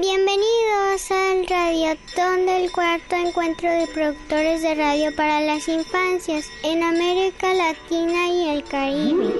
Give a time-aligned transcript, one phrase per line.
[0.00, 7.52] Bienvenidos al Radiotón del cuarto encuentro de productores de radio para las infancias en América
[7.52, 9.32] Latina y el Caribe.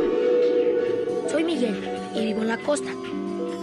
[1.30, 2.90] Soy Miguel y vivo en la costa.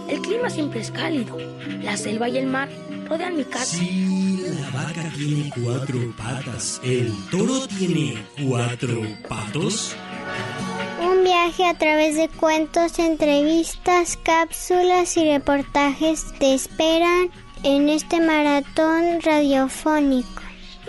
[0.08, 1.36] El clima siempre es cálido.
[1.82, 2.70] La selva y el mar
[3.06, 3.76] rodean mi casa.
[3.76, 6.80] Sí, la vaca tiene cuatro patas.
[6.82, 9.94] El toro tiene cuatro patos.
[11.40, 17.30] A través de cuentos, entrevistas, cápsulas y reportajes te esperan
[17.62, 20.42] en este maratón radiofónico.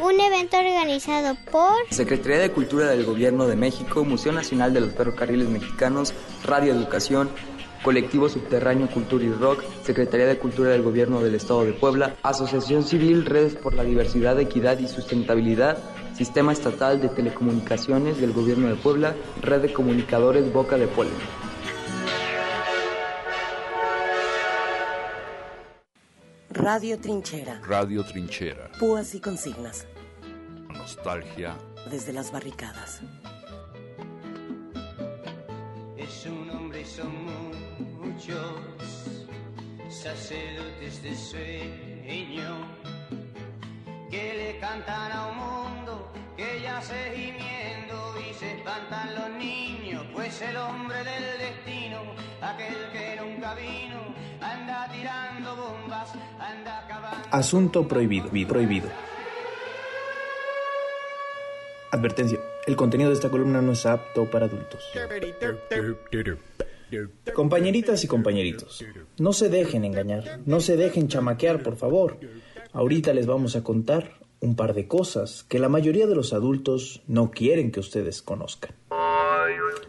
[0.03, 4.93] Un evento organizado por Secretaría de Cultura del Gobierno de México, Museo Nacional de los
[4.93, 7.29] Ferrocarriles Mexicanos, Radio Educación,
[7.81, 12.83] Colectivo Subterráneo Cultura y Rock, Secretaría de Cultura del Gobierno del Estado de Puebla, Asociación
[12.83, 15.77] Civil Redes por la Diversidad, Equidad y Sustentabilidad,
[16.15, 21.13] Sistema Estatal de Telecomunicaciones del Gobierno de Puebla, Red de Comunicadores Boca de Puebla.
[26.49, 27.61] Radio Trinchera.
[27.65, 28.69] Radio Trinchera.
[28.79, 29.87] Púas y consignas.
[30.69, 31.57] Nostalgia.
[31.89, 33.01] Desde las barricadas.
[35.97, 37.11] Es un hombre y son
[37.99, 38.37] muchos
[39.89, 42.80] sacerdotes de sueño
[44.11, 50.05] que le cantan a un mundo que ya se gimiendo y se espantan los niños,
[50.13, 52.01] pues el hombre del destino,
[52.41, 57.27] aquel que nunca vino, anda tirando bombas, anda acabando.
[57.31, 58.89] Asunto prohibido, prohibido.
[61.91, 62.39] Advertencia.
[62.67, 64.83] El contenido de esta columna no es apto para adultos.
[67.33, 68.83] Compañeritas y compañeritos,
[69.17, 72.17] no se dejen engañar, no se dejen chamaquear, por favor.
[72.73, 77.01] Ahorita les vamos a contar un par de cosas que la mayoría de los adultos
[77.05, 78.71] no quieren que ustedes conozcan.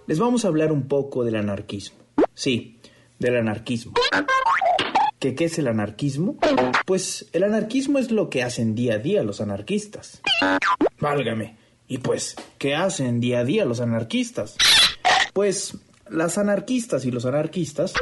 [0.06, 1.98] Les vamos a hablar un poco del anarquismo.
[2.34, 2.80] Sí,
[3.20, 3.92] del anarquismo.
[5.20, 6.36] ¿Qué, ¿Qué es el anarquismo?
[6.84, 10.20] Pues el anarquismo es lo que hacen día a día los anarquistas.
[10.98, 11.56] Válgame.
[11.86, 14.56] Y pues, ¿qué hacen día a día los anarquistas?
[15.32, 15.78] Pues
[16.10, 17.94] las anarquistas y los anarquistas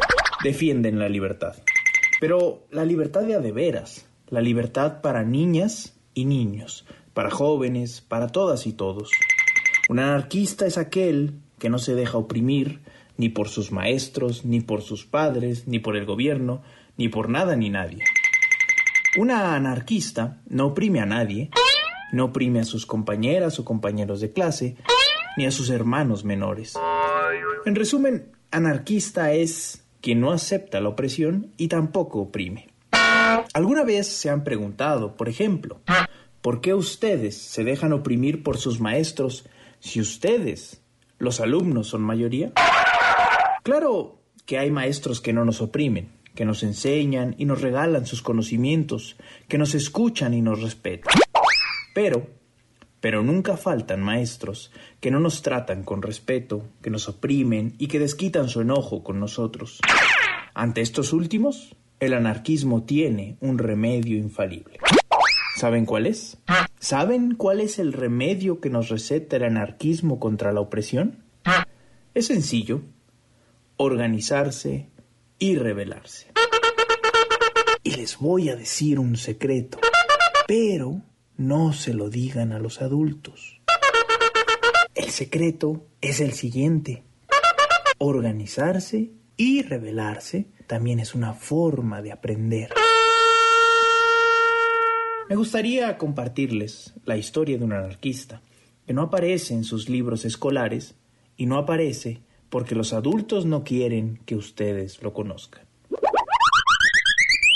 [0.43, 1.57] defienden la libertad.
[2.19, 8.01] Pero la libertad de a de veras, la libertad para niñas y niños, para jóvenes,
[8.01, 9.11] para todas y todos.
[9.89, 12.81] Un anarquista es aquel que no se deja oprimir
[13.17, 16.63] ni por sus maestros, ni por sus padres, ni por el gobierno,
[16.97, 18.05] ni por nada ni nadie.
[19.19, 21.51] Una anarquista no oprime a nadie,
[22.13, 24.77] no oprime a sus compañeras o compañeros de clase,
[25.37, 26.75] ni a sus hermanos menores.
[27.67, 32.70] En resumen, anarquista es quien no acepta la opresión y tampoco oprime.
[33.55, 35.81] ¿Alguna vez se han preguntado, por ejemplo,
[36.41, 39.47] por qué ustedes se dejan oprimir por sus maestros
[39.79, 40.83] si ustedes,
[41.19, 42.53] los alumnos, son mayoría?
[43.63, 48.23] Claro que hay maestros que no nos oprimen, que nos enseñan y nos regalan sus
[48.23, 49.17] conocimientos,
[49.49, 51.15] que nos escuchan y nos respetan.
[51.95, 52.27] Pero,
[53.01, 57.99] pero nunca faltan maestros que no nos tratan con respeto, que nos oprimen y que
[57.99, 59.81] desquitan su enojo con nosotros.
[60.55, 64.79] Ante estos últimos, el anarquismo tiene un remedio infalible.
[65.57, 66.39] ¿Saben cuál es?
[66.79, 71.23] ¿Saben cuál es el remedio que nos receta el anarquismo contra la opresión?
[72.15, 72.81] Es sencillo,
[73.77, 74.89] organizarse
[75.39, 76.29] y rebelarse.
[77.83, 79.79] Y les voy a decir un secreto,
[80.47, 81.03] pero
[81.37, 83.61] no se lo digan a los adultos.
[84.95, 87.05] El secreto es el siguiente.
[87.99, 92.69] Organizarse y rebelarse también es una forma de aprender.
[95.31, 98.43] Me gustaría compartirles la historia de un anarquista
[98.87, 100.95] que no aparece en sus libros escolares
[101.39, 105.63] y no aparece porque los adultos no quieren que ustedes lo conozcan.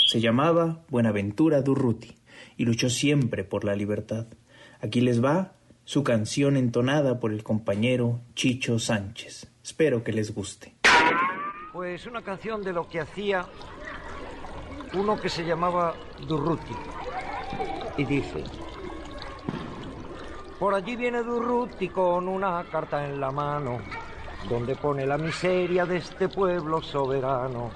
[0.07, 2.15] Se llamaba Buenaventura Durruti
[2.57, 4.25] y luchó siempre por la libertad.
[4.79, 5.53] Aquí les va
[5.83, 9.51] su canción entonada por el compañero Chicho Sánchez.
[9.63, 10.74] Espero que les guste.
[11.75, 13.45] Pues una canción de lo que hacía
[14.93, 15.93] uno que se llamaba
[16.25, 16.73] Durruti.
[17.97, 18.45] Y dice,
[20.57, 23.79] por allí viene Durruti con una carta en la mano,
[24.47, 27.71] donde pone la miseria de este pueblo soberano.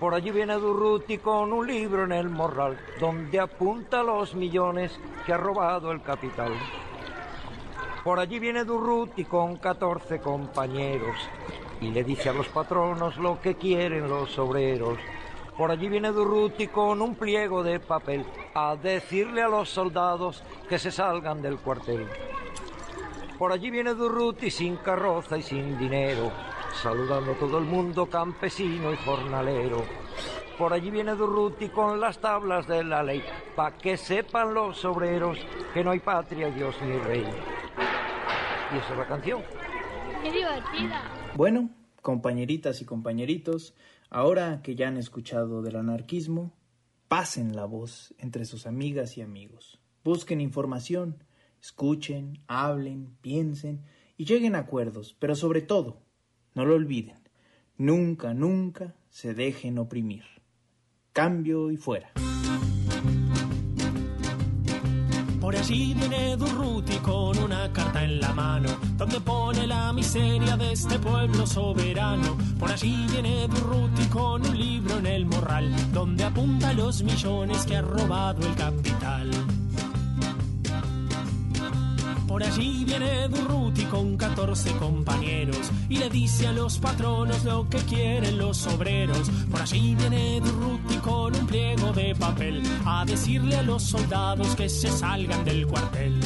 [0.00, 5.34] Por allí viene Durruti con un libro en el morral, donde apunta los millones que
[5.34, 6.54] ha robado el capital.
[8.02, 11.16] Por allí viene Durruti con 14 compañeros
[11.80, 14.98] y le dice a los patronos lo que quieren los obreros.
[15.56, 20.78] Por allí viene Durruti con un pliego de papel a decirle a los soldados que
[20.78, 22.06] se salgan del cuartel.
[23.38, 26.30] Por allí viene Durruti sin carroza y sin dinero,
[26.74, 29.84] saludando a todo el mundo campesino y jornalero.
[30.58, 33.22] Por allí viene Durruti con las tablas de la ley,
[33.54, 35.38] pa' que sepan los obreros
[35.74, 37.26] que no hay patria, Dios ni rey.
[38.72, 39.42] Y esa es la canción.
[40.22, 41.15] ¡Qué divertida!
[41.36, 41.68] Bueno,
[42.00, 43.74] compañeritas y compañeritos,
[44.08, 46.54] ahora que ya han escuchado del anarquismo,
[47.08, 49.78] pasen la voz entre sus amigas y amigos.
[50.02, 51.22] Busquen información,
[51.60, 53.82] escuchen, hablen, piensen
[54.16, 56.00] y lleguen a acuerdos, pero sobre todo,
[56.54, 57.18] no lo olviden,
[57.76, 60.24] nunca, nunca se dejen oprimir.
[61.12, 62.12] Cambio y fuera.
[65.46, 70.72] Por allí viene Durruti con una carta en la mano, donde pone la miseria de
[70.72, 72.36] este pueblo soberano.
[72.58, 77.76] Por allí viene Durruti con un libro en el morral, donde apunta los millones que
[77.76, 79.30] ha robado el capital.
[82.36, 87.78] Por allí viene Durruti con 14 compañeros y le dice a los patronos lo que
[87.78, 89.30] quieren los obreros.
[89.50, 94.68] Por allí viene Durruti con un pliego de papel a decirle a los soldados que
[94.68, 96.20] se salgan del cuartel.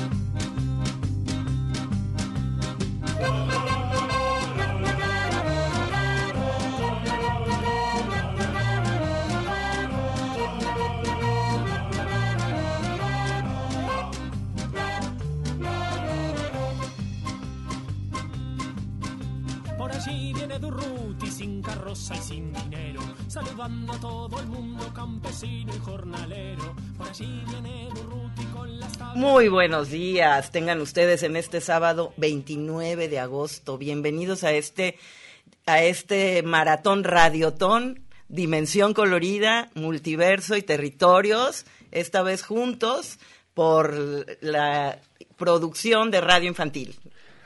[22.15, 26.75] Y sin dinero, saludando a todo el mundo campesino y jornalero.
[26.99, 32.13] Por allí viene Durruti con las tablas- Muy buenos días, tengan ustedes en este sábado
[32.17, 33.79] 29 de agosto.
[33.79, 34.99] Bienvenidos a este
[35.67, 43.19] a este maratón radiotón, dimensión colorida, multiverso y territorios, esta vez juntos
[43.55, 43.95] por
[44.41, 44.99] la
[45.37, 46.97] producción de Radio Infantil.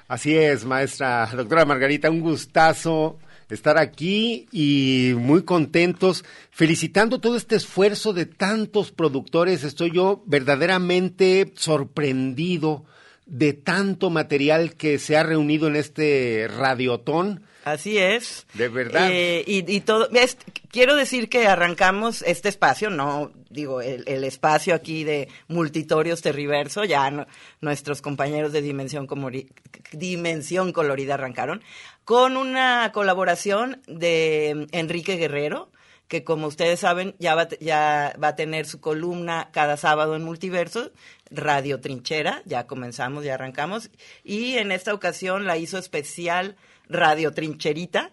[0.08, 3.18] Así es, maestra doctora Margarita, un gustazo
[3.50, 9.64] estar aquí y muy contentos, felicitando todo este esfuerzo de tantos productores.
[9.64, 12.84] Estoy yo verdaderamente sorprendido
[13.26, 17.42] de tanto material que se ha reunido en este radiotón.
[17.64, 18.46] Así es.
[18.54, 19.08] De verdad.
[19.10, 20.36] Eh, y, y todo, es-
[20.70, 26.84] quiero decir que arrancamos este espacio, no digo el, el espacio aquí de Multitorios Terriverso,
[26.84, 27.26] ya no-
[27.62, 29.48] nuestros compañeros de Dimensión, Comori-
[29.92, 31.62] Dimensión Colorida arrancaron,
[32.04, 35.70] con una colaboración de Enrique Guerrero,
[36.08, 40.22] que como ustedes saben ya va, ya va a tener su columna cada sábado en
[40.22, 40.92] Multiverso,
[41.30, 43.90] Radio Trinchera, ya comenzamos, ya arrancamos,
[44.22, 46.56] y en esta ocasión la hizo especial
[46.88, 48.12] Radio Trincherita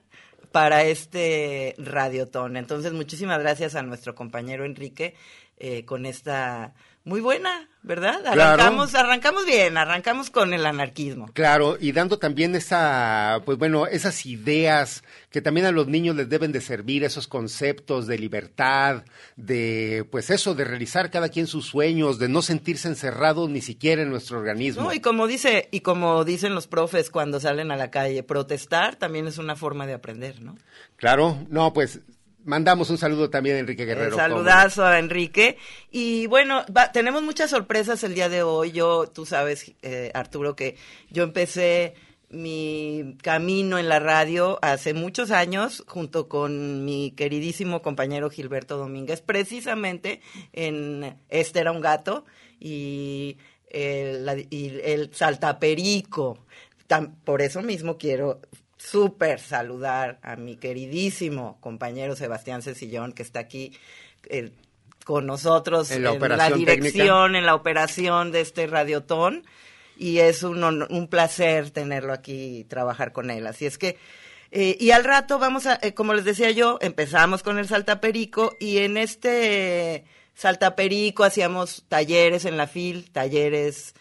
[0.51, 2.57] para este radiotón.
[2.57, 5.15] Entonces, muchísimas gracias a nuestro compañero Enrique
[5.57, 6.73] eh, con esta
[7.03, 8.21] muy buena, ¿verdad?
[8.21, 8.41] Claro.
[8.41, 11.31] Arrancamos, arrancamos bien, arrancamos con el anarquismo.
[11.33, 16.29] Claro, y dando también esa, pues bueno, esas ideas que también a los niños les
[16.29, 19.03] deben de servir, esos conceptos de libertad,
[19.35, 24.03] de, pues eso, de realizar cada quien sus sueños, de no sentirse encerrados ni siquiera
[24.03, 24.83] en nuestro organismo.
[24.83, 28.95] No, y como dice, y como dicen los profes cuando salen a la calle, protestar
[28.95, 30.55] también es una forma de aprender, ¿no?
[30.97, 32.01] Claro, no, pues
[32.45, 34.13] mandamos un saludo también a Enrique Guerrero.
[34.13, 35.57] Eh, saludazo a Enrique.
[35.91, 38.71] Y bueno, va- tenemos muchas sorpresas el día de hoy.
[38.71, 40.75] Yo, tú sabes, eh, Arturo, que
[41.09, 41.93] yo empecé
[42.29, 49.19] mi camino en la radio hace muchos años junto con mi queridísimo compañero Gilberto Domínguez,
[49.21, 50.21] precisamente
[50.53, 52.23] en Este era un gato
[52.59, 53.37] y
[53.69, 56.37] el, la- y el saltaperico.
[57.23, 58.41] Por eso mismo quiero
[58.81, 63.73] súper saludar a mi queridísimo compañero Sebastián Cecillón, que está aquí
[64.29, 64.51] eh,
[65.05, 69.43] con nosotros En la dirección, en la operación de este radiotón.
[69.97, 73.45] Y es un, un placer tenerlo aquí y trabajar con él.
[73.45, 73.97] Así es que,
[74.49, 78.55] eh, y al rato vamos a, eh, como les decía yo, empezamos con el saltaperico
[78.59, 83.93] y en este saltaperico hacíamos talleres en la FIL, talleres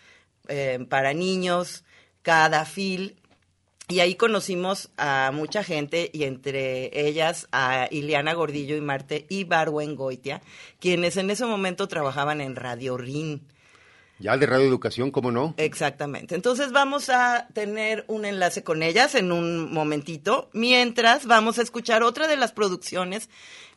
[0.88, 1.84] para niños,
[2.22, 3.19] cada FIL
[3.90, 10.42] y ahí conocimos a mucha gente y entre ellas a Ileana Gordillo y Marte Ibarwengoitia,
[10.78, 13.42] quienes en ese momento trabajaban en Radio RIN.
[14.20, 15.54] Ya de Radio Educación, ¿cómo no?
[15.56, 16.34] Exactamente.
[16.34, 22.02] Entonces vamos a tener un enlace con ellas en un momentito, mientras vamos a escuchar
[22.02, 23.30] otra de las producciones.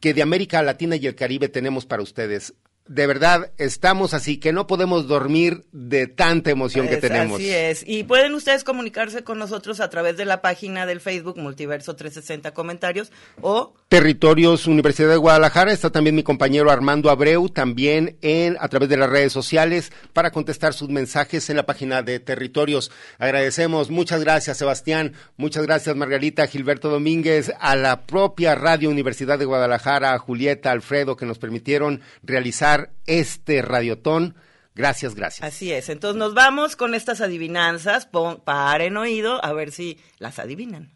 [0.00, 2.54] que de América Latina y el Caribe tenemos para ustedes
[2.86, 7.38] de verdad estamos así que no podemos dormir de tanta emoción que tenemos.
[7.38, 7.84] Así es.
[7.86, 12.52] Y pueden ustedes comunicarse con nosotros a través de la página del Facebook Multiverso 360
[12.52, 18.68] Comentarios o Territorios Universidad de Guadalajara, está también mi compañero Armando Abreu, también en a
[18.68, 22.90] través de las redes sociales para contestar sus mensajes en la página de Territorios.
[23.18, 29.44] Agradecemos, muchas gracias Sebastián, muchas gracias Margarita, Gilberto Domínguez, a la propia Radio Universidad de
[29.44, 32.71] Guadalajara, a Julieta, Alfredo, que nos permitieron realizar
[33.06, 34.36] este radiotón.
[34.74, 35.46] Gracias, gracias.
[35.46, 35.88] Así es.
[35.88, 38.06] Entonces nos vamos con estas adivinanzas.
[38.06, 40.92] Pon, paren oído a ver si las adivinan.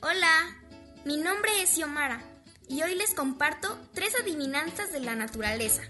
[0.00, 0.56] Hola,
[1.04, 2.22] mi nombre es Xiomara
[2.68, 5.82] y hoy les comparto tres adivinanzas de la naturaleza.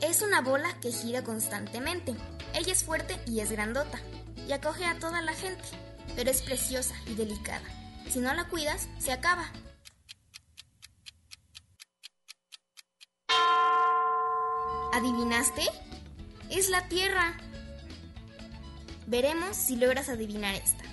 [0.00, 2.14] Es una bola que gira constantemente.
[2.54, 3.98] Ella es fuerte y es grandota
[4.48, 5.64] y acoge a toda la gente,
[6.16, 7.64] pero es preciosa y delicada.
[8.08, 9.50] Si no la cuidas, se acaba.
[14.92, 15.62] ¿Adivinaste?
[16.50, 17.36] Es la Tierra.
[19.06, 20.84] Veremos si logras adivinar esta.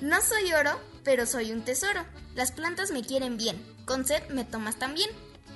[0.00, 2.04] No soy oro, pero soy un tesoro.
[2.34, 5.10] Las plantas me quieren bien, con sed me tomas también.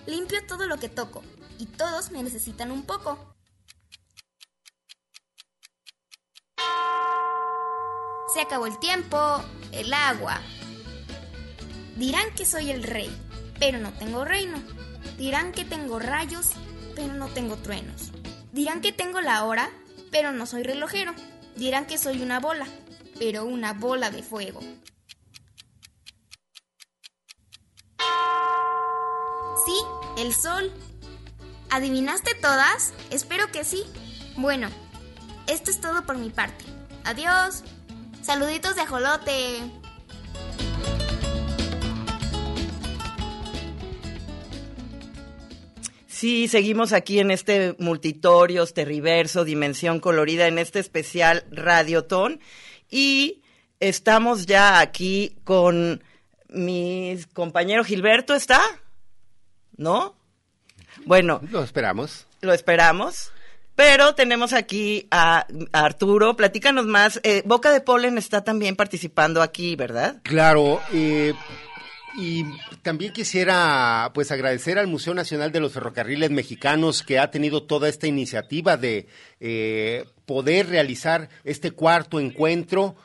[0.06, 1.22] Limpio todo lo que toco,
[1.58, 3.34] y todos me necesitan un poco.
[8.34, 10.40] Se acabó el tiempo, el agua.
[11.96, 13.08] Dirán que soy el rey,
[13.60, 14.60] pero no tengo reino.
[15.16, 16.50] Dirán que tengo rayos,
[16.94, 18.11] pero no tengo truenos.
[18.52, 19.71] Dirán que tengo la hora,
[20.11, 21.14] pero no soy relojero.
[21.56, 22.66] Dirán que soy una bola,
[23.18, 24.61] pero una bola de fuego.
[29.64, 29.76] Sí,
[30.18, 30.73] el sol.
[31.71, 32.92] ¿Adivinaste todas?
[33.11, 33.85] Espero que sí.
[34.37, 34.68] Bueno,
[35.47, 36.64] esto es todo por mi parte.
[37.04, 37.62] Adiós.
[38.23, 39.61] Saluditos de ajolote.
[46.14, 52.38] Sí, seguimos aquí en este Multitorios, Terriverso, Dimensión Colorida, en este especial Radiotón.
[52.88, 53.42] Y
[53.80, 56.04] estamos ya aquí con
[56.49, 58.61] mi compañero Gilberto, ¿está?
[59.76, 60.14] ¿No?
[61.04, 61.40] Bueno.
[61.50, 62.28] Lo esperamos.
[62.42, 63.33] Lo esperamos.
[63.75, 66.37] Pero tenemos aquí a, a Arturo.
[66.37, 67.18] Platícanos más.
[67.25, 70.21] Eh, Boca de Polen está también participando aquí, ¿verdad?
[70.23, 70.80] Claro.
[70.92, 71.35] Eh,
[72.16, 72.44] y
[72.83, 77.88] también quisiera pues agradecer al Museo Nacional de los Ferrocarriles Mexicanos que ha tenido toda
[77.88, 79.09] esta iniciativa de
[79.40, 82.97] eh, poder realizar este cuarto encuentro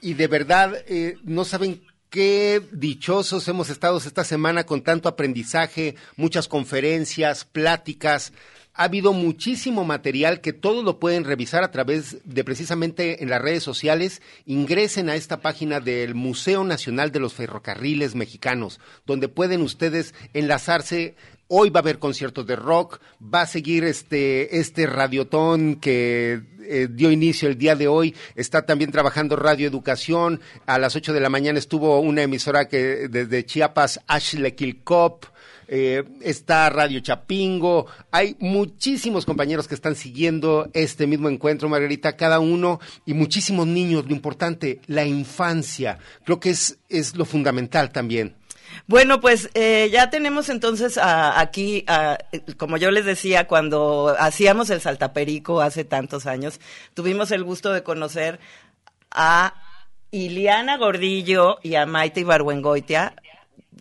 [0.00, 5.94] y de verdad eh, no saben qué dichosos hemos estado esta semana con tanto aprendizaje,
[6.16, 8.32] muchas conferencias, pláticas.
[8.78, 13.42] Ha habido muchísimo material que todos lo pueden revisar a través de precisamente en las
[13.42, 14.22] redes sociales.
[14.46, 21.16] Ingresen a esta página del Museo Nacional de los Ferrocarriles Mexicanos, donde pueden ustedes enlazarse.
[21.48, 26.86] Hoy va a haber conciertos de rock, va a seguir este, este radiotón que eh,
[26.88, 31.20] dio inicio el día de hoy, está también trabajando Radio Educación, a las 8 de
[31.20, 35.24] la mañana estuvo una emisora que desde Chiapas, Ashley Kilcop,
[35.68, 42.40] eh, está Radio Chapingo, hay muchísimos compañeros que están siguiendo este mismo encuentro, Margarita, cada
[42.40, 48.34] uno, y muchísimos niños, lo importante, la infancia, creo que es, es lo fundamental también.
[48.86, 52.18] Bueno, pues eh, ya tenemos entonces a, aquí, a,
[52.56, 56.60] como yo les decía, cuando hacíamos el Saltaperico hace tantos años,
[56.94, 58.40] tuvimos el gusto de conocer
[59.10, 59.54] a
[60.10, 63.14] Iliana Gordillo y a Maite Ibargüengoitia,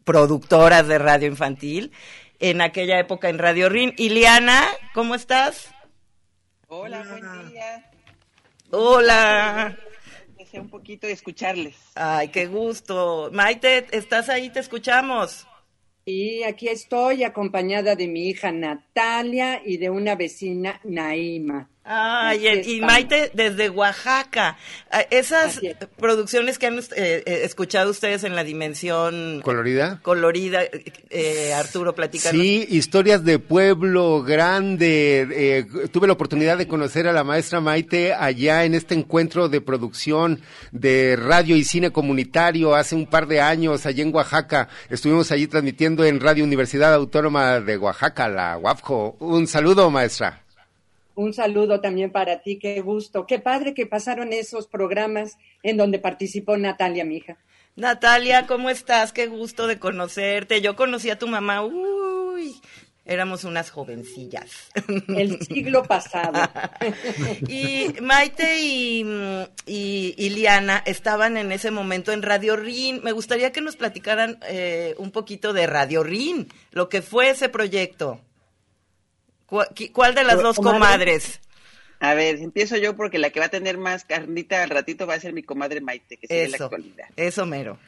[0.03, 1.91] productoras de radio infantil,
[2.39, 3.93] en aquella época en Radio Rin.
[3.97, 4.63] Iliana,
[4.93, 5.73] ¿cómo estás?
[6.67, 7.89] Hola, buen día.
[8.71, 9.77] Hola.
[10.37, 11.75] Deseo un poquito de escucharles.
[11.95, 13.29] Ay, qué gusto.
[13.31, 14.49] Maite, ¿estás ahí?
[14.49, 15.47] Te escuchamos.
[16.05, 21.69] Y aquí estoy acompañada de mi hija Natalia y de una vecina Naima.
[21.89, 24.57] Ay, y, y Maite desde Oaxaca.
[24.91, 25.61] Ah, Esas
[25.97, 29.99] producciones que han eh, eh, escuchado ustedes en la dimensión ¿Colorida?
[30.01, 30.63] colorida,
[31.09, 32.41] eh, Arturo, platícanos.
[32.41, 35.27] Sí, historias de pueblo grande.
[35.31, 39.61] Eh, tuve la oportunidad de conocer a la maestra Maite allá en este encuentro de
[39.61, 40.41] producción
[40.73, 44.67] de radio y cine comunitario hace un par de años allá en Oaxaca.
[44.89, 49.15] Estuvimos allí transmitiendo en Radio Universidad Autónoma de Oaxaca, la UAFJO.
[49.19, 50.43] Un saludo, maestra.
[51.17, 53.25] Un saludo también para ti, qué gusto.
[53.25, 57.37] Qué padre que pasaron esos programas en donde participó Natalia, mi hija.
[57.75, 59.13] Natalia, ¿cómo estás?
[59.13, 60.61] Qué gusto de conocerte.
[60.61, 62.61] Yo conocí a tu mamá, uy,
[63.03, 64.69] éramos unas jovencillas.
[65.07, 66.39] El siglo pasado.
[67.47, 69.01] y Maite y,
[69.65, 73.01] y, y, Liana estaban en ese momento en Radio RIN.
[73.03, 77.49] Me gustaría que nos platicaran eh, un poquito de Radio RIN, lo que fue ese
[77.49, 78.21] proyecto.
[79.47, 81.39] ¿Cuál, cuál de las dos comadres?
[81.99, 85.15] A ver, empiezo yo porque la que va a tener más carnita al ratito va
[85.15, 87.07] a ser mi comadre Maite, que sigue en la Eso, actualidad.
[87.15, 87.79] eso mero.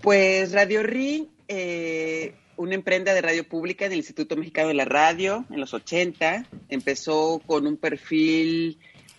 [0.00, 5.44] Pues Radio RI, eh, una emprenda de radio pública del Instituto Mexicano de la Radio
[5.50, 6.46] en los 80.
[6.68, 8.78] Empezó con un perfil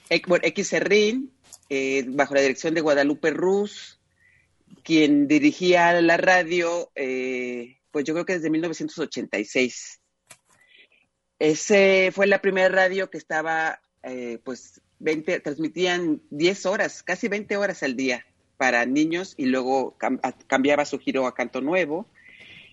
[0.10, 1.32] XRIN,
[1.70, 4.00] eh, bajo la dirección de Guadalupe Ruz,
[4.84, 10.00] quien dirigía la radio, eh, pues yo creo que desde 1986.
[11.40, 17.58] Ese fue la primera radio que estaba, eh, pues, 20, transmitían 10 horas, casi 20
[17.58, 18.26] horas al día
[18.58, 22.08] para niños y luego cam- cambiaba su giro a Canto Nuevo.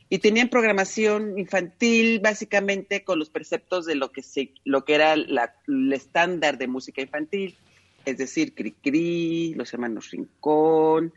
[0.09, 5.17] Y tenían programación infantil básicamente con los preceptos de lo que, se, lo que era
[5.17, 7.57] la- el estándar de música infantil,
[8.05, 11.13] es decir, Cricri, Los Hermanos Rincón.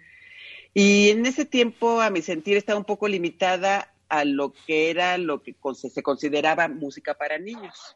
[0.73, 5.17] Y en ese tiempo, a mi sentir, estaba un poco limitada a lo que era
[5.17, 7.95] lo que se consideraba música para niños.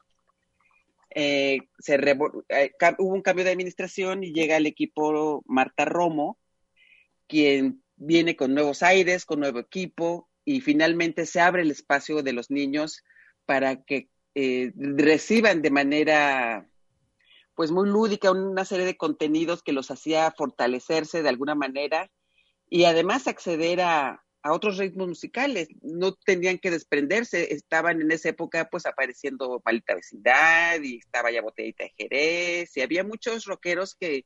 [1.11, 6.39] Eh, se eh, hubo un cambio de administración y llega el equipo Marta Romo,
[7.27, 12.33] quien viene con nuevos aires, con nuevo equipo, y finalmente se abre el espacio de
[12.33, 13.03] los niños
[13.45, 16.67] para que eh, reciban de manera
[17.53, 22.09] pues muy lúdica una serie de contenidos que los hacía fortalecerse de alguna manera
[22.69, 25.67] y además acceder a, a otros ritmos musicales.
[25.81, 31.41] No tenían que desprenderse, estaban en esa época pues apareciendo Malita Vecindad y estaba ya
[31.41, 34.25] Botellita de Jerez y había muchos rockeros que,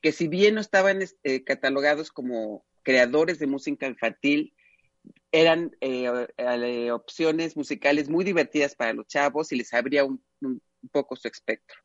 [0.00, 4.54] que si bien no estaban eh, catalogados como creadores de música infantil,
[5.32, 10.60] eran eh, eh, opciones musicales muy divertidas para los chavos y les abría un, un
[10.92, 11.78] poco su espectro.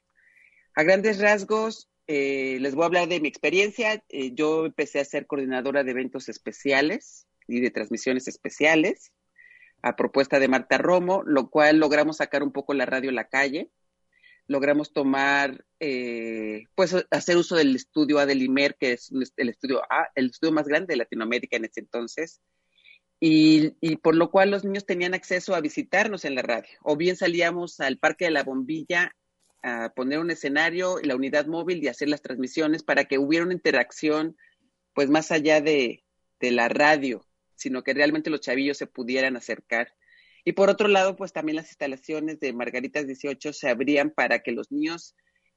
[0.75, 4.01] A grandes rasgos, eh, les voy a hablar de mi experiencia.
[4.09, 9.11] Eh, yo empecé a ser coordinadora de eventos especiales y de transmisiones especiales
[9.81, 13.27] a propuesta de Marta Romo, lo cual logramos sacar un poco la radio a la
[13.27, 13.69] calle.
[14.47, 20.27] Logramos tomar, eh, pues hacer uso del estudio Adelimer, que es el estudio A, el
[20.27, 22.41] estudio más grande de Latinoamérica en ese entonces,
[23.19, 26.69] y, y, por lo cual los niños tenían acceso a visitarnos en la radio.
[26.83, 29.15] O bien salíamos al Parque de la Bombilla
[29.63, 33.55] a poner un escenario, la unidad móvil y hacer las transmisiones para que hubiera una
[33.55, 34.37] interacción,
[34.93, 36.03] pues más allá de
[36.39, 37.26] la radio,
[37.57, 39.93] sino que realmente los chavillos se pudieran acercar.
[40.45, 44.53] Y por otro lado, pues también las instalaciones de Margaritas 18 se abrían para que
[44.53, 45.15] los niños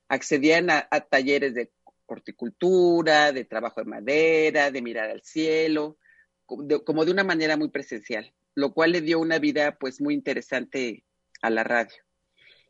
[0.09, 1.71] accedieran a, talleres de
[2.07, 5.97] horticultura, de trabajo de madera, de mirar al cielo,
[6.45, 11.05] como de una manera muy presencial, lo cual le dio una vida pues muy interesante
[11.41, 12.03] a la radio.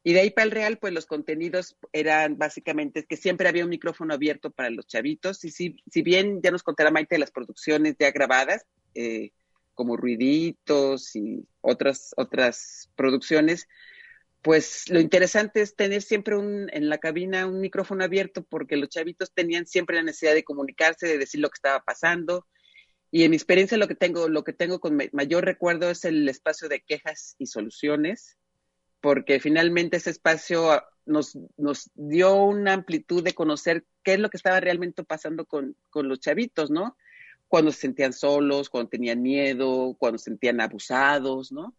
[0.03, 3.71] Y de ahí para el Real, pues los contenidos eran básicamente que siempre había un
[3.71, 5.45] micrófono abierto para los chavitos.
[5.45, 9.31] Y si, si bien ya nos contará Maite las producciones ya grabadas, eh,
[9.75, 13.67] como Ruiditos y otras, otras producciones,
[14.43, 18.89] pues lo interesante es tener siempre un, en la cabina un micrófono abierto porque los
[18.89, 22.47] chavitos tenían siempre la necesidad de comunicarse, de decir lo que estaba pasando.
[23.11, 26.29] Y en mi experiencia lo que tengo, lo que tengo con mayor recuerdo es el
[26.29, 28.39] espacio de quejas y soluciones,
[29.01, 34.37] porque finalmente ese espacio nos, nos dio una amplitud de conocer qué es lo que
[34.37, 36.97] estaba realmente pasando con, con los chavitos, ¿no?
[37.51, 41.77] Cuando se sentían solos, cuando tenían miedo, cuando se sentían abusados, ¿no?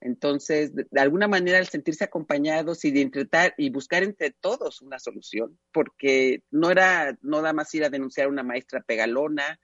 [0.00, 4.98] Entonces, de, alguna manera, al sentirse acompañados y de intentar y buscar entre todos una
[4.98, 9.60] solución, porque no era no nada más ir a denunciar a una maestra pegalona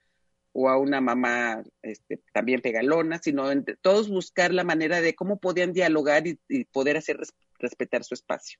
[0.53, 5.41] o a una mamá este, también pegalona, sino entre todos buscar la manera de cómo
[5.41, 6.39] podían dialogar y,
[6.71, 8.59] poder hacer res, respetar su espacio.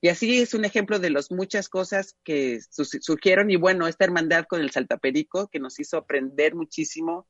[0.00, 4.04] Y así es un ejemplo de las muchas cosas que su, surgieron y bueno, esta
[4.04, 7.26] hermandad con el Saltaperico que nos hizo aprender muchísimo,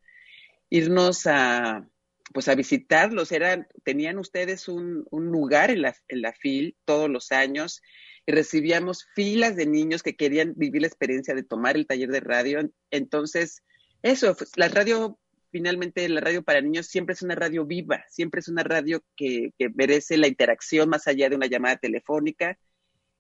[0.71, 1.89] irnos a
[2.33, 7.11] pues a visitarlos, eran, tenían ustedes un, un lugar en la, en la FIL todos
[7.11, 7.83] los años
[8.27, 12.21] y recibíamos filas de niños que querían vivir la experiencia de tomar el taller de
[12.21, 12.71] radio.
[12.91, 13.63] Entonces,
[14.03, 15.19] eso, la radio,
[15.55, 19.53] finalmente la radio para niños siempre es una radio viva, siempre es una radio que,
[19.57, 22.59] que merece la interacción más allá de una llamada telefónica.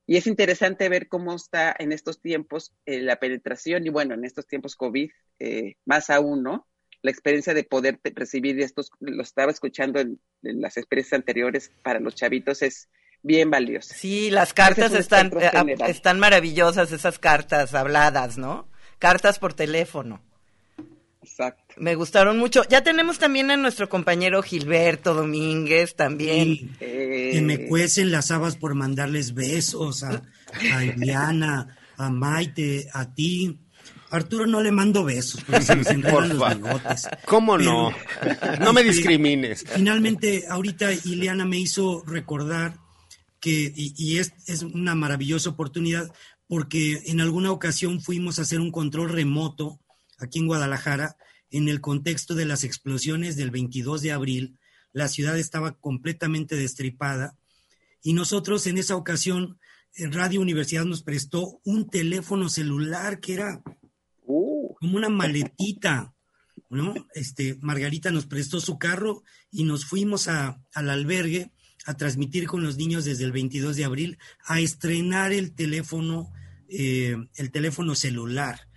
[0.05, 4.25] Y es interesante ver cómo está en estos tiempos eh, la penetración y bueno, en
[4.25, 6.66] estos tiempos COVID, eh, más aún, ¿no?
[7.03, 12.01] La experiencia de poder recibir estos, lo estaba escuchando en, en las experiencias anteriores para
[12.01, 12.88] los chavitos, es
[13.23, 13.94] bien valiosa.
[13.94, 15.88] Sí, las cartas es están, eh, general.
[15.88, 18.68] están maravillosas, esas cartas habladas, ¿no?
[18.99, 20.20] Cartas por teléfono.
[21.24, 21.74] Exacto.
[21.78, 22.64] Me gustaron mucho.
[22.68, 26.76] Ya tenemos también a nuestro compañero Gilberto Domínguez también.
[26.78, 30.22] Que me cuecen las habas por mandarles besos a,
[30.74, 33.58] a Iliana, a Maite, a ti.
[34.10, 37.08] Arturo no le mando besos porque se nos enredan los bigotes.
[37.24, 37.94] ¿Cómo Pero, no?
[38.60, 39.64] No me este, discrimines.
[39.66, 42.76] Finalmente, ahorita Ileana me hizo recordar
[43.40, 46.12] que, y, y es, es una maravillosa oportunidad,
[46.46, 49.80] porque en alguna ocasión fuimos a hacer un control remoto
[50.24, 51.16] aquí en Guadalajara,
[51.50, 54.58] en el contexto de las explosiones del 22 de abril.
[54.92, 57.37] La ciudad estaba completamente destripada
[58.02, 59.58] y nosotros en esa ocasión,
[59.94, 63.62] en Radio Universidad nos prestó un teléfono celular que era
[64.26, 66.14] como una maletita,
[66.68, 66.94] ¿no?
[67.14, 71.52] Este, Margarita nos prestó su carro y nos fuimos a, al albergue
[71.87, 76.32] a transmitir con los niños desde el 22 de abril, a estrenar el teléfono,
[76.68, 78.68] eh, el teléfono celular.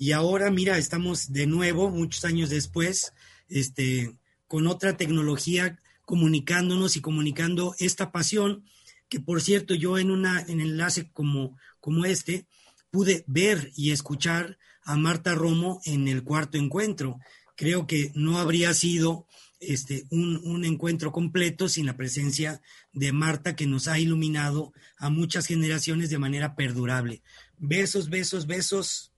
[0.00, 3.12] Y ahora, mira, estamos de nuevo, muchos años después,
[3.50, 4.16] este,
[4.48, 8.64] con otra tecnología, comunicándonos y comunicando esta pasión,
[9.10, 12.46] que por cierto, yo en una, en enlace como, como este,
[12.90, 17.18] pude ver y escuchar a Marta Romo en el cuarto encuentro.
[17.54, 19.26] Creo que no habría sido
[19.60, 22.62] este, un, un, encuentro completo sin la presencia
[22.94, 27.20] de Marta que nos ha iluminado a muchas generaciones de manera perdurable.
[27.58, 29.09] Besos, besos, besos.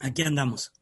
[0.00, 0.72] Aquí andamos.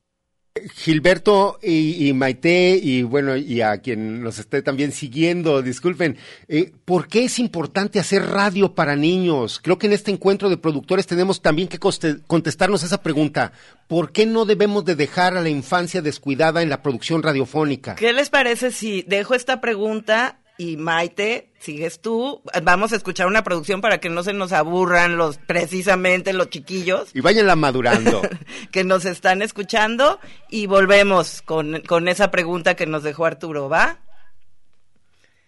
[0.75, 6.17] Gilberto y, y, Maite, y bueno, y a quien nos esté también siguiendo, disculpen,
[6.49, 9.61] eh, ¿por qué es importante hacer radio para niños?
[9.63, 13.53] Creo que en este encuentro de productores tenemos también que contestarnos esa pregunta.
[13.87, 17.95] ¿Por qué no debemos de dejar a la infancia descuidada en la producción radiofónica?
[17.95, 22.43] ¿Qué les parece si dejo esta pregunta y Maite, sigues tú.
[22.63, 27.11] Vamos a escuchar una producción para que no se nos aburran los, precisamente los chiquillos.
[27.15, 28.21] Y váyanla madurando.
[28.73, 30.19] que nos están escuchando
[30.51, 34.01] y volvemos con, con esa pregunta que nos dejó Arturo, ¿va?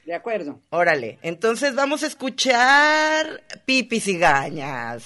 [0.07, 0.61] De acuerdo.
[0.71, 5.05] Órale, entonces vamos a escuchar Pipis y Gañas.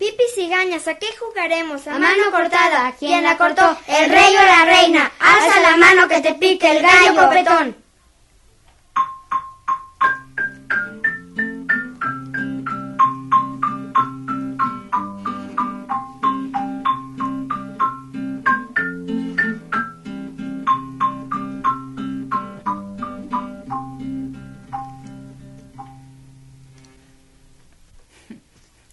[0.00, 1.86] Pipis y gañas, ¿a qué jugaremos?
[1.86, 3.76] A mano cortada, ¿quién la cortó?
[3.86, 5.12] El rey o la reina.
[5.18, 7.76] Alza la mano que te pique el gallo copetón.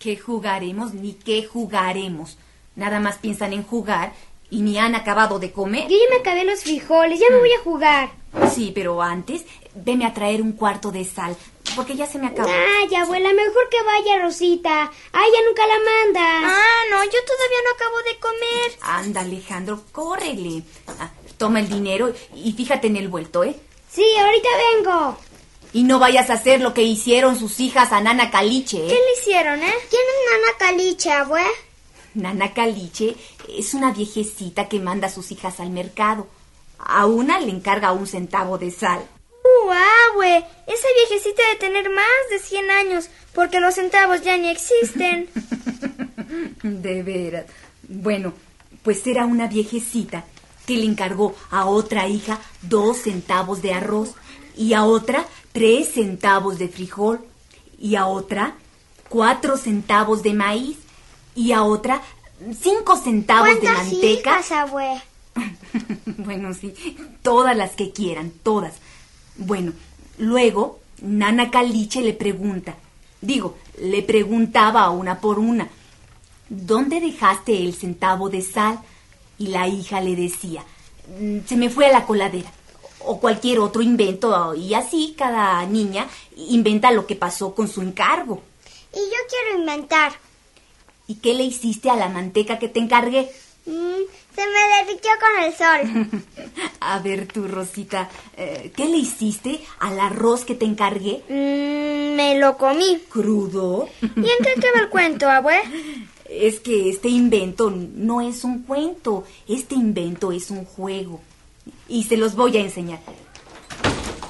[0.07, 2.37] ¿Qué jugaremos ni qué jugaremos?
[2.77, 4.13] Nada más piensan en jugar
[4.49, 5.89] y ni han acabado de comer.
[5.89, 8.11] Yo ya me acabé los frijoles, ya me voy a jugar.
[8.49, 9.43] Sí, pero antes,
[9.75, 11.35] veme a traer un cuarto de sal,
[11.75, 12.47] porque ya se me acabó.
[12.47, 14.89] Ay, abuela, mejor que vaya Rosita.
[15.11, 16.53] Ay, ya nunca la mandas.
[16.55, 18.79] Ah, no, yo todavía no acabo de comer.
[18.83, 20.63] Anda, Alejandro, córrele.
[20.87, 23.57] Ah, toma el dinero y fíjate en el vuelto, ¿eh?
[23.91, 25.17] Sí, ahorita vengo.
[25.73, 28.77] Y no vayas a hacer lo que hicieron sus hijas a Nana Caliche.
[28.77, 28.87] ¿eh?
[28.87, 29.73] ¿Qué le hicieron, eh?
[29.89, 31.43] ¿Quién es Nana Caliche, abue?
[32.13, 33.15] Nana Caliche
[33.57, 36.27] es una viejecita que manda a sus hijas al mercado.
[36.79, 39.05] A una le encarga un centavo de sal.
[39.43, 39.71] ¡Uh,
[40.11, 40.37] abue!
[40.67, 45.29] Esa viejecita debe tener más de 100 años, porque los centavos ya ni existen.
[46.63, 47.45] de veras.
[47.87, 48.33] Bueno,
[48.83, 50.25] pues era una viejecita
[50.65, 54.15] que le encargó a otra hija dos centavos de arroz
[54.55, 55.25] y a otra
[55.57, 57.19] tres centavos de frijol
[57.79, 58.53] y a otra
[59.09, 60.77] cuatro centavos de maíz
[61.33, 61.99] y a otra
[62.61, 64.39] cinco centavos de manteca.
[64.39, 65.01] Hijas, abue?
[66.19, 66.75] bueno, sí,
[67.23, 68.75] todas las que quieran, todas.
[69.35, 69.73] Bueno,
[70.19, 72.75] luego Nana Caliche le pregunta,
[73.19, 75.69] digo, le preguntaba una por una,
[76.49, 78.79] ¿dónde dejaste el centavo de sal?
[79.39, 80.63] Y la hija le decía,
[81.47, 82.51] se me fue a la coladera
[83.07, 88.41] o cualquier otro invento y así cada niña inventa lo que pasó con su encargo.
[88.93, 90.13] Y yo quiero inventar.
[91.07, 93.31] ¿Y qué le hiciste a la manteca que te encargué?
[93.65, 94.01] Mm,
[94.35, 96.23] se me derritió con el sol.
[96.79, 101.23] a ver tú, Rosita, eh, ¿qué le hiciste al arroz que te encargué?
[101.29, 103.01] Mm, me lo comí.
[103.09, 103.87] ¿Crudo?
[104.01, 105.61] ¿Y en qué acaba el cuento, abue?
[106.29, 111.21] Es que este invento no es un cuento, este invento es un juego
[111.87, 112.99] y se los voy a enseñar.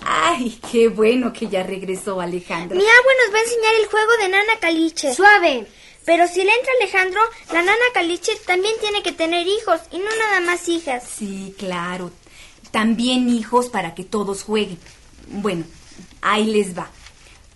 [0.04, 2.78] Ay, qué bueno que ya regresó Alejandro.
[2.78, 5.14] Mi abue nos va a enseñar el juego de Nana Caliche.
[5.14, 5.68] Suave.
[6.06, 7.20] Pero si le entra Alejandro,
[7.52, 11.04] la Nana Caliche también tiene que tener hijos y no nada más hijas.
[11.04, 12.12] Sí, claro.
[12.72, 14.80] También hijos para que todos jueguen.
[15.28, 15.66] Bueno,
[16.22, 16.90] ahí les va.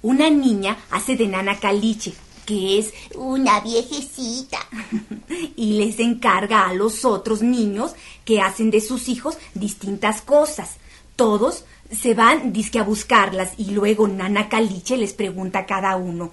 [0.02, 2.14] Una niña hace de Nana Caliche,
[2.46, 4.60] que es una viejecita,
[5.56, 7.94] y les encarga a los otros niños
[8.26, 10.78] que hacen de sus hijos distintas cosas.
[11.16, 16.32] Todos se van disque a buscarlas y luego Nana Caliche les pregunta a cada uno,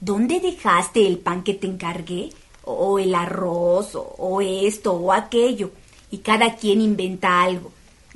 [0.00, 2.30] ¿dónde dejaste el pan que te encargué?
[2.64, 5.70] O el arroz, o, o esto, o aquello.
[6.10, 7.72] Y cada quien inventa algo.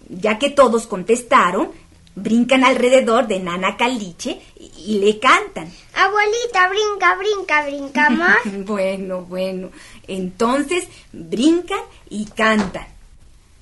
[0.08, 1.70] Ya que todos contestaron,
[2.14, 5.72] brincan alrededor de Nana Caliche y, y le cantan.
[5.94, 8.36] Abuelita, brinca, brinca, brincamos.
[8.66, 9.70] bueno, bueno.
[10.06, 12.86] Entonces brincan y cantan.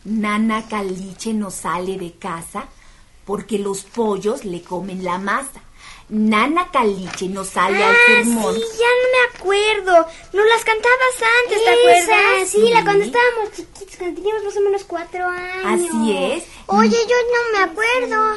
[0.04, 2.66] Nana Caliche no sale de casa
[3.24, 5.62] porque los pollos le comen la masa.
[6.14, 8.54] Nana Caliche no sale al Ah, sermón.
[8.54, 10.06] sí, ya no me acuerdo.
[10.34, 12.48] No las cantabas antes, ¿te acuerdas?
[12.50, 15.88] Sí, la cuando estábamos chiquitos, cuando teníamos más o menos cuatro años.
[15.88, 16.44] Así es.
[16.66, 18.36] Oye, yo no me acuerdo.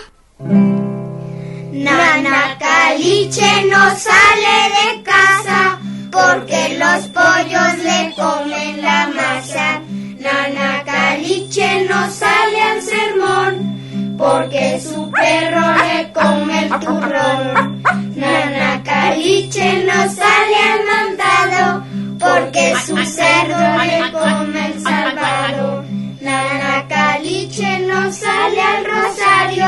[1.73, 4.57] Nana Caliche no sale
[4.95, 5.77] de casa
[6.09, 9.81] porque los pollos le comen la masa.
[10.19, 13.75] Nana Caliche no sale al sermón
[14.17, 17.82] porque su perro le come el turrón.
[18.15, 21.84] Nana Caliche no sale al mandado
[22.19, 25.84] porque su cerdo le come el salvado.
[26.21, 29.65] Nana Caliche no sale al rosario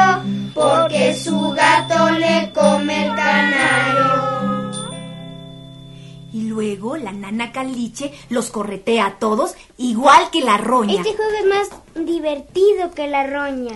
[0.54, 4.38] porque su gato le come el canario.
[6.34, 10.96] Y luego la nana Caliche los corretea a todos igual que la roña.
[10.96, 13.76] Este juego es más divertido que la roña.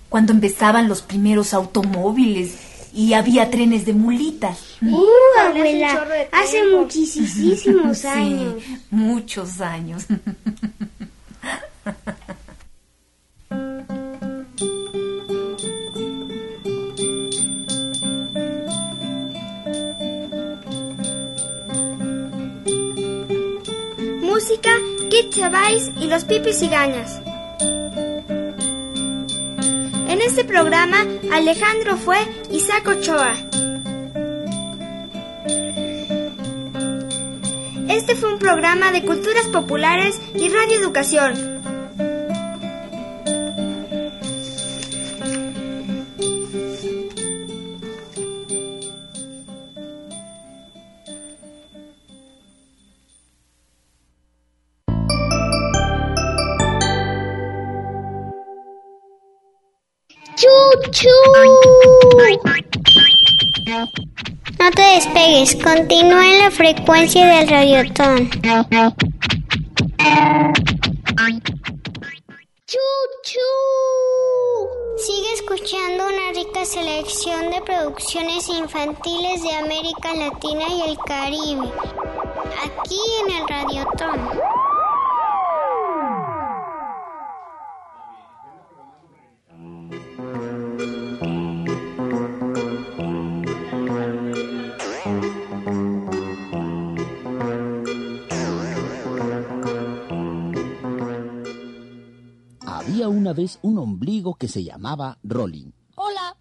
[0.11, 2.55] cuando empezaban los primeros automóviles
[2.93, 4.75] y había trenes de mulitas.
[4.81, 5.05] Uh,
[5.39, 8.55] abuela, hace muchísimos Sí, años.
[8.89, 10.05] muchos años.
[24.21, 24.71] Música,
[25.09, 27.21] Kit Chavais y los Pipis y Gañas.
[30.11, 30.97] En este programa,
[31.31, 32.17] Alejandro fue
[32.51, 33.33] Isaac Ochoa.
[37.87, 41.50] Este fue un programa de culturas populares y radioeducación.
[64.59, 68.29] No te despegues, continúa en la frecuencia del radiotón.
[72.67, 73.51] ¡Chuchu!
[74.97, 81.71] Sigue escuchando una rica selección de producciones infantiles de América Latina y el Caribe,
[82.63, 84.29] aquí en el radiotón.
[103.31, 105.71] Una vez un ombligo que se llamaba Rolling.
[105.95, 106.35] Hola,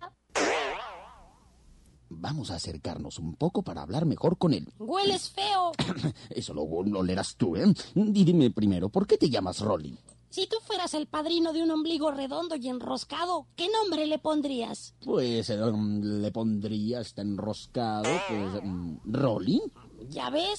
[2.09, 4.67] Vamos a acercarnos un poco para hablar mejor con él.
[4.81, 5.71] hueles feo.
[6.31, 7.73] Eso lo, lo leerás tú, ¿eh?
[7.95, 9.95] Dime primero, ¿por qué te llamas Rolling?
[10.31, 14.97] Si tú fueras el padrino de un ombligo redondo y enroscado, ¿qué nombre le pondrías?
[15.05, 19.61] Pues eh, mm, le pondría, está enroscado, pues, mm, Rolling.
[20.09, 20.59] ¿Ya ves?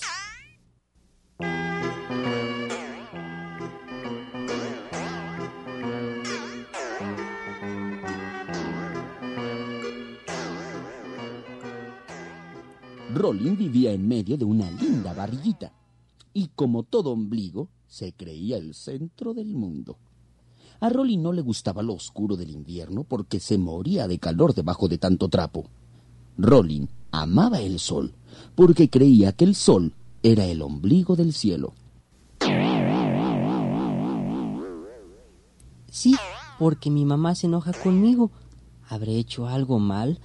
[13.14, 15.74] Rolling vivía en medio de una linda barriguita
[16.34, 19.98] y como todo ombligo se creía el centro del mundo.
[20.80, 24.88] A Rolling no le gustaba lo oscuro del invierno porque se moría de calor debajo
[24.88, 25.66] de tanto trapo.
[26.38, 28.14] Rolling amaba el sol
[28.56, 29.94] porque creía que el sol
[30.24, 31.74] era el ombligo del cielo.
[35.92, 36.16] Sí,
[36.58, 38.32] porque mi mamá se enoja conmigo.
[38.88, 40.20] ¿Habré hecho algo mal?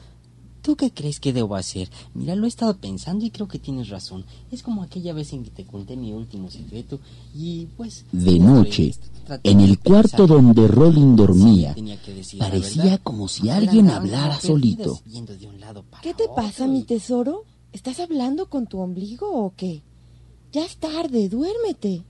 [0.66, 1.88] ¿Tú qué crees que debo hacer?
[2.12, 4.24] Mira, lo he estado pensando y creo que tienes razón.
[4.50, 6.98] Es como aquella vez en que te conté mi último secreto
[7.32, 8.04] y pues...
[8.10, 8.92] De noche,
[9.44, 11.76] en el cuarto donde Rolling dormía,
[12.36, 15.00] parecía como si alguien hablara solito.
[16.02, 17.44] ¿Qué te pasa, mi tesoro?
[17.72, 19.84] ¿Estás hablando con tu ombligo o qué?
[20.50, 22.02] Ya es tarde, duérmete.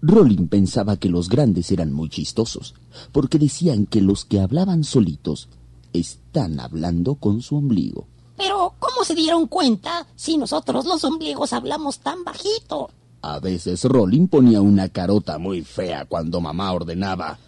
[0.00, 2.74] Rolling pensaba que los grandes eran muy chistosos,
[3.12, 5.50] porque decían que los que hablaban solitos
[5.92, 8.06] están hablando con su ombligo.
[8.36, 12.90] Pero, ¿cómo se dieron cuenta si nosotros los ombligos hablamos tan bajito?
[13.22, 17.38] A veces Rolling ponía una carota muy fea cuando mamá ordenaba.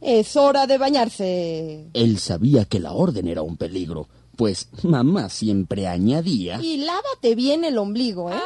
[0.00, 1.88] Es hora de bañarse.
[1.92, 6.60] Él sabía que la orden era un peligro, pues mamá siempre añadía...
[6.60, 8.40] Y lávate bien el ombligo, ¿eh?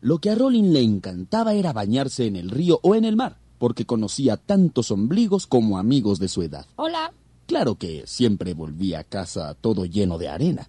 [0.00, 3.38] Lo que a Rolling le encantaba era bañarse en el río o en el mar,
[3.58, 6.66] porque conocía tantos ombligos como amigos de su edad.
[6.76, 7.12] Hola.
[7.46, 10.68] Claro que siempre volvía a casa todo lleno de arena.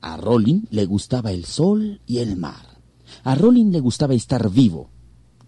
[0.00, 2.66] A Rolling le gustaba el sol y el mar.
[3.24, 4.88] A Rolling le gustaba estar vivo.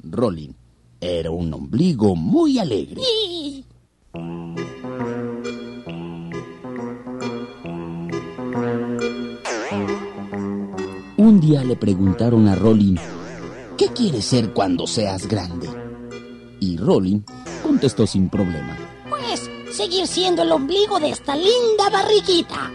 [0.03, 0.53] Rolling
[1.01, 3.01] era un ombligo muy alegre.
[11.17, 12.97] Un día le preguntaron a Rolling,
[13.79, 15.84] ¿qué quieres ser cuando seas grande?
[16.64, 17.20] Y Rolling
[17.62, 18.74] contestó sin problema.
[19.11, 22.70] Pues seguir siendo el ombligo de esta linda barriguita.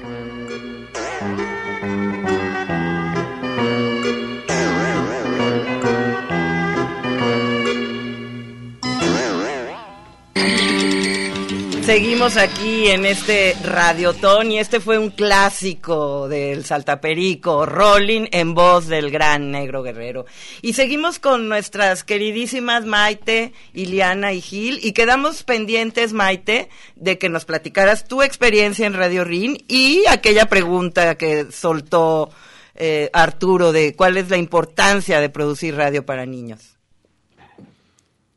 [11.90, 18.86] Seguimos aquí en este Radiotón y este fue un clásico del Saltaperico, Rolling en voz
[18.86, 20.28] del gran negro guerrero.
[20.62, 27.28] Y seguimos con nuestras queridísimas Maite, Iliana y Gil y quedamos pendientes, Maite, de que
[27.28, 32.30] nos platicaras tu experiencia en Radio Rin y aquella pregunta que soltó
[32.76, 36.79] eh, Arturo de cuál es la importancia de producir radio para niños.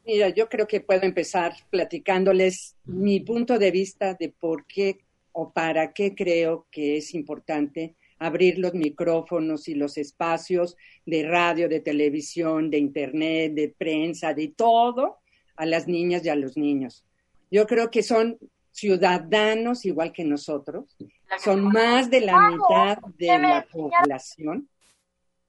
[0.04, 4.98] Mira, yo creo que puedo empezar platicándoles mi punto de vista de por qué
[5.30, 11.68] o para qué creo que es importante abrir los micrófonos y los espacios de radio,
[11.68, 15.18] de televisión, de internet, de prensa, de todo
[15.56, 17.04] a las niñas y a los niños.
[17.50, 18.38] Yo creo que son
[18.72, 20.96] ciudadanos igual que nosotros,
[21.38, 24.68] son más de la mitad de la población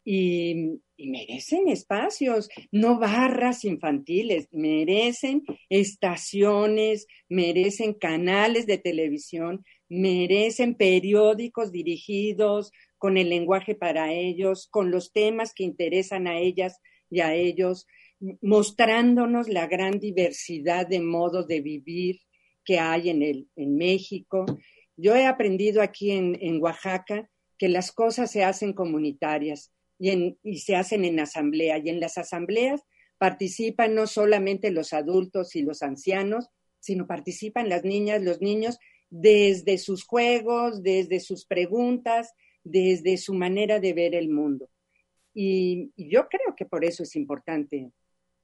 [0.05, 12.71] y, merecen espacios, no barras infantiles, merecen estaciones, merecen canales de televisión, merecen periódicos dirigidos
[12.97, 17.85] con el lenguaje para ellos, con los temas que interesan a ellas y a ellos,
[18.41, 22.21] mostrándonos la gran diversidad de modos de vivir
[22.63, 24.45] que hay en, el, en México.
[24.95, 30.75] Yo he aprendido aquí en, en Oaxaca que las cosas se hacen comunitarias y, se
[30.75, 31.77] hacen en asamblea.
[31.77, 32.81] Y en las asambleas
[33.17, 38.77] participan no solamente los adultos y los ancianos, sino participan las niñas, los niños,
[39.09, 44.69] desde sus juegos, desde sus preguntas, desde su manera de ver el mundo.
[45.33, 47.91] Y, y, yo creo que por eso es importante.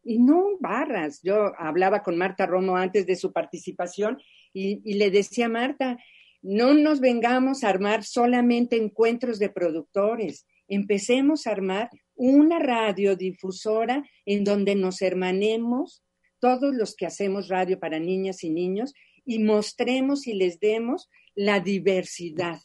[0.04, 1.22] Y no barras.
[1.24, 4.18] Yo hablaba con Marta Romo antes de su participación
[4.54, 5.98] y, y le decía a Marta,
[6.42, 14.44] no nos vengamos a armar solamente encuentros de productores empecemos a armar una radiodifusora en
[14.44, 16.04] donde nos hermanemos
[16.40, 18.94] todos los que hacemos radio para niñas y niños
[19.26, 22.60] y mostremos y les demos la diversidad.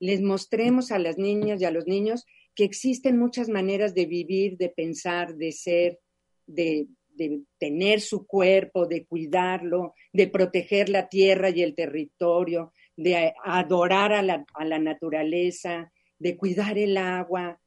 [0.00, 2.24] Les mostremos a las niñas y a los niños
[2.54, 6.00] que existen muchas maneras de vivir, de pensar, de ser,
[6.46, 13.32] de, de tener su cuerpo, de cuidarlo, de proteger la tierra y el territorio, de
[13.44, 17.58] adorar a la, a la naturaleza, de cuidar el agua.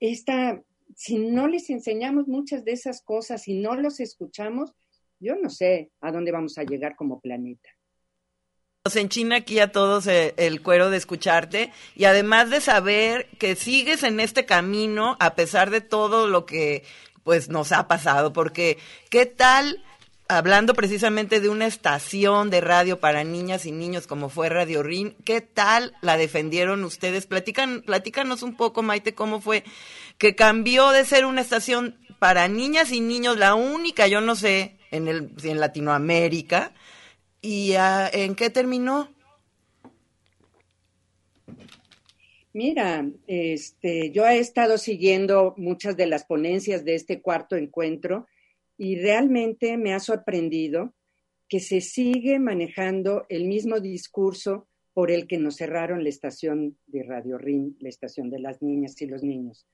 [0.00, 0.60] Esta,
[0.96, 4.72] si no les enseñamos muchas de esas cosas, si no los escuchamos,
[5.20, 7.70] yo no sé a dónde vamos a llegar como planeta.
[8.84, 13.54] Nos enchina aquí a todos el, el, cuero de escucharte y además de saber que
[13.54, 16.82] sigues en este camino a pesar de todo lo que
[17.22, 18.78] pues nos ha pasado, porque
[19.08, 19.80] ¿qué tal
[20.38, 25.14] hablando precisamente de una estación de radio para niñas y niños como fue Radio Rin,
[25.24, 27.26] ¿qué tal la defendieron ustedes?
[27.26, 29.64] Platican, platícanos un poco, Maite, cómo fue
[30.18, 34.76] que cambió de ser una estación para niñas y niños, la única, yo no sé,
[34.90, 36.72] en, el, en Latinoamérica,
[37.40, 39.12] y uh, en qué terminó.
[42.52, 48.28] Mira, este, yo he estado siguiendo muchas de las ponencias de este cuarto encuentro
[48.76, 50.94] y realmente me ha sorprendido
[51.48, 57.02] que se sigue manejando el mismo discurso por el que nos cerraron la estación de
[57.02, 59.66] Radio RIN, la estación de las niñas y los niños.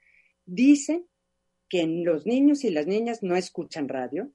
[0.44, 1.06] Dicen
[1.68, 4.32] que los niños y las niñas no escuchan radio,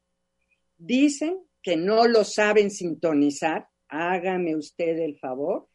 [0.78, 5.68] dicen que no lo saben sintonizar, hágame usted el favor,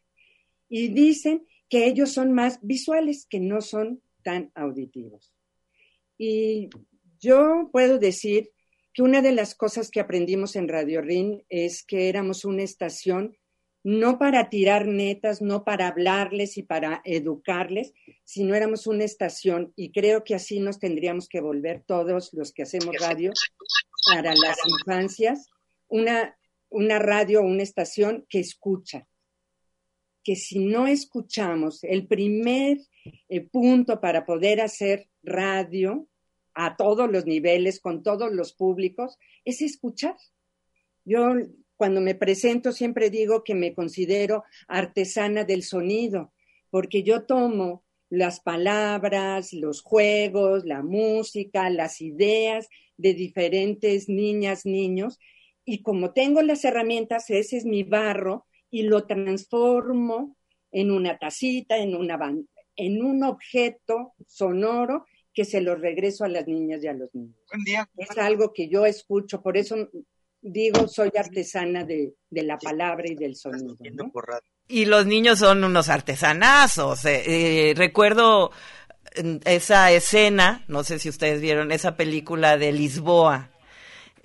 [0.69, 5.33] y dicen que ellos son más visuales, que no son tan auditivos.
[6.19, 6.69] Y
[7.21, 8.51] yo puedo decir
[8.99, 13.37] que una de las cosas que aprendimos en Radio RIN es que éramos una estación
[13.85, 17.95] no para tirar netas, no para hablarles y para educarles,
[18.25, 22.65] sino éramos una estación y creo que así nos tendríamos que volver todos los que
[22.65, 23.31] hacemos radio
[24.13, 25.47] para las infancias,
[25.87, 26.37] una,
[26.69, 29.07] una radio, una estación que escucha,
[30.25, 32.79] que si no escuchamos, el primer
[33.29, 36.09] eh, punto para poder hacer radio
[36.61, 40.17] a todos los niveles, con todos los públicos, es escuchar.
[41.05, 41.35] Yo
[41.77, 46.33] cuando me presento siempre digo que me considero artesana del sonido,
[46.69, 55.21] porque yo tomo las palabras, los juegos, la música, las ideas de diferentes niñas, niños,
[55.65, 60.37] y como tengo las herramientas, ese es mi barro, y lo transformo
[60.73, 62.19] en una tacita, en, una,
[62.75, 65.05] en un objeto sonoro
[65.39, 67.37] que se lo regreso a las niñas y a los niños.
[67.97, 69.89] Es algo que yo escucho, por eso
[70.43, 73.77] digo, soy artesana de, la palabra y del sonido.
[74.67, 77.05] Y los niños son unos artesanazos.
[77.05, 78.51] Eh, eh, recuerdo
[79.45, 83.53] esa escena, no sé si ustedes vieron, esa película de Lisboa,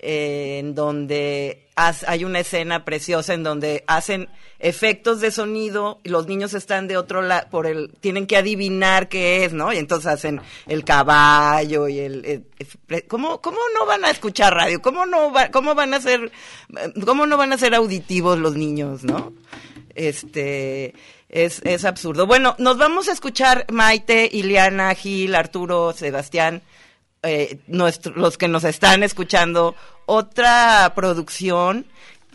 [0.06, 4.28] eh, en donde hay una escena preciosa en donde hacen
[4.58, 9.08] efectos de sonido y los niños están de otro lado, por el, tienen que adivinar
[9.08, 9.72] qué es, ¿no?
[9.72, 12.44] Y entonces hacen el caballo y el,
[13.08, 14.82] ¿cómo, ¿cómo no van a escuchar radio?
[14.82, 16.30] ¿Cómo no cómo van a ser,
[17.06, 19.32] cómo no van a ser auditivos los niños, ¿no?
[19.94, 20.92] Este,
[21.30, 22.26] es, es absurdo.
[22.26, 26.60] Bueno, nos vamos a escuchar Maite, Ileana, Gil, Arturo, Sebastián,
[27.24, 29.74] eh, los que nos están escuchando,
[30.06, 31.86] otra producción,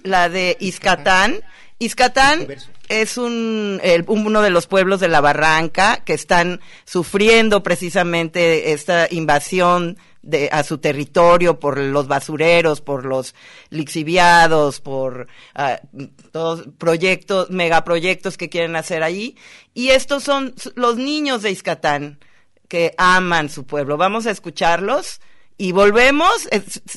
[0.04, 1.42] la de Iscatán.
[1.78, 2.48] Iscatán
[2.90, 9.98] es un, uno de los pueblos de la Barranca que están sufriendo precisamente esta invasión
[10.22, 13.36] de, a su territorio por los basureros, por los
[13.70, 15.80] lixiviados, por ah,
[16.32, 19.38] todos proyectos, megaproyectos que quieren hacer ahí.
[19.74, 22.20] Y estos son los niños de Iscatán
[22.70, 23.98] que aman su pueblo.
[23.98, 25.20] Vamos a escucharlos
[25.58, 26.48] y volvemos.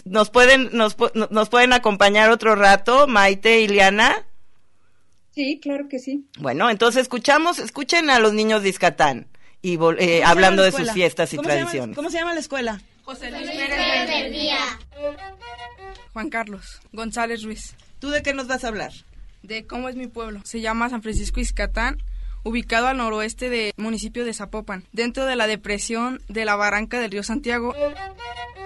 [0.05, 0.97] Nos pueden, nos,
[1.31, 4.25] nos pueden acompañar otro rato, Maite, Ileana.
[5.35, 6.29] Sí, claro que sí.
[6.39, 9.27] Bueno, entonces escuchamos, escuchen a los niños de Iscatán
[9.63, 11.97] y eh, hablando de sus fiestas y tradiciones.
[11.97, 12.81] ¿Cómo se llama la escuela?
[13.03, 14.59] José Luis Pérez del Día.
[16.13, 17.75] Juan Carlos González Ruiz.
[17.99, 18.93] ¿Tú de qué nos vas a hablar?
[19.43, 20.41] De cómo es mi pueblo.
[20.45, 21.99] Se llama San Francisco Iscatán
[22.45, 27.11] ubicado al noroeste del municipio de Zapopan, dentro de la depresión de la barranca del
[27.11, 27.75] río Santiago.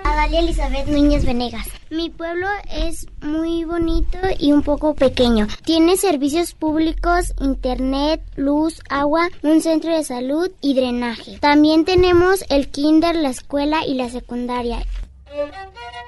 [0.05, 1.67] Adalia Elizabeth Núñez Venegas.
[1.91, 5.47] Mi pueblo es muy bonito y un poco pequeño.
[5.65, 11.39] Tiene servicios públicos, internet, luz, agua, un centro de salud y drenaje.
[11.41, 14.85] También tenemos el kinder, la escuela y la secundaria.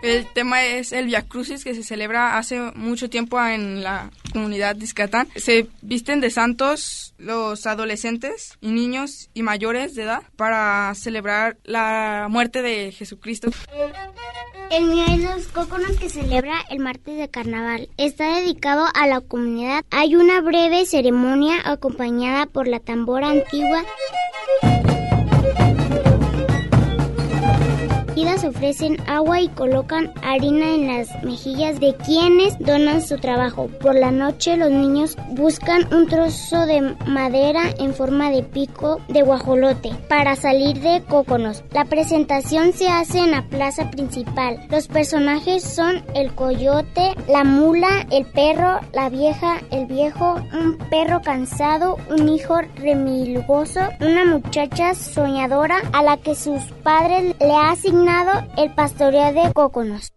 [0.02, 4.76] El tema es el Via Crucis que se celebra hace mucho tiempo en la comunidad
[4.76, 5.28] de Iscatán.
[5.34, 12.28] Se visten de santos los adolescentes y niños y mayores de edad para celebrar la
[12.30, 13.50] muerte de Jesucristo.
[14.70, 17.88] El mío es los cóconos que celebra el martes de carnaval.
[17.96, 19.84] Está dedicado a la comunidad.
[19.90, 23.82] Hay una breve ceremonia acompañada por la tambora antigua
[28.26, 33.68] ofrecen agua y colocan harina en las mejillas de quienes donan su trabajo.
[33.80, 39.22] Por la noche los niños buscan un trozo de madera en forma de pico de
[39.22, 41.62] guajolote para salir de cóconos.
[41.72, 44.66] La presentación se hace en la plaza principal.
[44.68, 51.22] Los personajes son el coyote, la mula, el perro, la vieja, el viejo, un perro
[51.22, 57.76] cansado, un hijo remilgoso, una muchacha soñadora a la que sus padres le ha
[58.56, 60.12] el pastoreo de cóconos.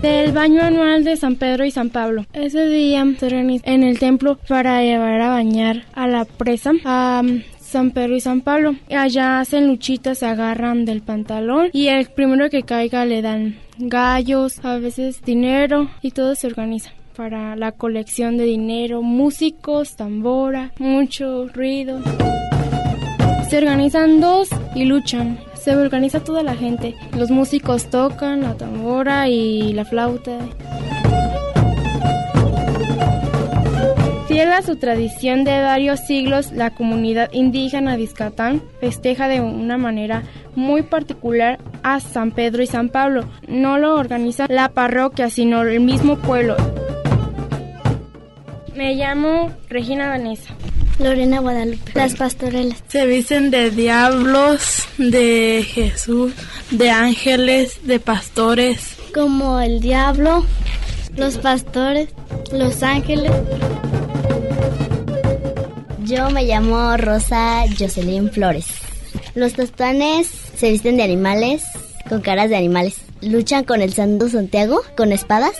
[0.00, 2.24] Del baño anual de San Pedro y San Pablo.
[2.32, 7.22] Ese día se reúnen en el templo para llevar a bañar a la presa a
[7.60, 8.74] San Pedro y San Pablo.
[8.90, 14.64] Allá hacen luchitas, se agarran del pantalón y el primero que caiga le dan gallos,
[14.64, 16.90] a veces dinero y todo se organiza.
[17.14, 22.00] para la colección de dinero, músicos, tambora, mucho ruido.
[23.52, 25.38] Se organizan dos y luchan.
[25.52, 26.94] Se organiza toda la gente.
[27.14, 30.38] Los músicos tocan la tambora y la flauta.
[34.26, 39.76] Fiel a su tradición de varios siglos, la comunidad indígena de Izcatán festeja de una
[39.76, 40.22] manera
[40.54, 43.26] muy particular a San Pedro y San Pablo.
[43.48, 46.56] No lo organiza la parroquia, sino el mismo pueblo.
[48.74, 50.54] Me llamo Regina Vanessa.
[51.02, 51.92] Lorena Guadalupe.
[51.94, 52.78] Las pastorelas.
[52.88, 56.32] Se visten de diablos, de Jesús,
[56.70, 58.96] de ángeles, de pastores.
[59.12, 60.44] Como el diablo,
[61.16, 62.08] los pastores,
[62.52, 63.32] los ángeles.
[66.04, 68.66] Yo me llamo Rosa Jocelyn Flores.
[69.34, 71.62] Los tostanes se visten de animales,
[72.08, 72.96] con caras de animales.
[73.20, 75.56] Luchan con el Santo Santiago, con espadas.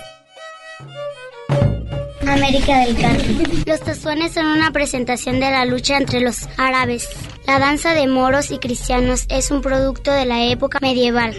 [2.33, 3.63] América del Carmen.
[3.67, 7.09] Los tostones son una presentación de la lucha entre los árabes.
[7.47, 11.35] La danza de moros y cristianos es un producto de la época medieval.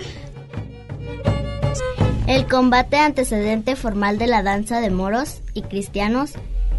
[2.27, 6.33] El combate antecedente formal de la danza de moros y cristianos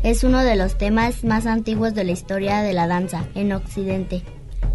[0.05, 4.23] es uno de los temas más antiguos de la historia de la danza en Occidente.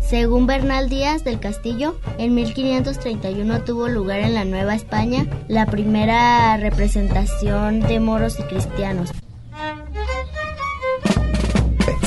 [0.02, 6.58] Según Bernal Díaz del Castillo, en 1531 tuvo lugar en la Nueva España la primera
[6.58, 9.12] representación de moros y cristianos.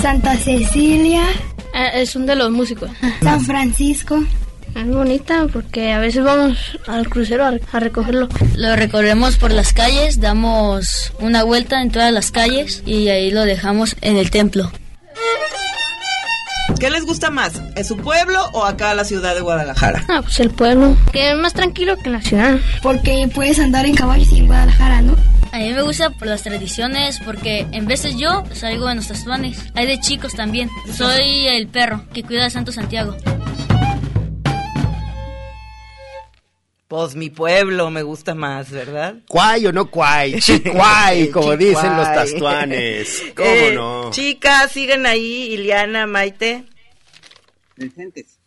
[0.00, 1.24] Santa Cecilia.
[1.94, 2.90] es un de los músicos.
[3.22, 4.22] San Francisco.
[4.74, 8.28] Es bonita porque a veces vamos al crucero a, a, recogerlo.
[8.56, 13.44] Lo recorremos por las calles, damos una vuelta en todas las calles y ahí lo
[13.44, 14.72] dejamos en el templo.
[16.78, 17.52] ¿Qué les gusta más?
[17.76, 20.04] ¿Es su pueblo o acá la ciudad de Guadalajara?
[20.08, 22.58] Ah, pues el pueblo, que es más tranquilo que la ciudad.
[22.82, 25.16] Porque puedes andar en caballos en Guadalajara, ¿no?
[25.52, 29.58] A mí me gusta por las tradiciones, porque en veces yo salgo en los tastuanes.
[29.74, 30.70] Hay de chicos también.
[30.96, 33.16] Soy el perro que cuida de Santo Santiago.
[36.92, 39.14] Pues mi pueblo me gusta más, ¿verdad?
[39.26, 43.22] Cuay o no cuay, chicuay, como dicen los tastuanes.
[43.34, 44.10] ¿Cómo Eh, no?
[44.10, 46.64] Chicas, siguen ahí, Iliana, Maite.
[47.74, 48.38] Presentes.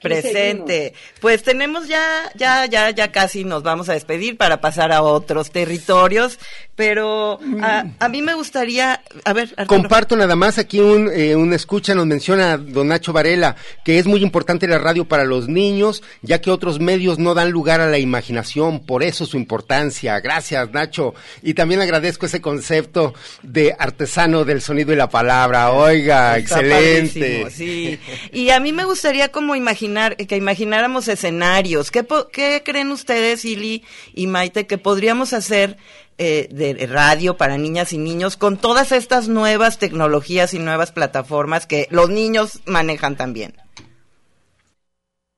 [0.00, 0.94] Presente.
[1.20, 5.50] Pues tenemos ya, ya, ya, ya casi nos vamos a despedir para pasar a otros
[5.50, 6.38] territorios,
[6.78, 9.66] pero a, a mí me gustaría, a ver, Arturo.
[9.66, 14.06] Comparto nada más aquí un, eh, un escucha, nos menciona don Nacho Varela, que es
[14.06, 17.88] muy importante la radio para los niños, ya que otros medios no dan lugar a
[17.90, 20.20] la imaginación, por eso su importancia.
[20.20, 21.14] Gracias, Nacho.
[21.42, 23.12] Y también agradezco ese concepto
[23.42, 25.72] de artesano del sonido y la palabra.
[25.72, 27.50] Oiga, Está excelente.
[27.50, 27.98] sí.
[28.32, 31.90] Y a mí me gustaría como imaginar, que imagináramos escenarios.
[31.90, 33.82] ¿Qué, po- qué creen ustedes, Ili
[34.14, 35.76] y Maite, que podríamos hacer
[36.18, 41.66] eh, de radio para niñas y niños con todas estas nuevas tecnologías y nuevas plataformas
[41.66, 43.54] que los niños manejan también?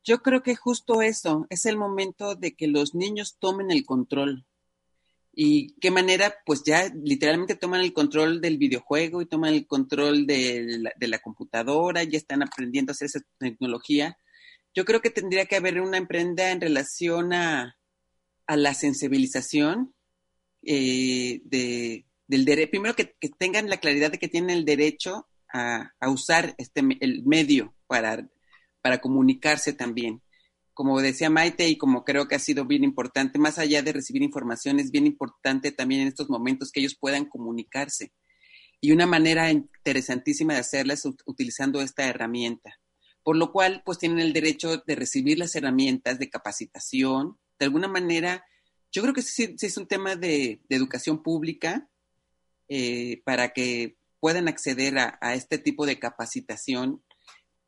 [0.02, 4.46] Yo creo que justo eso, es el momento de que los niños tomen el control.
[5.32, 6.34] ¿Y qué manera?
[6.44, 11.08] Pues ya literalmente toman el control del videojuego y toman el control de la, de
[11.08, 14.16] la computadora, ya están aprendiendo a hacer esa tecnología.
[14.74, 17.76] Yo creo que tendría que haber una emprenda en relación a,
[18.46, 19.94] a la sensibilización
[20.62, 22.70] eh, de, del derecho.
[22.70, 27.24] Primero que, tengan la claridad de que tienen el derecho a, a usar este, el
[27.24, 28.28] medio para,
[28.82, 30.22] para comunicarse también
[30.80, 34.22] como decía Maite y como creo que ha sido bien importante, más allá de recibir
[34.22, 38.14] información, es bien importante también en estos momentos que ellos puedan comunicarse.
[38.80, 42.80] Y una manera interesantísima de hacerla es ut- utilizando esta herramienta.
[43.22, 47.38] Por lo cual, pues tienen el derecho de recibir las herramientas de capacitación.
[47.58, 48.42] De alguna manera,
[48.92, 51.88] yo creo que sí, sí es un tema de, educación pública
[52.68, 57.02] eh, para que puedan acceder a, este tipo de capacitación,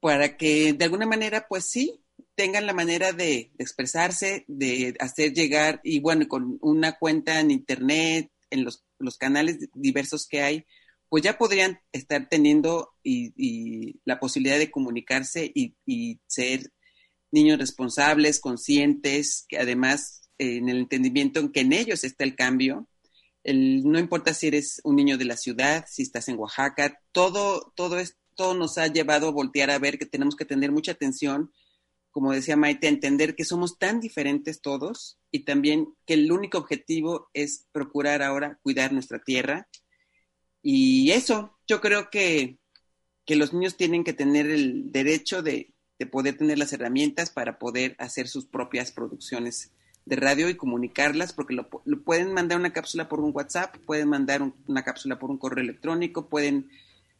[0.00, 2.04] para que de alguna manera, pues sí,
[2.34, 8.30] tengan la manera de, expresarse, de hacer llegar, y bueno, con una cuenta en Internet,
[8.50, 8.84] en los,
[9.18, 10.66] canales diversos que hay,
[11.08, 16.70] pues ya podrían estar teniendo y, la posibilidad de comunicarse y, ser
[17.30, 22.88] niños responsables, conscientes, que además en el entendimiento en que en ellos está el cambio.
[23.44, 27.98] No importa si eres un niño de la ciudad, si estás en Oaxaca, todo, todo
[27.98, 31.50] esto nos ha llevado a voltear a ver que tenemos que tener mucha atención
[32.12, 37.30] como decía Maite, entender que somos tan diferentes todos y también que el único objetivo
[37.32, 39.66] es procurar ahora cuidar nuestra tierra.
[40.62, 42.58] Y eso, yo creo que,
[43.24, 47.58] que los niños tienen que tener el derecho de, de poder tener las herramientas para
[47.58, 49.72] poder hacer sus propias producciones
[50.04, 51.68] de radio y comunicarlas, porque lo,
[52.04, 56.26] pueden mandar una cápsula por un WhatsApp, pueden mandar una cápsula por un correo electrónico,
[56.28, 56.70] pueden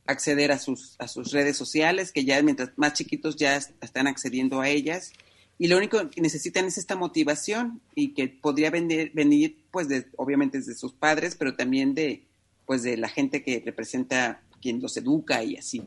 [0.07, 4.61] acceder a sus, a sus redes sociales, que ya mientras más chiquitos ya están accediendo
[4.61, 5.13] a ellas.
[5.59, 10.07] Y lo único que necesitan es esta motivación y que podría venir, venir pues, de,
[10.17, 12.25] obviamente desde sus padres, pero también de,
[12.67, 15.83] pues, de la gente que representa quien los educa y así.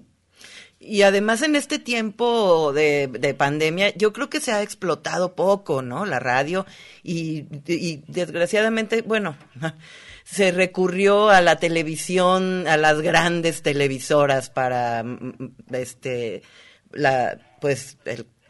[0.88, 6.06] Y además en este tiempo de, pandemia, yo creo que se ha explotado poco, ¿no?
[6.06, 6.66] La radio
[7.02, 9.36] y, y, desgraciadamente, bueno,
[10.24, 15.04] se recurrió a la televisión, a las grandes televisoras para,
[15.72, 16.44] este,
[16.92, 17.98] la, pues,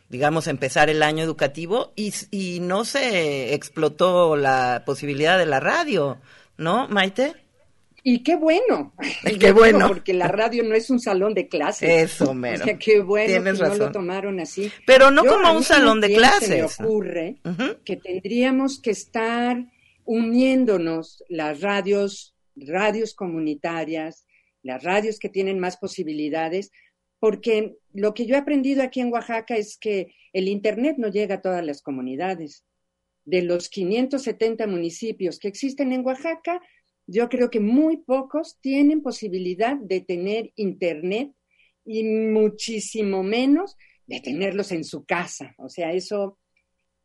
[0.10, 6.20] digamos, empezar el año educativo y, y no se explotó la posibilidad de la radio,
[6.58, 7.45] ¿no, Maite?
[8.08, 8.94] Y qué bueno.
[9.40, 9.88] Qué bueno.
[9.88, 12.14] Porque la radio no es un salón de clases.
[12.14, 12.62] Eso, mero.
[12.62, 14.72] O sea, qué bueno que no lo tomaron así.
[14.86, 16.72] Pero no como un salón de clases.
[16.72, 17.38] Se me ocurre
[17.84, 19.58] que tendríamos que estar
[20.04, 24.28] uniéndonos las radios, radios comunitarias,
[24.62, 26.72] las radios que tienen más posibilidades,
[27.20, 31.36] porque lo que yo he aprendido aquí en Oaxaca es que el Internet no llega
[31.36, 32.66] a todas las comunidades.
[33.24, 36.62] De los 570 municipios que existen en Oaxaca,
[37.08, 41.32] yo creo que muy pocos tienen posibilidad de tener internet
[41.86, 43.78] y muchísimo menos
[44.08, 45.54] de tenerlos en su casa.
[45.58, 46.40] O sea, eso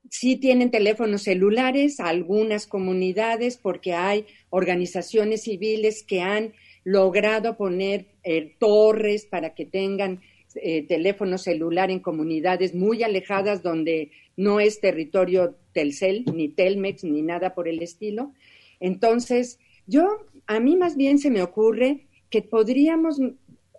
[0.08, 8.56] sí tienen teléfonos celulares, algunas comunidades, porque hay organizaciones civiles que han logrado poner eh,
[8.58, 10.22] torres para que tengan
[10.54, 17.22] eh, teléfono celular en comunidades muy alejadas donde no es territorio Telcel, ni Telmex, ni
[17.22, 18.32] nada por el estilo.
[18.80, 19.58] Entonces,
[19.90, 23.20] yo, a mí más bien se me ocurre que podríamos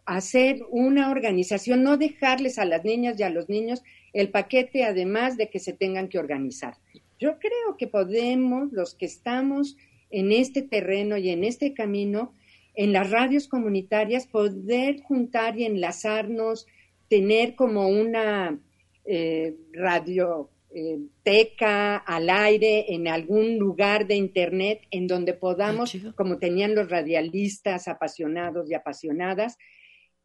[0.06, 3.82] hacer una organización, no dejarles a las niñas y a los niños
[4.14, 6.76] el paquete, además de que se tengan que organizar.
[7.18, 9.78] Yo creo que podemos, los que estamos
[10.10, 12.34] en este terreno y en este camino,
[12.76, 16.68] en las radios comunitarias, poder juntar y enlazarnos,
[17.08, 18.60] tener como una
[19.06, 26.14] eh, radio eh, teca al aire en algún lugar de internet en donde podamos, ah,
[26.16, 29.58] como tenían los radialistas apasionados y apasionadas,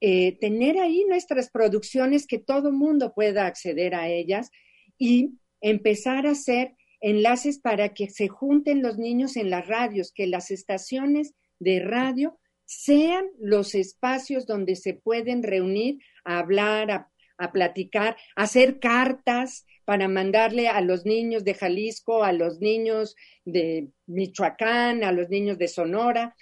[0.01, 4.51] eh, tener ahí nuestras producciones que todo mundo pueda acceder a ellas
[4.99, 10.28] y empezar a hacer enlaces para que se junten los niños en las radios, que
[10.28, 17.51] las estaciones de radio sean los espacios donde se pueden reunir a hablar, a, a
[17.51, 23.14] platicar, a hacer cartas, para mandarle a los niños de Jalisco, a los niños
[23.45, 26.37] de Michoacán, a los niños de Sonora.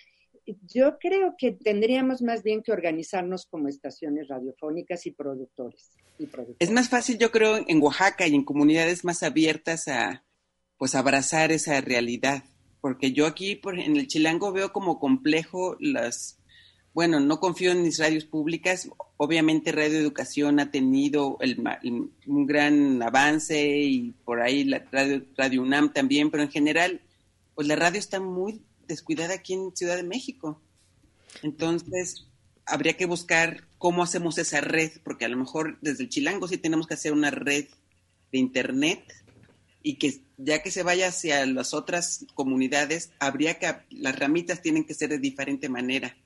[0.47, 5.91] Yo creo que tendríamos más bien que organizarnos como estaciones radiofónicas y productores.
[6.59, 10.25] Es más fácil, yo creo, en Oaxaca y en comunidades más abiertas a
[10.79, 12.45] pues abrazar esa realidad,
[12.81, 16.41] porque yo aquí por, en el Chilango veo como complejo las
[16.95, 18.89] bueno, no confío en mis radios públicas.
[19.17, 21.37] Obviamente Radio Educación ha tenido
[22.27, 27.01] un gran avance y por ahí la radio, radio UNAM también, pero en general,
[27.57, 30.63] pues la radio está muy descuidada aquí en Ciudad de México.
[31.43, 32.29] Entonces,
[32.65, 36.59] habría que buscar cómo hacemos esa red, porque a lo mejor desde el Chilango sí
[36.59, 37.67] tenemos que hacer una red
[38.31, 39.03] de Internet
[39.83, 44.85] y que ya que se vaya hacia las otras comunidades, habría que, las ramitas tienen
[44.85, 46.17] que ser de diferente manera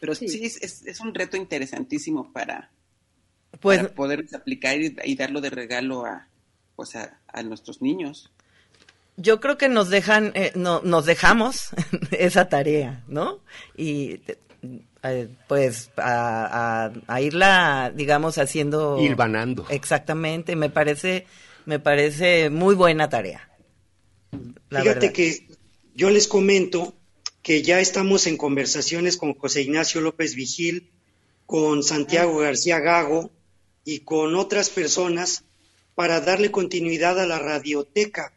[0.00, 2.70] pero sí, es, un reto interesantísimo para,
[3.60, 6.28] pues, poder aplicar y, darlo de regalo a,
[6.76, 8.30] pues a, nuestros niños.
[9.16, 11.70] Yo creo que nos dejan, eh, no, nos dejamos
[12.12, 13.40] esa tarea, ¿no?
[13.76, 14.20] Y
[15.02, 16.90] eh, pues a,
[17.20, 18.98] irla, digamos, haciendo...
[19.00, 19.66] Ir banando.
[19.68, 21.26] Exactamente, me parece,
[21.66, 23.48] me parece muy buena tarea.
[24.70, 25.48] Fíjate que
[25.94, 26.97] yo les comento
[27.48, 30.90] que ya estamos en conversaciones con José Ignacio López Vigil,
[31.46, 33.30] con Santiago García Gago
[33.86, 35.44] y con otras personas
[35.94, 38.34] para darle continuidad a la radioteca.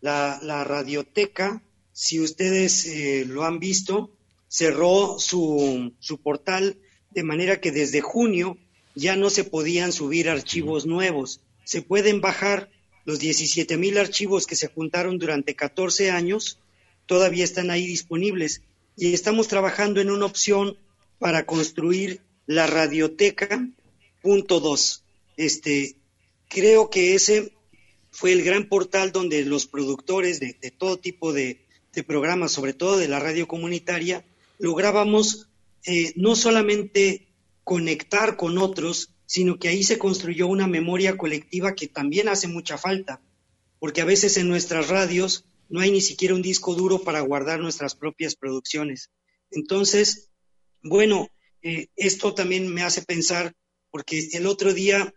[0.00, 1.62] La, radioteca,
[1.92, 4.10] si ustedes eh, lo han visto,
[4.48, 6.78] cerró su, su portal
[7.12, 8.58] de manera que desde junio
[8.96, 11.42] ya no se podían subir archivos nuevos.
[11.62, 12.70] Se pueden bajar
[13.04, 16.58] los 17 mil archivos que se juntaron durante 14 años
[17.06, 18.62] todavía están ahí disponibles
[18.96, 20.76] y estamos trabajando en una opción
[21.18, 23.68] para construir la radioteca
[24.22, 25.04] punto dos.
[25.36, 25.96] Este,
[26.48, 27.52] creo que ese
[28.10, 31.60] fue el gran portal donde los productores de, todo tipo de,
[32.06, 34.24] programas, sobre todo de la radio comunitaria,
[34.58, 35.48] lográbamos
[35.84, 37.28] eh, no solamente
[37.64, 42.78] conectar con otros, sino que ahí se construyó una memoria colectiva que también hace mucha
[42.78, 43.20] falta.
[43.78, 47.60] porque a veces en nuestras radios no hay ni siquiera un disco duro para guardar
[47.60, 49.10] nuestras propias producciones.
[49.50, 50.30] Entonces,
[50.82, 51.28] bueno,
[51.62, 53.54] eh, esto también me hace pensar,
[53.90, 55.14] porque el otro día,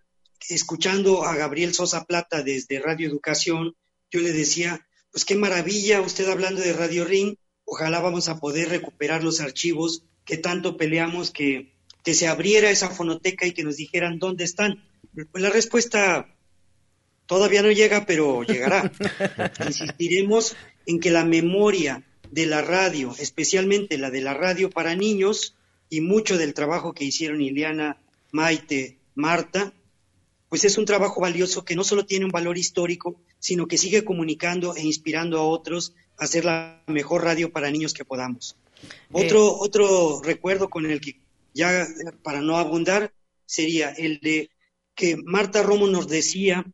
[0.50, 3.76] escuchando a Gabriel Sosa Plata desde Radio Educación,
[4.12, 7.36] yo le decía, pues qué maravilla usted hablando de Radio Ring,
[7.66, 11.74] ojalá vamos a poder recuperar los archivos que tanto peleamos que,
[12.04, 14.84] que se abriera esa fonoteca y que nos dijeran dónde están.
[15.14, 16.36] Pues la respuesta
[17.30, 18.92] todavía no llega, pero llegará.
[19.68, 20.56] Insistiremos
[20.88, 25.56] en que la memoria de la radio, especialmente la de la radio para niños,
[25.92, 28.02] y mucho del trabajo que hicieron Ileana,
[28.32, 29.74] Maite, Marta,
[30.50, 34.04] pues es un trabajo valioso que no solo tiene un valor histórico, sino que sigue
[34.04, 38.56] comunicando e inspirando a otros a hacer la mejor radio para niños que podamos.
[39.12, 41.20] Otro, otro recuerdo con el que
[41.54, 41.86] ya
[42.24, 43.14] para no abundar
[43.46, 44.50] sería el de
[44.96, 46.66] que Marta Romo nos decía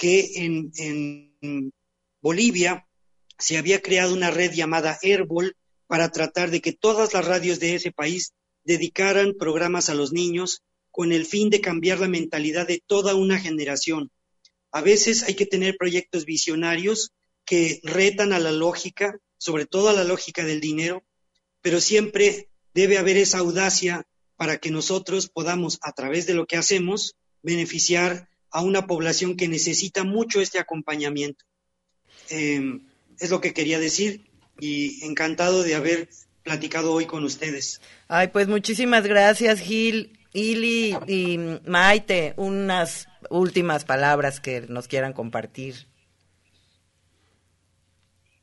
[0.00, 1.72] que en,
[2.22, 2.86] Bolivia
[3.38, 5.54] se había creado una red llamada Airball
[5.86, 8.32] para tratar de que todas las radios de ese país
[8.64, 13.38] dedicaran programas a los niños con el fin de cambiar la mentalidad de toda una
[13.38, 14.10] generación.
[14.72, 17.10] A veces hay que tener proyectos visionarios
[17.44, 21.04] que retan a la lógica, sobre todo a la lógica del dinero,
[21.60, 26.56] pero siempre debe haber esa audacia para que nosotros podamos, a través de lo que
[26.56, 31.44] hacemos, beneficiar a una población que necesita mucho este acompañamiento.
[32.28, 32.86] Em,
[33.18, 34.26] es lo que quería decir
[34.58, 36.08] y encantado de haber
[36.42, 37.80] platicado hoy con ustedes.
[38.08, 40.16] Ay, pues muchísimas gracias, Gil.
[40.32, 45.74] Ili y Maite, unas últimas palabras que nos quieran compartir.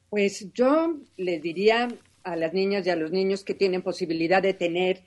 [0.09, 1.87] Pues yo les diría
[2.23, 5.01] a las niñas y a los niños que tienen posibilidad de tener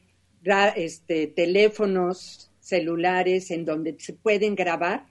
[0.76, 5.06] este, teléfonos celulares en donde se pueden grabar,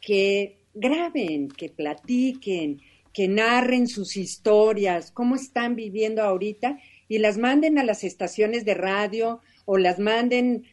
[0.00, 2.80] que graben, que platiquen,
[3.12, 8.74] que narren sus historias, cómo están viviendo ahorita y las manden a las estaciones de
[8.74, 10.64] radio o las manden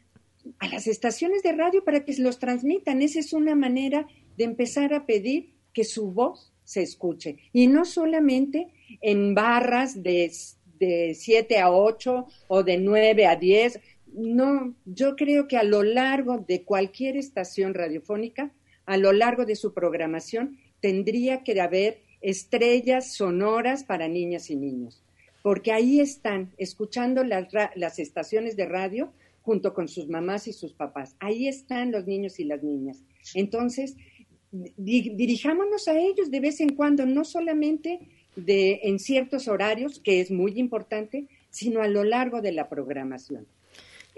[0.60, 3.02] a las estaciones de radio para que los transmitan.
[3.02, 4.08] Esa es una manera
[4.38, 7.38] de empezar a pedir que su voz se escuche.
[7.54, 8.68] Y no solamente
[9.02, 10.32] en barras de,
[10.80, 13.80] de 7 a 8 o de 9 a 10.
[14.18, 18.52] No, yo creo que a lo largo de cualquier estación radiofónica,
[18.88, 25.04] a lo largo de su programación, tendría que haber estrellas sonoras para niñas y niños,
[25.44, 29.14] porque ahí están escuchando las, las estaciones de radio
[29.44, 31.16] junto con sus mamás y sus papás.
[31.20, 33.04] Ahí están los niños y las niñas.
[33.36, 33.98] Entonces,
[34.52, 38.00] dirijámonos a ellos de vez en cuando, no solamente
[38.36, 43.46] de, en ciertos horarios, que es muy importante, sino a lo largo de la programación.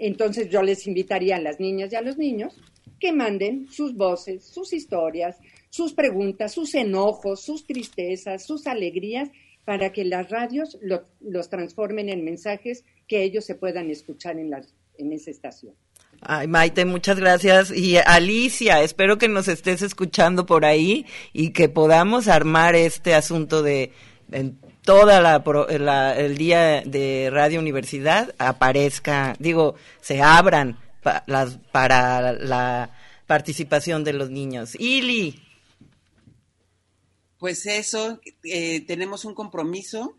[0.00, 2.56] Entonces yo les invitaría a las niñas y a los niños
[2.98, 5.36] que manden sus voces, sus historias,
[5.68, 9.30] sus preguntas, sus enojos, sus tristezas, sus alegrías,
[9.64, 10.78] para que las radios
[11.20, 15.74] los transformen en mensajes que ellos se puedan escuchar en, las, en esa estación.
[16.22, 17.70] Ay, Maite, muchas gracias.
[17.70, 23.62] Y Alicia, espero que nos estés escuchando por ahí y que podamos armar este asunto
[23.62, 23.92] de
[24.82, 30.78] toda la, el día de Radio Universidad aparezca, digo, se abran
[31.26, 34.74] las, para la participación de los niños.
[34.78, 35.40] Ili.
[37.38, 40.16] Pues eso, eh, tenemos un compromiso.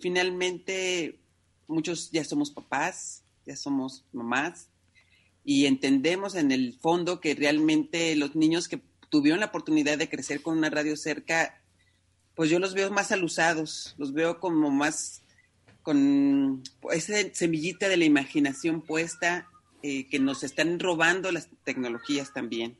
[0.00, 1.18] Finalmente,
[1.66, 4.68] muchos ya somos papás, ya somos mamás,
[5.44, 10.40] y entendemos en el fondo que realmente los niños que tuvieron la oportunidad de crecer
[10.40, 11.61] con una radio cerca,
[12.34, 15.22] pues yo los veo más alusados, los veo como más
[15.82, 16.62] con
[16.92, 19.48] esa semillita de la imaginación puesta
[19.82, 22.78] eh, que nos están robando las tecnologías también.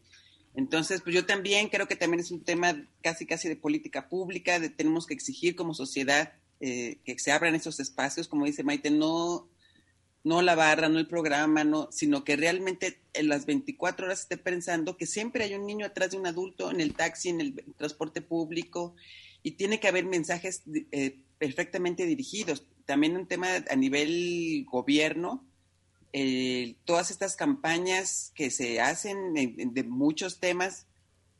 [0.55, 4.61] Entonces, pues yo también creo que también es un tema casi casi de política pública,
[4.61, 8.90] de tenemos que exigir como sociedad eh, que se abran esos espacios, como dice Maite,
[8.90, 9.48] no
[10.24, 14.36] no la barra, no el programa, no, sino que realmente en las 24 horas esté
[14.36, 17.64] pensando que siempre hay un niño atrás de un adulto en el taxi, en el
[17.76, 18.94] transporte público,
[19.43, 20.62] y tiene que haber mensajes
[20.93, 22.66] eh, perfectamente dirigidos.
[22.84, 25.45] También un tema a nivel gobierno,
[26.12, 30.86] eh, todas estas campañas que se hacen de muchos temas,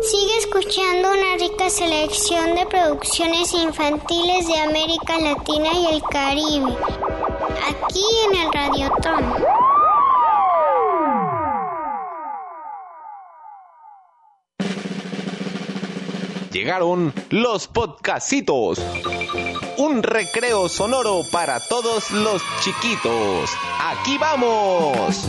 [0.02, 6.76] Sigue escuchando una rica selección de producciones infantiles de América Latina y el Caribe,
[7.68, 9.44] aquí en el radiotón.
[16.50, 18.80] Llegaron los podcastitos.
[19.78, 23.50] Un recreo sonoro para todos los chiquitos.
[23.80, 25.28] Aquí vamos.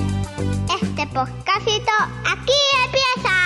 [0.81, 1.91] Este podcastito
[2.25, 2.53] aquí
[2.85, 3.37] empieza.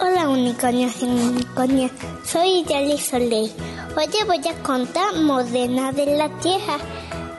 [0.00, 1.92] Hola unicornios y unicornias,
[2.24, 3.52] soy Yali Soleil.
[3.96, 6.78] Hoy te voy a contar Modena de la Tierra,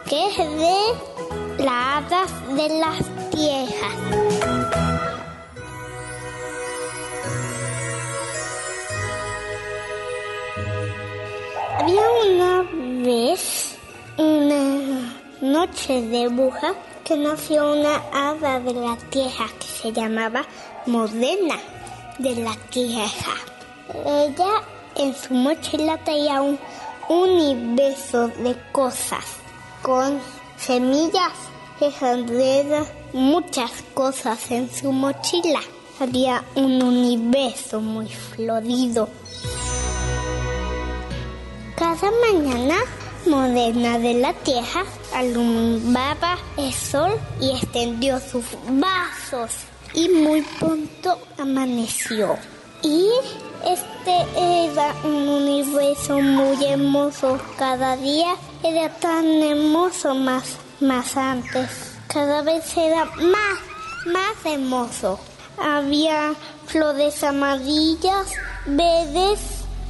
[0.09, 1.16] que es de
[1.58, 3.95] la hada de las tierras.
[11.80, 12.64] Había una
[13.03, 13.76] vez
[14.18, 20.45] una noche de bruja que nació una hada de la tierra que se llamaba
[20.86, 21.55] Modena
[22.20, 23.36] de la tierra.
[24.05, 24.62] Ella
[24.95, 26.60] en su mochila traía un
[27.10, 29.26] universo de cosas
[29.82, 30.20] con
[30.58, 31.34] semillas,
[31.80, 35.62] enredaderas, muchas cosas en su mochila.
[35.99, 39.10] Había un universo muy florido.
[41.76, 42.76] Cada mañana,
[43.26, 44.84] Modena de la Tierra
[45.14, 49.51] alumbraba el sol y extendió sus brazos.
[49.93, 52.38] Y muy pronto amaneció.
[52.84, 53.10] Y
[53.66, 57.39] este era un universo muy hermoso.
[57.58, 61.95] Cada día era tan hermoso más, más antes.
[62.08, 63.60] Cada vez era más,
[64.05, 65.20] más hermoso.
[65.58, 66.34] Había
[66.66, 68.34] flores amarillas,
[68.66, 69.39] verdes,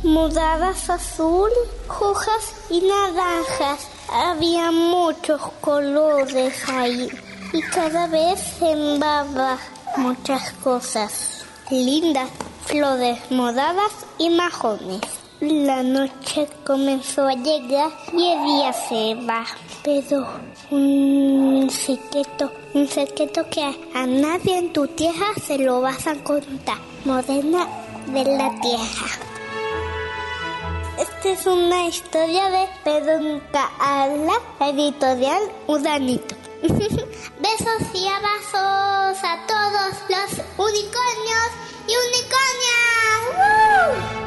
[0.04, 1.50] moradas azul,
[1.88, 3.88] rojas y naranjas.
[4.12, 7.10] Había muchos colores ahí
[7.54, 9.58] y cada vez sembraba
[9.98, 11.37] muchas cosas
[11.70, 12.30] lindas,
[12.66, 15.02] flores moradas y majones.
[15.40, 19.46] La noche comenzó a llegar y el día se va,
[19.84, 20.26] pero
[20.72, 26.78] un secreto, un secreto que a nadie en tu tierra se lo vas a contar.
[27.06, 27.68] Moderna
[28.08, 29.08] de la tierra.
[31.00, 33.40] Esta es una historia de Pedro
[33.80, 36.37] Ala, editorial Udanito.
[36.62, 41.52] Besos y abrazos a todos los unicornios
[41.88, 43.22] y unicornias.
[43.38, 44.18] ¡Woo!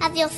[0.00, 0.32] Adiós.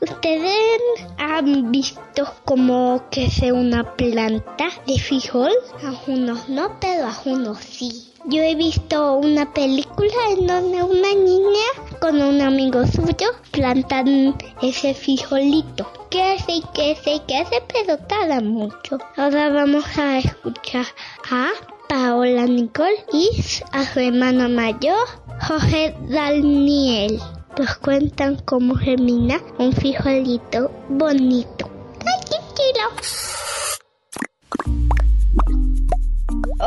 [0.00, 0.80] ¿Ustedes
[1.18, 5.52] han visto como crece una planta de frijol?
[5.82, 8.13] A unos no, pero a unos sí.
[8.26, 14.94] Yo he visto una película en donde una niña con un amigo suyo plantan ese
[14.94, 15.86] frijolito.
[16.10, 18.96] Crece y crece y crece, pero tarda mucho.
[19.18, 20.86] Ahora vamos a escuchar
[21.30, 21.50] a
[21.86, 23.28] Paola Nicole y
[23.72, 25.06] a su hermano mayor,
[25.46, 27.20] Jorge Daniel.
[27.58, 31.68] Nos cuentan cómo germina un frijolito bonito.
[32.06, 32.36] ¡Ay, qué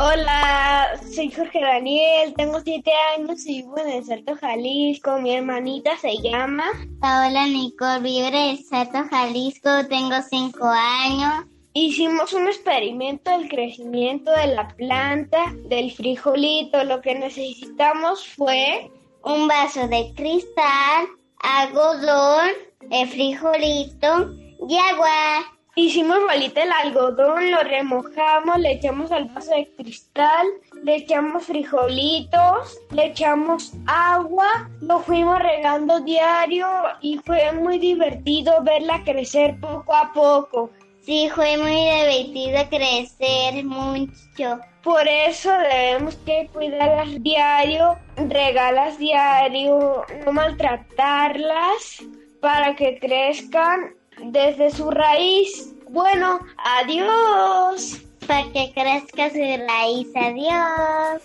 [0.00, 5.18] Hola, soy Jorge Daniel, tengo siete años y vivo en el Salto Jalisco.
[5.18, 6.66] Mi hermanita se llama
[7.00, 11.46] Paola Nicole, vivo en el Salto Jalisco, tengo cinco años.
[11.72, 16.84] Hicimos un experimento del crecimiento de la planta del frijolito.
[16.84, 18.88] Lo que necesitamos fue
[19.24, 21.08] un vaso de cristal,
[21.40, 22.50] algodón,
[22.88, 24.30] el frijolito
[24.68, 25.57] y agua.
[25.80, 30.44] Hicimos bolita el algodón, lo remojamos, le echamos al vaso de cristal,
[30.82, 36.66] le echamos frijolitos, le echamos agua, lo fuimos regando diario
[37.00, 40.70] y fue muy divertido verla crecer poco a poco.
[41.02, 44.58] Sí, fue muy divertido crecer mucho.
[44.82, 52.02] Por eso debemos que cuidarlas diario, regalas diario, no maltratarlas
[52.40, 53.94] para que crezcan
[54.24, 55.74] desde su raíz.
[55.90, 58.00] Bueno, adiós.
[58.26, 61.22] Para que crezca su raíz, adiós.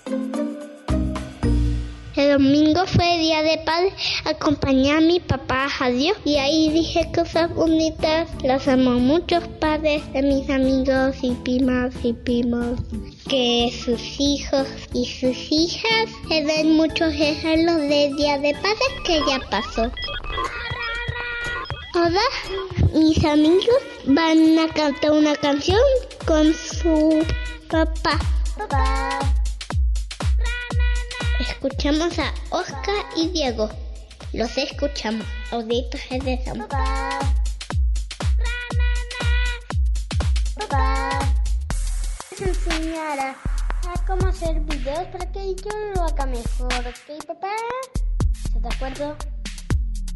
[2.15, 3.91] El domingo fue día de padre,
[4.25, 8.29] acompañé a mi papá a Dios y ahí dije cosas bonitas.
[8.43, 12.79] Los amo muchos padres de mis amigos y primas y primos.
[13.27, 19.19] Que sus hijos y sus hijas le den muchos regalos de día de padre que
[19.27, 19.91] ya pasó.
[21.95, 22.21] Ahora
[22.91, 25.79] mis amigos van a cantar una canción
[26.25, 27.23] con su
[27.69, 28.17] papá.
[28.57, 29.19] Papá.
[31.39, 33.69] Escuchamos a Oscar y Diego.
[34.33, 35.27] Los escuchamos.
[35.51, 37.19] Auditos es de San Papá.
[40.55, 41.19] Papá.
[42.31, 43.35] Les enseñará
[43.87, 47.51] a cómo hacer videos para que yo lo haga mejor, ¿ok, papá?
[48.45, 49.15] ¿Estás de acuerdo?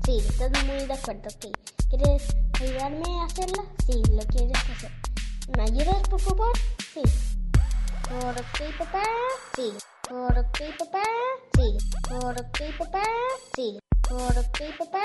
[0.08, 1.54] Sí, estoy muy de acuerdo, ok.
[1.90, 2.24] ¿Quieres
[2.62, 3.64] ayudarme a hacerla?
[3.86, 4.90] Sí, lo quieres hacer.
[5.58, 6.58] ¿Me ayudas, por favor?
[6.94, 7.02] Sí.
[8.08, 9.04] ¿Por qué, papá?
[9.58, 9.74] Sí.
[10.08, 11.04] ¿Por qué, papá?
[11.56, 11.78] Sí.
[12.08, 13.04] ¿Por qué, papá?
[13.54, 13.80] Sí.
[14.08, 15.04] ¿Por qué, papá?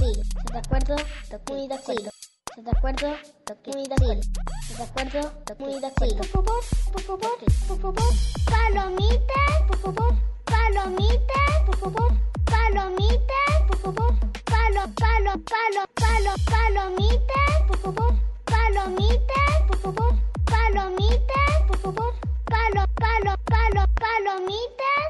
[0.00, 0.20] Sí.
[0.20, 0.96] ¿Estás de acuerdo?
[1.22, 2.10] Estoy muy de acuerdo.
[2.10, 3.14] ¿Estás de acuerdo?
[3.46, 4.20] Estoy muy de acuerdo.
[4.20, 5.20] ¿Estás de acuerdo?
[5.38, 6.16] Estoy muy de acuerdo.
[6.16, 7.38] Por favor, por favor,
[7.68, 8.04] por favor.
[8.50, 10.14] Palomitas, por favor.
[10.44, 12.12] Palomitas, por favor.
[12.46, 14.39] Palomitas, por favor.
[14.72, 18.14] Palo, palo, palo, palo, palomitas, por favor.
[18.44, 20.14] Palomitas, por favor.
[20.44, 22.14] Palomitas, por favor.
[22.44, 25.08] Palo, palo, palo, palomitas.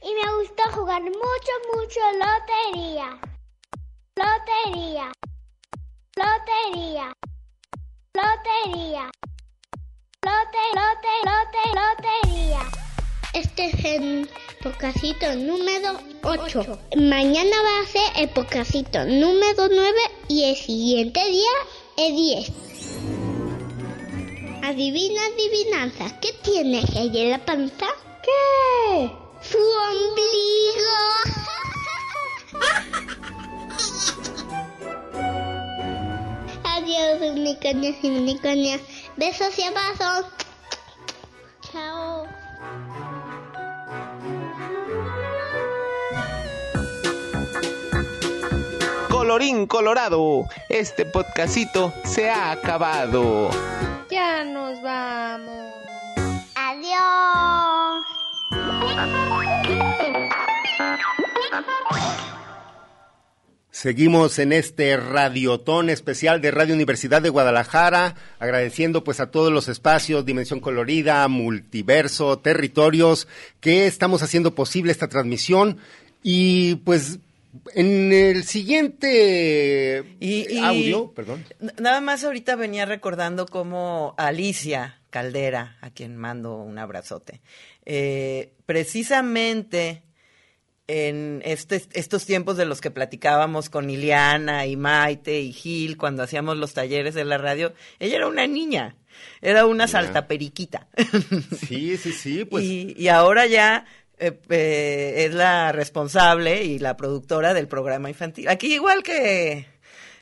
[0.00, 3.20] Y me gusta jugar mucho, mucho lotería.
[4.16, 5.12] Lotería.
[6.16, 7.12] Lotería.
[8.14, 9.10] Lotería.
[10.24, 12.85] Lote, lote, lote, lotería.
[13.36, 14.30] Este es el
[14.62, 16.78] pocasito número 8.
[16.96, 19.92] Mañana va a ser el pocasito número 9
[20.28, 21.50] y el siguiente día
[21.98, 22.52] el 10.
[24.62, 27.84] Adivina, adivinanza, ¿qué tiene ella en la panza?
[28.22, 29.10] ¿Qué?
[29.42, 29.58] Su
[29.90, 30.96] ombligo.
[36.64, 38.80] Adiós, unicornios y unicornias.
[39.18, 40.24] Besos y abrazos.
[49.36, 53.50] Colorín colorado, este podcastito se ha acabado.
[54.10, 55.74] Ya nos vamos.
[56.54, 58.06] Adiós.
[63.70, 69.68] Seguimos en este radiotón especial de Radio Universidad de Guadalajara, agradeciendo pues a todos los
[69.68, 73.28] espacios, Dimensión Colorida, Multiverso, Territorios,
[73.60, 75.76] que estamos haciendo posible esta transmisión.
[76.22, 77.18] Y pues
[77.74, 81.44] en el siguiente Y- y- audio, perdón.
[81.80, 87.40] Nada más ahorita venía recordando cómo Alicia Caldera, a quien mando un abrazote,
[87.84, 90.02] eh, precisamente
[90.88, 96.22] en este- estos tiempos de los que platicábamos con Iliana y Maite y Gil cuando
[96.22, 98.96] hacíamos los talleres de la radio, ella era una niña,
[99.40, 100.86] era una saltaperiquita.
[101.66, 102.64] Sí, sí, sí, pues.
[102.64, 103.84] Y, y ahora ya
[104.18, 108.48] eh, eh, es la responsable y la productora del programa infantil.
[108.48, 109.66] Aquí igual que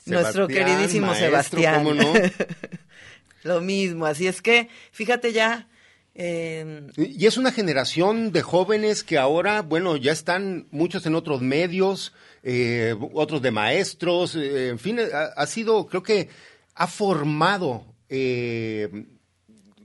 [0.06, 1.84] nuestro queridísimo maestro, Sebastián.
[1.84, 2.12] ¿cómo no?
[3.42, 5.68] Lo mismo, así es que, fíjate ya,
[6.14, 11.40] eh, Y es una generación de jóvenes que ahora, bueno, ya están muchos en otros
[11.42, 12.12] medios,
[12.44, 16.28] eh, otros de maestros, eh, en fin, ha, ha sido, creo que
[16.74, 17.84] ha formado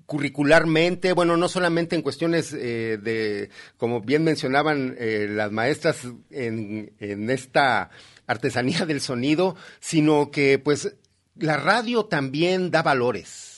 [0.09, 6.91] curricularmente, bueno, no solamente en cuestiones eh, de, como bien mencionaban eh, las maestras en,
[6.99, 7.91] en esta
[8.25, 10.95] artesanía del sonido, sino que pues
[11.35, 13.48] la radio también da valores.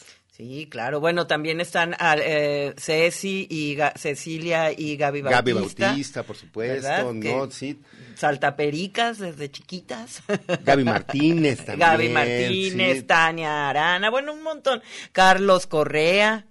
[0.42, 1.00] Sí, claro.
[1.00, 5.40] Bueno, también están eh, Ceci y Cecilia y Gaby Bautista.
[5.40, 7.52] Gaby Bautista, por supuesto, ¿no?
[7.52, 7.80] Sí.
[8.16, 10.24] Saltapericas desde chiquitas.
[10.66, 11.80] Gaby Martínez también.
[11.88, 14.82] Gaby Martínez, Tania Arana, bueno, un montón.
[15.12, 16.48] Carlos Correa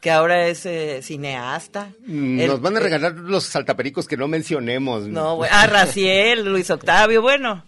[0.00, 1.92] que ahora es eh, cineasta.
[2.06, 5.06] Mm, nos van a regalar los saltapericos que no mencionemos.
[5.06, 7.64] No, bueno, ah, Raciel, Luis Octavio, bueno,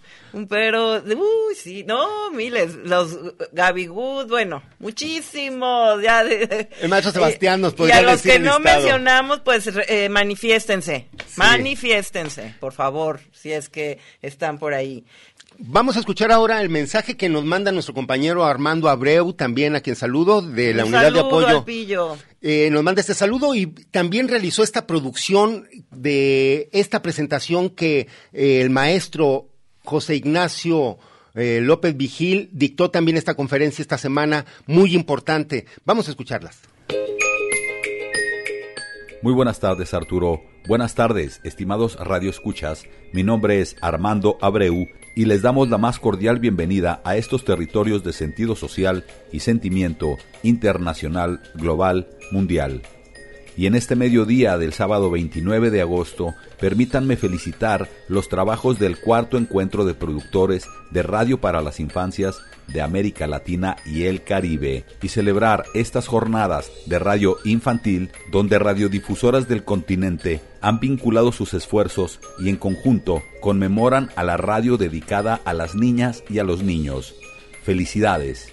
[0.49, 3.19] pero, uy, sí, no, miles, los
[3.53, 6.25] Gaby Wood, bueno, muchísimos, ya.
[6.25, 10.09] De, el maestro Sebastián nos podría decir Y a los que no mencionamos, pues eh,
[10.09, 15.05] manifiéstense, manifiéstense, por favor, si es que están por ahí.
[15.59, 19.81] Vamos a escuchar ahora el mensaje que nos manda nuestro compañero Armando Abreu, también a
[19.81, 21.65] quien saludo, de la unidad de apoyo.
[22.41, 28.61] Eh, nos manda este saludo y también realizó esta producción de esta presentación que eh,
[28.61, 29.49] el maestro
[29.85, 30.99] José Ignacio
[31.35, 35.67] eh, López Vigil dictó también esta conferencia esta semana, muy importante.
[35.85, 36.61] Vamos a escucharlas.
[39.23, 40.43] Muy buenas tardes, Arturo.
[40.67, 42.85] Buenas tardes, estimados radioescuchas.
[43.13, 48.03] Mi nombre es Armando Abreu y les damos la más cordial bienvenida a estos territorios
[48.03, 52.83] de sentido social y sentimiento internacional, global, mundial.
[53.57, 59.37] Y en este mediodía del sábado 29 de agosto, permítanme felicitar los trabajos del cuarto
[59.37, 65.09] encuentro de productores de Radio para las Infancias de América Latina y el Caribe y
[65.09, 72.49] celebrar estas jornadas de radio infantil donde radiodifusoras del continente han vinculado sus esfuerzos y
[72.49, 77.15] en conjunto conmemoran a la radio dedicada a las niñas y a los niños.
[77.63, 78.53] Felicidades.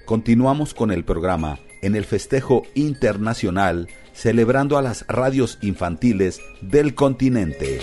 [0.06, 7.80] Continuamos con el programa en el festejo internacional celebrando a las radios infantiles del continente.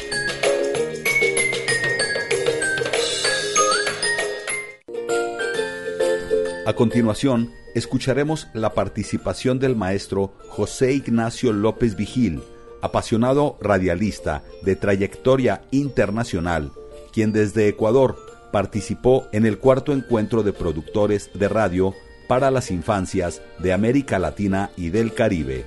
[6.67, 12.41] A continuación, escucharemos la participación del maestro José Ignacio López Vigil,
[12.81, 16.71] apasionado radialista de trayectoria internacional,
[17.13, 21.95] quien desde Ecuador participó en el cuarto encuentro de productores de radio
[22.29, 25.67] para las infancias de América Latina y del Caribe.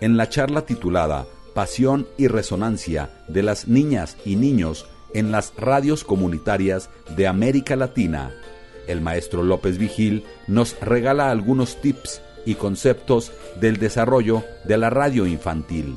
[0.00, 6.04] En la charla titulada Pasión y Resonancia de las Niñas y Niños en las Radios
[6.04, 8.32] Comunitarias de América Latina,
[8.86, 15.26] el maestro López Vigil nos regala algunos tips y conceptos del desarrollo de la radio
[15.26, 15.96] infantil.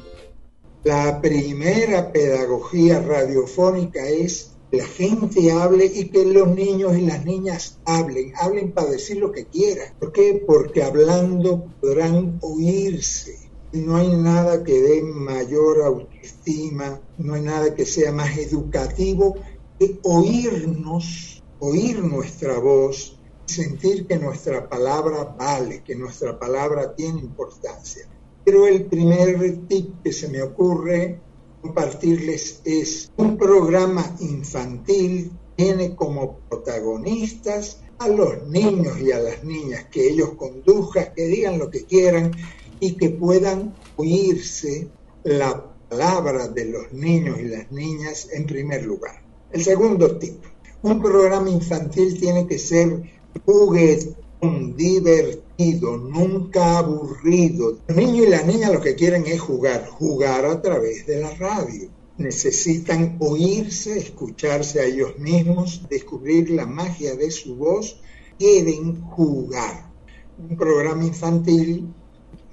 [0.84, 7.80] La primera pedagogía radiofónica es la gente hable y que los niños y las niñas
[7.86, 9.94] hablen, hablen para decir lo que quieran.
[10.00, 10.44] ¿Por qué?
[10.46, 13.38] Porque hablando podrán oírse.
[13.74, 19.36] No hay nada que dé mayor autoestima, no hay nada que sea más educativo
[19.80, 28.08] que oírnos oír nuestra voz, sentir que nuestra palabra vale, que nuestra palabra tiene importancia.
[28.44, 31.20] Pero el primer tip que se me ocurre
[31.62, 39.86] compartirles es un programa infantil tiene como protagonistas a los niños y a las niñas,
[39.92, 42.32] que ellos conduzcan, que digan lo que quieran
[42.80, 44.88] y que puedan oírse
[45.24, 49.22] la palabra de los niños y las niñas en primer lugar.
[49.52, 50.44] El segundo tip,
[50.82, 53.04] un programa infantil tiene que ser
[53.46, 57.78] juguetón, divertido, nunca aburrido.
[57.88, 61.32] El niño y la niña lo que quieren es jugar, jugar a través de la
[61.36, 61.90] radio.
[62.18, 68.02] Necesitan oírse, escucharse a ellos mismos, descubrir la magia de su voz,
[68.38, 69.92] quieren jugar.
[70.38, 71.94] Un programa infantil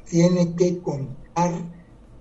[0.04, 1.52] tiene que contar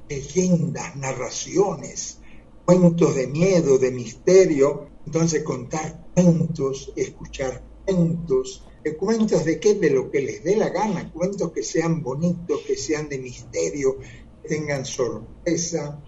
[0.10, 2.19] leyendas, narraciones,
[2.65, 4.88] cuentos de miedo, de misterio.
[5.06, 11.12] Entonces contar cuentos, escuchar cuentos, cuentos de qué, de lo que les dé la gana,
[11.12, 13.98] cuentos que sean bonitos, que sean de misterio,
[14.42, 16.02] que tengan sorpresa.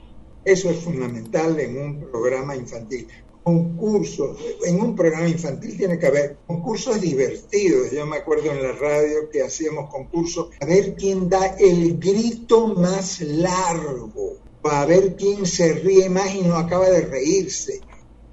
[0.46, 3.08] Eso es fundamental en un programa infantil.
[3.44, 7.92] Concursos, en un programa infantil tiene que haber concursos divertidos.
[7.92, 12.68] Yo me acuerdo en la radio que hacíamos concursos a ver quién da el grito
[12.68, 17.82] más largo, a ver quién se ríe más y no acaba de reírse.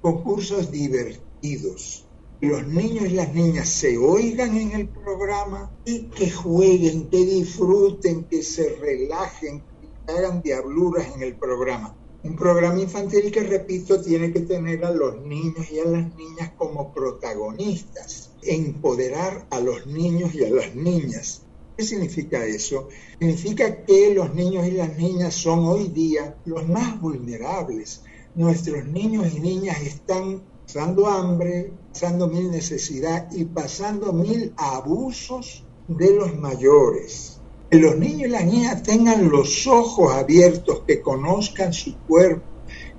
[0.01, 2.06] Concursos divertidos
[2.41, 8.25] los niños y las niñas se oigan en el programa y que jueguen, que disfruten,
[8.25, 9.63] que se relajen,
[10.05, 11.95] que hagan diabluras en el programa.
[12.23, 16.51] Un programa infantil que, repito, tiene que tener a los niños y a las niñas
[16.57, 21.43] como protagonistas, empoderar a los niños y a las niñas.
[21.75, 22.89] ¿Qué significa eso?
[23.19, 28.01] Significa que los niños y las niñas son hoy día los más vulnerables.
[28.35, 36.13] Nuestros niños y niñas están pasando hambre, pasando mil necesidad y pasando mil abusos de
[36.13, 37.39] los mayores.
[37.71, 42.43] Que los niños y las niñas tengan los ojos abiertos, que conozcan su cuerpo,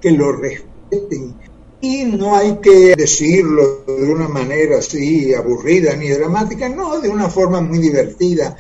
[0.01, 1.35] que lo respeten.
[1.83, 7.29] Y no hay que decirlo de una manera así aburrida ni dramática, no, de una
[7.29, 8.57] forma muy divertida.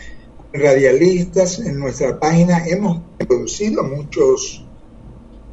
[0.52, 4.66] Radialistas en nuestra página hemos producido muchos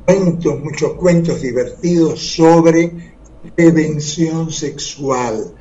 [0.06, 3.15] cuentos, muchos cuentos divertidos sobre
[3.54, 5.54] prevención sexual,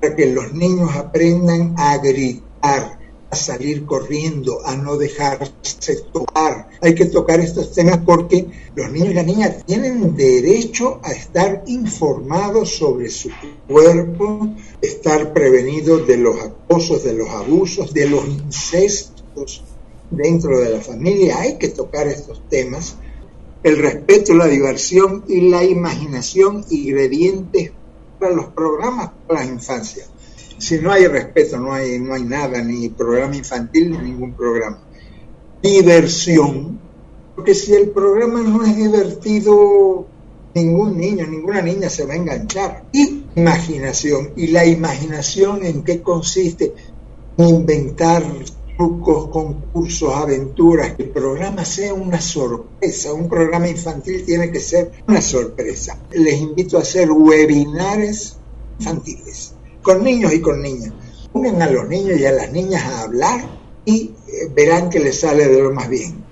[0.00, 2.98] para que los niños aprendan a gritar,
[3.30, 6.68] a salir corriendo, a no dejarse tocar.
[6.80, 11.64] Hay que tocar estos temas porque los niños y las niñas tienen derecho a estar
[11.66, 13.30] informados sobre su
[13.66, 14.48] cuerpo,
[14.80, 19.64] estar prevenidos de los acosos, de los abusos, de los incestos
[20.10, 21.40] dentro de la familia.
[21.40, 22.96] Hay que tocar estos temas
[23.66, 27.72] el respeto, la diversión y la imaginación ingredientes
[28.16, 30.04] para los programas para la infancia.
[30.56, 34.78] Si no hay respeto, no hay, no hay nada, ni programa infantil, ni ningún programa.
[35.60, 36.78] Diversión,
[37.34, 40.06] porque si el programa no es divertido,
[40.54, 42.84] ningún niño, ninguna niña se va a enganchar.
[42.92, 46.72] Y imaginación, y la imaginación en qué consiste
[47.36, 48.22] inventar
[48.76, 53.12] trucos, concursos, aventuras, que el programa sea una sorpresa.
[53.12, 55.98] Un programa infantil tiene que ser una sorpresa.
[56.12, 58.36] Les invito a hacer webinares
[58.78, 60.92] infantiles, con niños y con niñas.
[61.32, 63.40] Pongan a los niños y a las niñas a hablar
[63.84, 66.24] y eh, verán que les sale de lo más bien.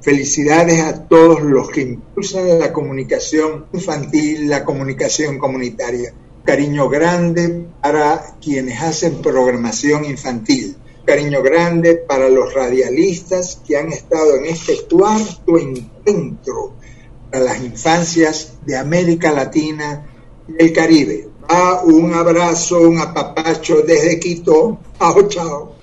[0.00, 6.14] Felicidades a todos los que impulsan la comunicación infantil, la comunicación comunitaria.
[6.42, 10.76] Cariño grande para quienes hacen programación infantil
[11.10, 16.74] cariño grande para los radialistas que han estado en este cuarto encuentro
[17.32, 20.06] para las infancias de América Latina
[20.46, 21.26] y el Caribe.
[21.82, 24.78] Un abrazo, un apapacho desde Quito.
[25.00, 25.74] Chao, chao.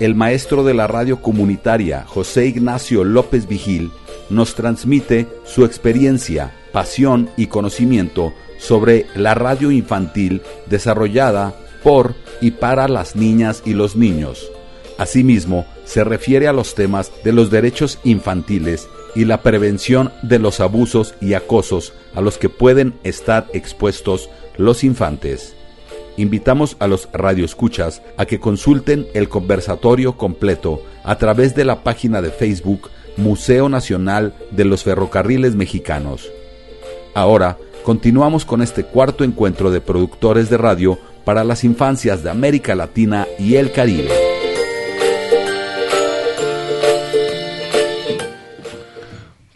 [0.00, 3.92] El maestro de la radio comunitaria, José Ignacio López Vigil,
[4.30, 11.54] nos transmite su experiencia, pasión y conocimiento sobre la radio infantil desarrollada
[11.84, 14.50] por y para las niñas y los niños.
[14.98, 20.60] Asimismo, se refiere a los temas de los derechos infantiles y la prevención de los
[20.60, 25.54] abusos y acosos a los que pueden estar expuestos los infantes.
[26.16, 32.20] Invitamos a los radioescuchas a que consulten el conversatorio completo a través de la página
[32.20, 36.30] de Facebook Museo Nacional de los Ferrocarriles Mexicanos.
[37.14, 42.74] Ahora, continuamos con este cuarto encuentro de productores de radio para las infancias de América
[42.74, 44.31] Latina y el Caribe.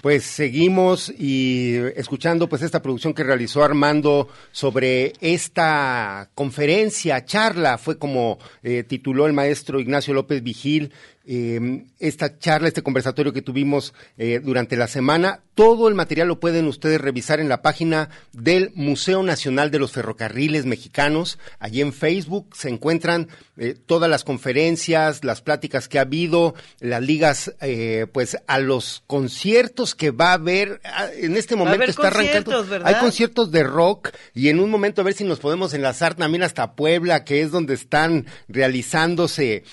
[0.06, 7.98] Pues seguimos y escuchando pues esta producción que realizó Armando sobre esta conferencia, charla, fue
[7.98, 10.92] como eh, tituló el maestro Ignacio López Vigil
[11.26, 15.40] eh, esta charla, este conversatorio que tuvimos eh, durante la semana.
[15.54, 19.92] Todo el material lo pueden ustedes revisar en la página del Museo Nacional de los
[19.92, 21.38] Ferrocarriles Mexicanos.
[21.58, 27.02] Allí en Facebook se encuentran eh, todas las conferencias, las pláticas que ha habido, las
[27.02, 30.80] ligas, eh, pues a los conciertos que va a haber.
[30.84, 32.66] Ah, en este momento está arrancando.
[32.84, 36.42] Hay conciertos de rock y en un momento a ver si nos podemos enlazar también
[36.42, 39.64] hasta Puebla, que es donde están realizándose.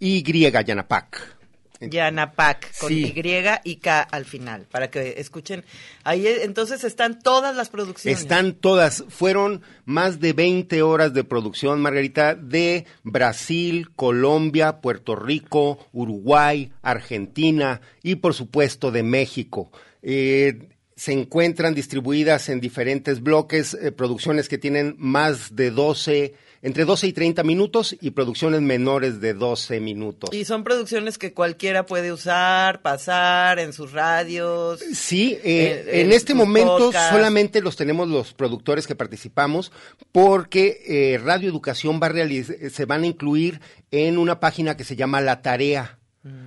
[0.00, 1.35] Y Yanapac.
[1.80, 3.12] Yanapac, con Sí.
[3.14, 5.64] Y y K al final, para que escuchen.
[6.04, 8.20] Ahí entonces están todas las producciones.
[8.20, 15.86] Están todas, fueron más de 20 horas de producción, Margarita, de Brasil, Colombia, Puerto Rico,
[15.92, 19.70] Uruguay, Argentina y por supuesto de México.
[20.02, 26.34] Eh, se encuentran distribuidas en diferentes bloques, eh, producciones que tienen más de 12,
[26.66, 30.30] entre 12 y 30 minutos y producciones menores de 12 minutos.
[30.34, 34.80] Y son producciones que cualquiera puede usar, pasar en sus radios.
[34.92, 37.14] Sí, eh, eh, en este momento podcasts.
[37.14, 39.70] solamente los tenemos los productores que participamos
[40.10, 43.60] porque eh, Radio Educación va a realiz- se van a incluir
[43.92, 45.95] en una página que se llama La Tarea.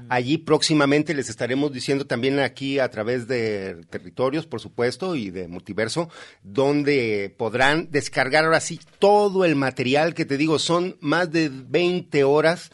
[0.10, 5.48] Allí próximamente les estaremos diciendo también aquí a través de territorios, por supuesto, y de
[5.48, 6.10] multiverso,
[6.42, 12.24] donde podrán descargar ahora sí todo el material que te digo, son más de 20
[12.24, 12.72] horas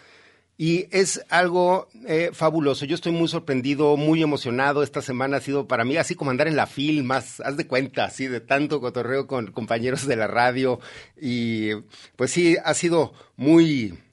[0.57, 2.85] y es algo eh, fabuloso.
[2.85, 4.83] Yo estoy muy sorprendido, muy emocionado.
[4.83, 7.67] Esta semana ha sido para mí así como andar en la fil, más, haz de
[7.67, 10.79] cuenta, así de tanto cotorreo con compañeros de la radio.
[11.19, 11.71] Y
[12.15, 14.04] pues sí, ha sido muy, mm,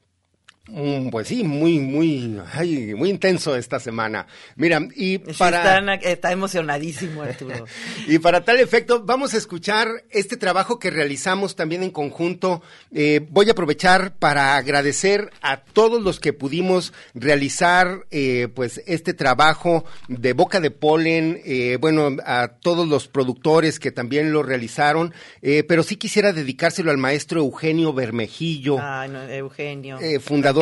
[1.11, 4.27] pues sí, muy, muy, ay, muy intenso esta semana.
[4.57, 5.59] Mira, y para...
[5.59, 7.65] están- está emocionadísimo, Arturo.
[8.09, 12.63] Y para tal efecto, vamos a escuchar este trabajo que realizamos también en conjunto.
[12.93, 19.15] Eh, voy a aprovechar para agradecer a todos los que pudimos realizar eh, pues este
[19.15, 25.13] trabajo de Boca de Polen, eh, bueno, a todos los productores que también lo realizaron,
[25.43, 29.99] eh, pero sí quisiera dedicárselo al maestro Eugenio Bermejillo Ay, no, Eugenio.
[30.01, 30.19] eh,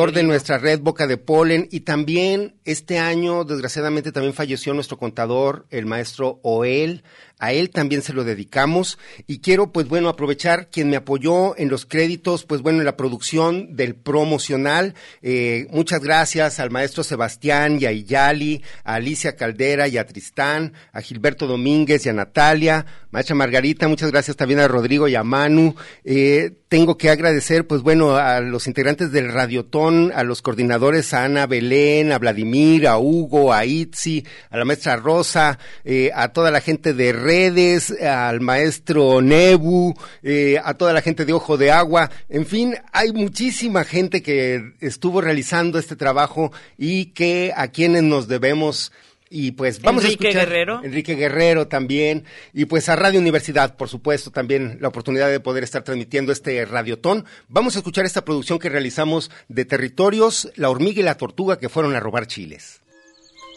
[0.09, 5.67] de nuestra red Boca de Polen y también este año desgraciadamente también falleció nuestro contador
[5.69, 7.03] el maestro Oel
[7.41, 8.99] a él también se lo dedicamos.
[9.25, 12.95] Y quiero pues bueno aprovechar quien me apoyó en los créditos pues bueno en la
[12.95, 14.93] producción del promocional.
[15.23, 20.73] Eh, muchas gracias al maestro Sebastián y a Iyali a Alicia Caldera y a Tristán
[20.93, 22.85] a Gilberto Domínguez y a Natalia.
[23.09, 25.75] Maestra Margarita muchas gracias también a Rodrigo y a Manu.
[26.05, 31.25] Eh, tengo que agradecer, pues bueno, a los integrantes del Radiotón, a los coordinadores, a
[31.25, 36.49] Ana Belén, a Vladimir, a Hugo, a Itzi, a la maestra Rosa, eh, a toda
[36.49, 41.71] la gente de redes, al maestro Nebu, eh, a toda la gente de Ojo de
[41.71, 42.11] Agua.
[42.27, 48.27] En fin, hay muchísima gente que estuvo realizando este trabajo y que a quienes nos
[48.27, 48.91] debemos.
[49.29, 50.49] Y pues vamos Enrique a escuchar.
[50.49, 50.81] Guerrero.
[50.83, 52.25] Enrique Guerrero también.
[52.53, 56.65] Y pues a Radio Universidad, por supuesto, también la oportunidad de poder estar transmitiendo este
[56.65, 57.23] radiotón.
[57.47, 61.69] Vamos a escuchar esta producción que realizamos de territorios, la hormiga y la tortuga que
[61.69, 62.81] fueron a robar chiles.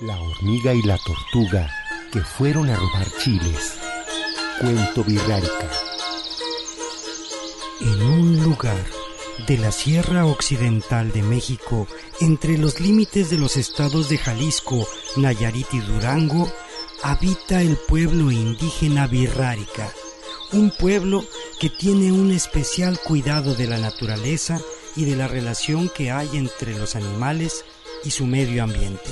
[0.00, 1.83] La hormiga y la tortuga
[2.20, 3.74] fueron a robar chiles.
[4.60, 5.70] Cuento Virrárica.
[7.80, 8.84] En un lugar
[9.46, 11.88] de la Sierra Occidental de México,
[12.20, 14.86] entre los límites de los estados de Jalisco,
[15.16, 16.50] Nayarit y Durango,
[17.02, 19.92] habita el pueblo indígena Virrárica,
[20.52, 21.24] un pueblo
[21.60, 24.60] que tiene un especial cuidado de la naturaleza
[24.96, 27.64] y de la relación que hay entre los animales
[28.04, 29.10] y su medio ambiente.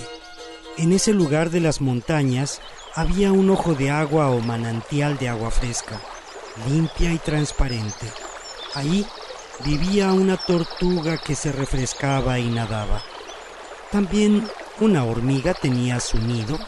[0.79, 2.61] En ese lugar de las montañas
[2.95, 6.01] había un ojo de agua o manantial de agua fresca,
[6.69, 8.07] limpia y transparente.
[8.75, 9.07] Ahí
[9.65, 13.03] vivía una tortuga que se refrescaba y nadaba.
[13.91, 14.49] También
[14.81, 16.59] una hormiga tenía su nido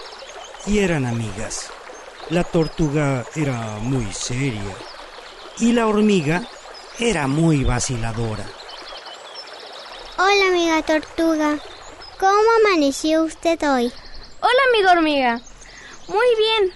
[0.66, 1.70] y eran amigas.
[2.30, 4.74] La tortuga era muy seria
[5.59, 6.42] y la hormiga
[6.98, 8.44] era muy vaciladora.
[10.16, 11.59] Hola, amiga tortuga.
[12.18, 13.92] ¿Cómo amaneció usted hoy?
[14.40, 15.40] Hola, amiga hormiga.
[16.09, 16.74] Muy bien.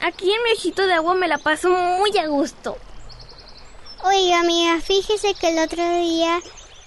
[0.00, 2.76] Aquí en mi ojito de agua me la paso muy a gusto.
[4.04, 6.40] Oiga, amiga, fíjese que el otro día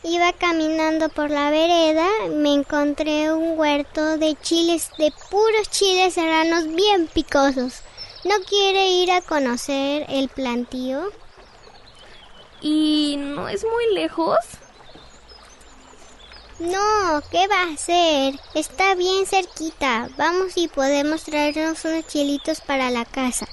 [0.03, 6.67] iba caminando por la vereda, me encontré un huerto de chiles, de puros chiles serranos
[6.73, 7.81] bien picosos.
[8.23, 11.11] ¿No quiere ir a conocer el plantío?
[12.61, 14.37] ¿Y no es muy lejos?
[16.61, 18.39] No, ¿qué va a hacer?
[18.53, 20.09] Está bien cerquita.
[20.15, 23.47] Vamos y podemos traernos unos chilitos para la casa.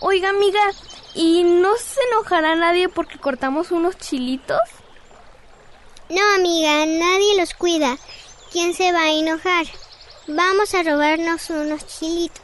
[0.00, 0.60] Oiga, amiga,
[1.14, 4.58] ¿y no se enojará nadie porque cortamos unos chilitos?
[6.10, 7.96] No, amiga, nadie los cuida.
[8.50, 9.66] ¿Quién se va a enojar?
[10.26, 12.42] Vamos a robarnos unos chilitos.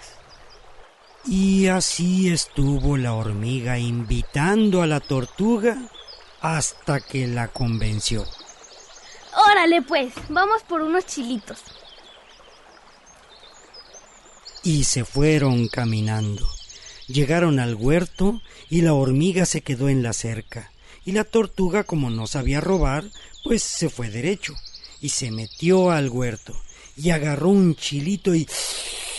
[1.26, 5.76] Y así estuvo la hormiga invitando a la tortuga
[6.40, 8.24] hasta que la convenció.
[9.46, 11.58] Órale, pues, vamos por unos chilitos.
[14.64, 16.48] Y se fueron caminando.
[17.06, 20.70] Llegaron al huerto y la hormiga se quedó en la cerca
[21.06, 23.04] Y la tortuga, como no sabía robar,
[23.44, 24.54] pues se fue derecho
[25.00, 26.60] y se metió al huerto
[26.96, 28.46] y agarró un chilito y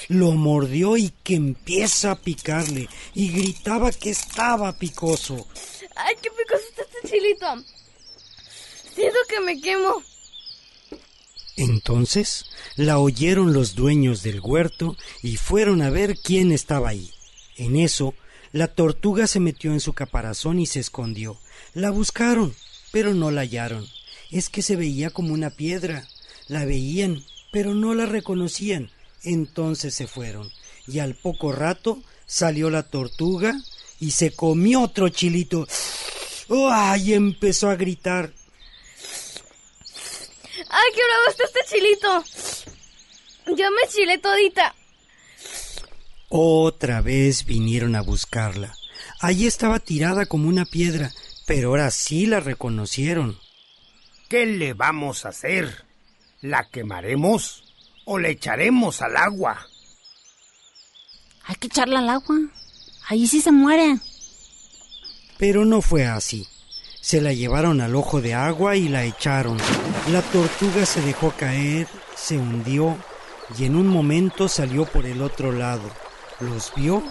[0.09, 5.47] lo mordió y que empieza a picarle y gritaba que estaba picoso.
[5.95, 7.78] ¡Ay, qué picoso está este chilito!
[8.99, 10.03] Siento que me quemo.
[11.55, 12.43] Entonces
[12.75, 17.09] la oyeron los dueños del huerto y fueron a ver quién estaba ahí.
[17.55, 18.13] En eso,
[18.51, 21.37] la tortuga se metió en su caparazón y se escondió.
[21.73, 22.53] La buscaron,
[22.91, 23.87] pero no la hallaron.
[24.31, 26.05] Es que se veía como una piedra.
[26.49, 27.23] La veían,
[27.53, 28.91] pero no la reconocían.
[29.23, 30.51] Entonces se fueron,
[30.87, 33.55] y al poco rato salió la tortuga
[34.01, 35.65] y se comió otro chilito.
[36.69, 37.13] ¡Ay!
[37.13, 38.33] empezó a gritar.
[40.67, 42.23] ¡Ay, qué bravo está este chilito!
[43.57, 44.75] Yo me chilé todita.
[46.29, 48.75] Otra vez vinieron a buscarla.
[49.21, 51.11] Allí estaba tirada como una piedra,
[51.47, 53.39] pero ahora sí la reconocieron.
[54.27, 55.85] ¿Qué le vamos a hacer?
[56.41, 57.63] ¿La quemaremos
[58.05, 59.67] o le echaremos al agua?
[61.45, 62.37] Hay que echarla al agua.
[63.07, 63.97] Allí sí se muere.
[65.39, 66.47] Pero no fue así.
[67.01, 69.57] Se la llevaron al ojo de agua y la echaron.
[70.07, 72.97] La tortuga se dejó caer, se hundió
[73.57, 75.83] y en un momento salió por el otro lado.
[76.39, 77.03] Los vio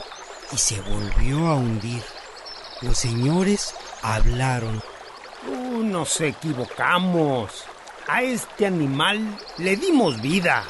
[0.52, 2.02] y se volvió a hundir.
[2.80, 4.82] Los señores hablaron.
[5.46, 7.64] Uh, nos equivocamos.
[8.08, 10.64] A este animal le dimos vida.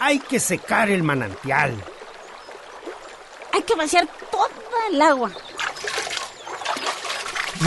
[0.00, 1.74] Hay que secar el manantial.
[3.52, 4.48] Hay que vaciar toda
[4.90, 5.30] el agua.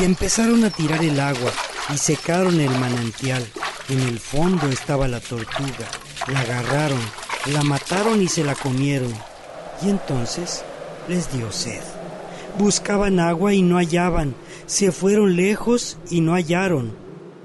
[0.02, 1.52] Y empezaron a tirar el agua
[1.90, 3.46] y secaron el manantial.
[3.90, 5.88] En el fondo estaba la tortuga.
[6.28, 7.00] La agarraron,
[7.48, 9.14] la mataron y se la comieron.
[9.82, 10.64] Y entonces
[11.08, 11.82] les dio sed.
[12.58, 14.36] Buscaban agua y no hallaban.
[14.66, 16.96] Se fueron lejos y no hallaron.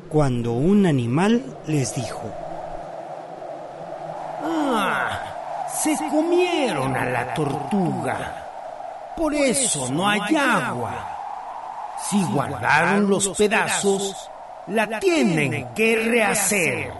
[0.09, 2.32] Cuando un animal les dijo.
[4.44, 8.44] Ah, se comieron a la tortuga.
[9.16, 11.18] Por eso no hay agua.
[12.11, 14.31] Si guardaron los pedazos,
[14.69, 16.93] la tienen que rehacer.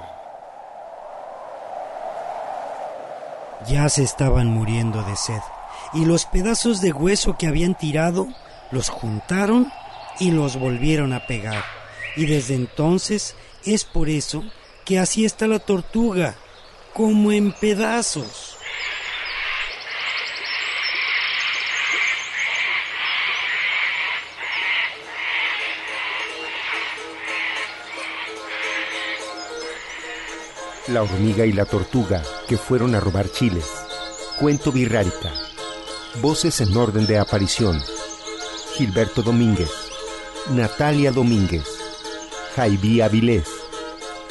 [3.67, 5.41] Ya se estaban muriendo de sed,
[5.93, 8.29] y los pedazos de hueso que habían tirado
[8.71, 9.73] los juntaron
[10.19, 11.65] y los volvieron a pegar.
[12.17, 13.35] Y desde entonces
[13.65, 14.45] es por eso
[14.85, 16.35] que así está la tortuga,
[16.93, 18.58] como en pedazos.
[30.89, 33.67] La hormiga y la tortuga que fueron a robar chiles.
[34.41, 35.31] Cuento Virrárica.
[36.23, 37.79] Voces en orden de aparición.
[38.75, 39.71] Gilberto Domínguez.
[40.49, 41.67] Natalia Domínguez.
[42.57, 43.49] Jaibí Avilés.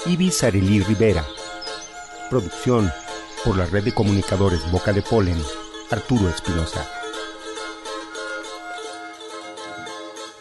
[0.07, 1.23] Ibis Arelí Rivera.
[2.31, 2.91] Producción
[3.45, 5.39] por la red de comunicadores Boca de Polen.
[5.91, 6.97] Arturo Espinosa.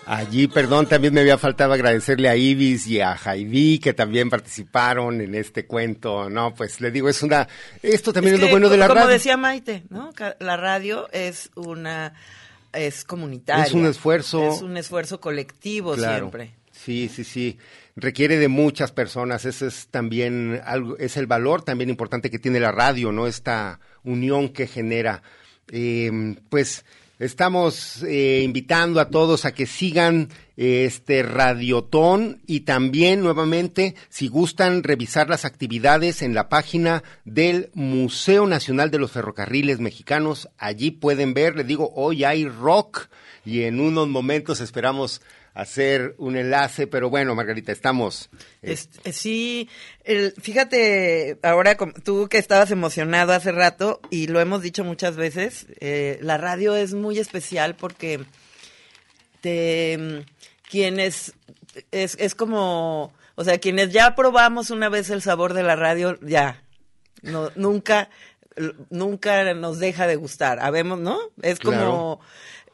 [0.06, 5.20] Allí, perdón, también me había faltado agradecerle a Ibis y a Jaidí que también participaron
[5.20, 6.54] en este cuento, ¿no?
[6.54, 7.48] Pues le digo, es una,
[7.82, 9.06] esto también es, lo bueno de la como radio.
[9.06, 10.12] Como decía Maite, ¿no?
[10.38, 12.14] La radio es una,
[12.72, 13.64] es comunitaria.
[13.64, 14.48] Es un esfuerzo.
[14.48, 16.30] Es un esfuerzo colectivo claro.
[16.30, 16.54] siempre.
[16.70, 17.58] Sí, sí, sí.
[17.96, 19.44] Requiere de muchas personas.
[19.44, 23.26] Ese es también algo, es el valor también importante que tiene la radio, ¿no?
[23.26, 25.22] Esta unión que genera.
[25.72, 26.84] Eh, pues
[27.18, 30.28] Estamos eh, invitando a todos a que sigan
[30.58, 37.70] eh, este radiotón y también nuevamente, si gustan, revisar las actividades en la página del
[37.72, 40.50] Museo Nacional de los Ferrocarriles Mexicanos.
[40.58, 43.08] Allí pueden ver, les digo, hoy hay rock
[43.46, 45.22] y en unos momentos esperamos
[45.56, 48.28] hacer un enlace, pero bueno, Margarita, estamos.
[48.62, 48.76] Eh.
[49.10, 49.70] sí,
[50.04, 55.66] el, fíjate, ahora tú que estabas emocionado hace rato, y lo hemos dicho muchas veces,
[55.80, 58.20] eh, la radio es muy especial porque
[59.40, 60.26] te,
[60.70, 61.32] quienes,
[61.90, 66.18] es, es como, o sea, quienes ya probamos una vez el sabor de la radio,
[66.20, 66.62] ya,
[67.22, 68.10] no, nunca,
[68.90, 71.18] nunca nos deja de gustar, habemos, ¿no?
[71.40, 72.18] Es como...
[72.18, 72.20] Claro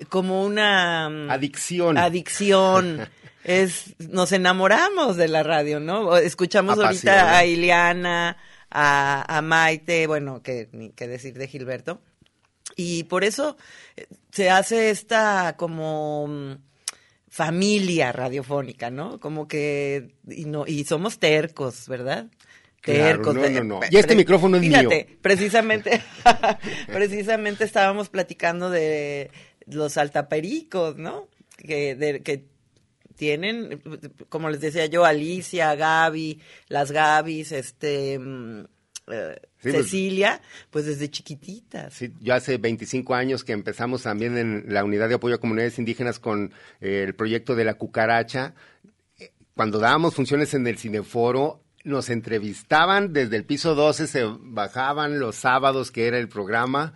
[0.09, 1.99] como una adicción.
[1.99, 3.09] Adicción.
[3.45, 6.17] es nos enamoramos de la radio, ¿no?
[6.17, 8.37] Escuchamos ahorita a Ileana,
[8.71, 12.01] a, a Maite, bueno, que ni qué decir de Gilberto.
[12.77, 13.57] Y por eso
[14.31, 16.59] se hace esta como
[17.29, 19.19] familia radiofónica, ¿no?
[19.19, 22.27] Como que y no y somos tercos, ¿verdad?
[22.83, 23.35] Tercos.
[23.35, 23.87] Claro, no, no, no.
[23.91, 25.19] Y este micrófono es fíjate, mío.
[25.23, 26.03] precisamente
[26.89, 29.31] precisamente estábamos platicando de
[29.67, 31.29] los altapericos, ¿no?
[31.57, 32.47] Que, de, que
[33.17, 33.81] tienen,
[34.29, 38.19] como les decía yo, Alicia, Gaby, las Gabis, este...
[38.19, 38.61] mm,
[39.09, 40.41] eh, Sí, pues- Cecilia,
[40.71, 41.93] pues desde chiquititas.
[41.95, 45.79] Sí, yo hace 25 años que empezamos también en la unidad de apoyo a comunidades
[45.79, 48.55] indígenas con eh, el proyecto de la cucaracha.
[49.21, 55.21] Eh, Cuando dábamos funciones en el cineforo, nos entrevistaban desde el piso 12, se bajaban
[55.21, 56.95] los sábados, que era el programa,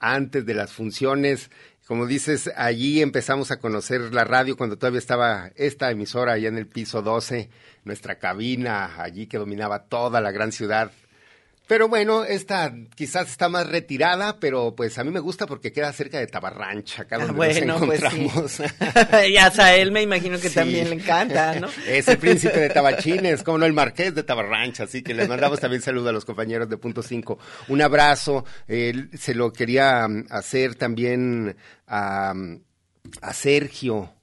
[0.00, 1.50] antes de las funciones.
[1.88, 6.58] Como dices, allí empezamos a conocer la radio cuando todavía estaba esta emisora allá en
[6.58, 7.48] el piso 12,
[7.84, 10.92] nuestra cabina allí que dominaba toda la gran ciudad.
[11.68, 15.92] Pero bueno, esta quizás está más retirada, pero pues a mí me gusta porque queda
[15.92, 18.06] cerca de Tabarrancha, acá donde Ah, bueno, nos pues sí.
[18.06, 18.60] encontramos.
[19.30, 20.54] y a él me imagino que Sí.
[20.54, 21.68] también le encanta, ¿no?
[21.86, 25.60] Es el príncipe de Tabachines, como no, el marqués de Tabarrancha, así que les mandamos
[25.60, 27.38] también saludos a los compañeros de Punto 5.
[27.68, 31.54] Un abrazo, eh, se lo quería mm, hacer también
[31.86, 32.60] a, mm,
[33.20, 34.14] a Sergio.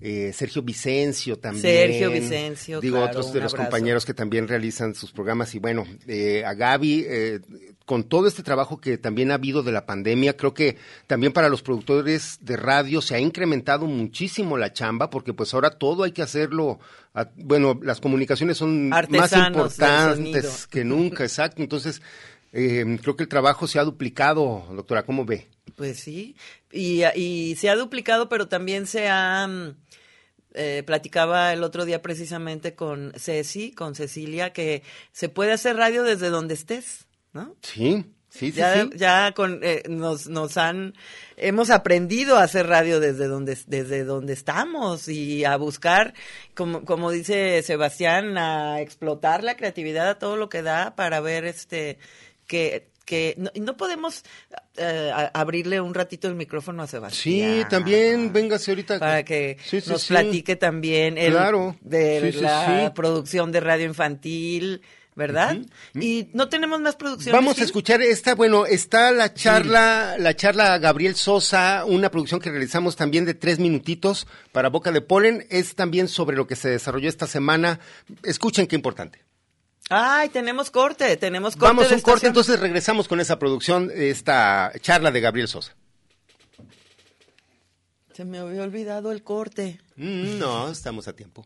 [0.00, 1.62] Eh, Sergio Vicencio también.
[1.62, 3.70] Sergio Vicencio, Digo, claro, otros de los abrazo.
[3.70, 5.54] compañeros que también realizan sus programas.
[5.54, 7.40] Y bueno, eh, a Gaby, eh,
[7.84, 10.76] con todo este trabajo que también ha habido de la pandemia, creo que
[11.06, 15.70] también para los productores de radio se ha incrementado muchísimo la chamba, porque pues ahora
[15.70, 16.78] todo hay que hacerlo.
[17.12, 21.60] a- bueno, las comunicaciones son más Artesanos importantes que nunca, exacto.
[21.60, 22.00] Entonces,
[22.52, 25.02] eh, creo que el trabajo se ha duplicado, doctora.
[25.04, 25.48] ¿Cómo ve?
[25.76, 26.36] Pues sí,
[26.72, 29.46] y, y se ha duplicado, pero también se ha...
[29.46, 29.74] mm,
[30.52, 34.82] eh, platicaba el otro día precisamente con Ceci, con Cecilia, que
[35.12, 37.54] se puede hacer radio desde donde estés, ¿no?
[37.62, 38.52] Sí, sí, sí.
[38.58, 38.90] ya, sí.
[38.96, 40.94] ya con, eh, nos, nos han,
[41.36, 46.14] hemos aprendido a hacer radio desde donde, desde donde estamos y a buscar,
[46.56, 51.44] como, como dice Sebastián, a explotar la creatividad a todo lo que da para ver
[51.44, 51.98] este,
[52.48, 54.22] que, que no, no podemos
[54.76, 57.62] eh, abrirle un ratito el micrófono a Sebastián.
[57.62, 58.98] Sí, también, véngase ahorita.
[58.98, 60.08] Para que Sí, sí, nos sí.
[60.08, 61.76] platique también Claro.
[61.80, 62.92] de Sí, sí, la sí.
[62.94, 64.82] producción de radio infantil,
[65.16, 65.58] ¿verdad?
[65.94, 67.32] Y no tenemos más producciones.
[67.32, 72.50] Vamos a escuchar esta, bueno, está la charla, la charla Gabriel Sosa, una producción que
[72.50, 76.70] realizamos también de tres minutitos para Boca de Polen, es también sobre lo que se
[76.70, 77.80] desarrolló esta semana.
[78.22, 79.18] Escuchen qué importante.
[79.92, 81.66] Ay, tenemos corte, tenemos corte.
[81.66, 85.74] Vamos a un corte, entonces regresamos con esa producción, esta charla de Gabriel Sosa.
[88.12, 89.80] Se me había olvidado el corte.
[89.96, 91.44] Mm, no, estamos a tiempo.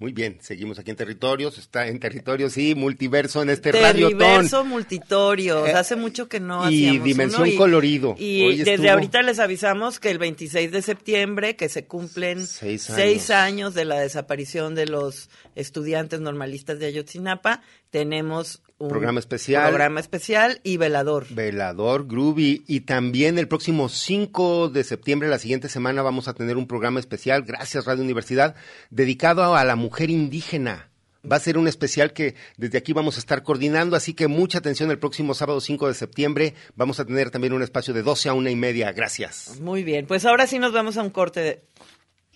[0.00, 4.16] Muy bien, seguimos aquí en territorios, está en territorios y multiverso en este radiotón.
[4.18, 5.68] Terriverso multitorios.
[5.68, 8.14] Eh, Hace mucho que no y hacíamos Dimensión uno Colorido.
[8.16, 12.46] Y Hoy desde estuvo- ahorita les avisamos que el 26 de septiembre, que se cumplen
[12.46, 12.88] Seis
[13.30, 13.74] años.
[13.74, 19.66] de la desaparición de los estudiantes normalistas de Ayotzinapa, tenemos un Programa especial.
[19.70, 21.26] programa especial y velador.
[21.30, 22.62] Velador, Groovy.
[22.68, 27.00] Y también el próximo 5 de septiembre, la siguiente semana, vamos a tener un programa
[27.00, 28.54] especial, gracias Radio Universidad,
[28.90, 30.90] dedicado a la mujer indígena.
[31.30, 34.58] Va a ser un especial que desde aquí vamos a estar coordinando, así que mucha
[34.58, 36.54] atención el próximo sábado 5 de septiembre.
[36.76, 38.92] Vamos a tener también un espacio de 12 a una y media.
[38.92, 39.60] Gracias.
[39.60, 41.64] Muy bien, pues ahora sí nos vamos a un corte de,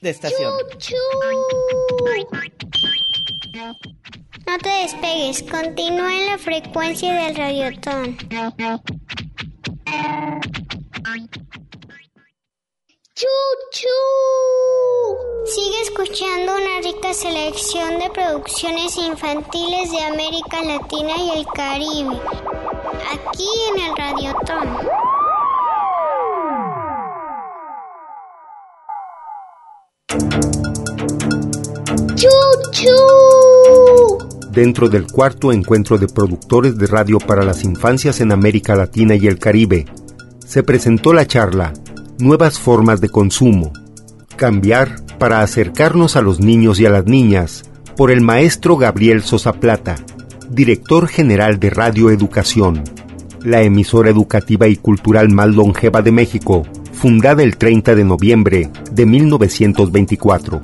[0.00, 0.52] de estación.
[4.46, 8.16] No te despegues, continúa en la frecuencia del radiotón.
[15.44, 22.20] Sigue escuchando una rica selección de producciones infantiles de América Latina y el Caribe,
[23.12, 24.68] aquí en el Radiotón.
[34.50, 39.28] Dentro del cuarto encuentro de productores de radio para las infancias en América Latina y
[39.28, 39.86] el Caribe,
[40.44, 41.72] se presentó la charla
[42.22, 43.72] Nuevas formas de consumo.
[44.36, 47.64] Cambiar para acercarnos a los niños y a las niñas
[47.96, 49.96] por el maestro Gabriel Sosa Plata,
[50.48, 52.84] director general de Radio Educación,
[53.42, 56.62] la emisora educativa y cultural más longeva de México,
[56.92, 60.60] fundada el 30 de noviembre de 1924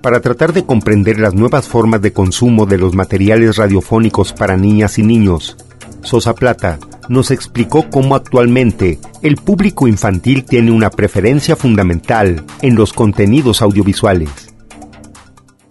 [0.00, 4.96] para tratar de comprender las nuevas formas de consumo de los materiales radiofónicos para niñas
[5.00, 5.56] y niños.
[6.04, 12.92] Sosa Plata nos explicó cómo actualmente el público infantil tiene una preferencia fundamental en los
[12.92, 14.54] contenidos audiovisuales.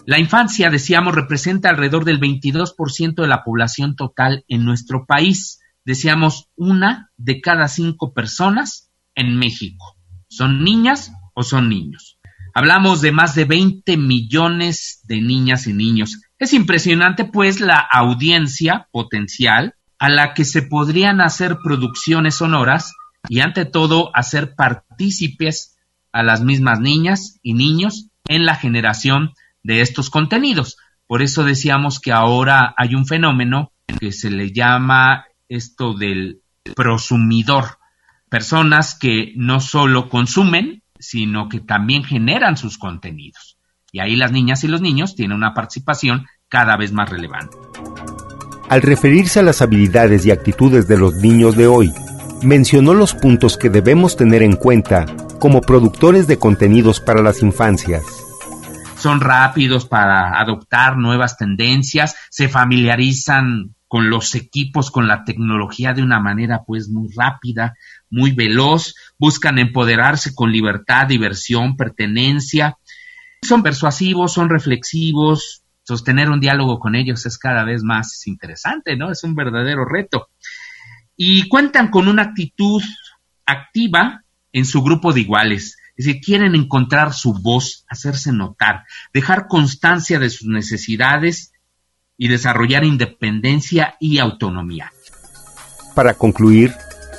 [0.06, 5.62] La infancia, decíamos, representa alrededor del 22% de la población total en nuestro país.
[5.86, 9.98] Decíamos, una de cada cinco personas en México.
[10.28, 12.20] ¿Son niñas o son niños?
[12.54, 16.22] Hablamos de más de 20 millones de niñas y niños.
[16.40, 22.96] Es impresionante, pues, la audiencia potencial a la que se podrían hacer producciones sonoras
[23.30, 25.78] y, ante todo, hacer partícipes
[26.12, 30.78] a las mismas niñas y niños en la generación de estos contenidos.
[31.06, 36.42] Por eso decíamos que ahora hay un fenómeno que se le llama esto del
[36.76, 37.78] prosumidor.
[38.28, 43.60] Personas que no solo consumen, sino que también generan sus contenidos.
[43.92, 47.56] Y ahí las niñas y los niños tienen una participación cada vez más relevante.
[48.72, 51.92] Al referirse a las habilidades y actitudes de los niños de hoy,
[52.42, 55.06] mencionó los puntos que debemos tener en cuenta
[55.42, 58.02] como productores de contenidos para las infancias.
[58.96, 66.04] Son rápidos para adoptar nuevas tendencias, se familiarizan con los equipos, con la tecnología de
[66.04, 67.74] una manera pues muy rápida,
[68.10, 72.78] muy veloz, buscan empoderarse con libertad, diversión, pertenencia,
[73.42, 79.12] son persuasivos, son reflexivos, sostener un diálogo con ellos es cada vez más interesante, ¿no?
[79.12, 80.30] Es un verdadero reto.
[81.16, 82.82] Y cuentan con una actitud
[83.46, 89.48] activa en su grupo de iguales, es decir, quieren encontrar su voz, hacerse notar, dejar
[89.48, 91.54] constancia de sus necesidades
[92.18, 94.92] y desarrollar independencia y autonomía.
[95.96, 96.74] Para concluir,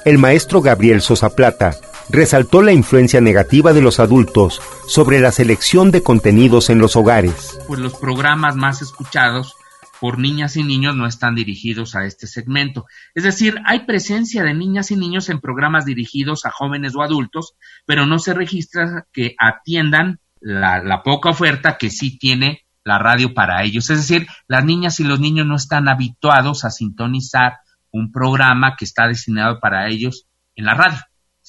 [0.05, 1.77] el maestro Gabriel Sosa Plata
[2.13, 7.59] resaltó la influencia negativa de los adultos sobre la selección de contenidos en los hogares.
[7.67, 9.57] Pues los programas más escuchados
[9.99, 12.87] por niñas y niños no están dirigidos a este segmento.
[13.15, 17.55] Es decir, hay presencia de niñas y niños en programas dirigidos a jóvenes o adultos,
[17.87, 23.33] pero no se registra que atiendan la, la poca oferta que sí tiene la radio
[23.33, 23.89] para ellos.
[23.91, 27.61] Es decir, las niñas y los niños no están habituados a sintonizar
[27.91, 30.27] un programa que está destinado para ellos
[30.57, 30.99] en la radio,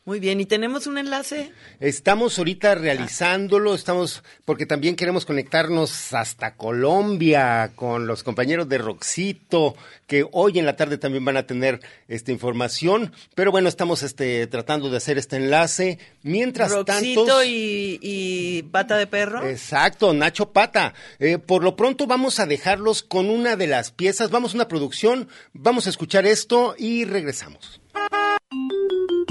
[0.06, 1.50] Muy bien, ¿y tenemos un enlace?
[1.80, 9.74] Estamos ahorita realizándolo, estamos, porque también queremos conectarnos hasta Colombia con los compañeros de Roxito,
[10.06, 14.46] que hoy en la tarde también van a tener esta información, pero bueno, estamos este,
[14.46, 15.98] tratando de hacer este enlace.
[16.22, 17.42] Mientras Roxito tanto.
[17.42, 19.44] Y, y Pata de Perro.
[19.44, 20.94] Exacto, Nacho Pata.
[21.18, 24.68] Eh, por lo pronto vamos a dejarlos con una de las piezas, vamos a una
[24.68, 27.80] producción, vamos a escuchar esto y regresamos.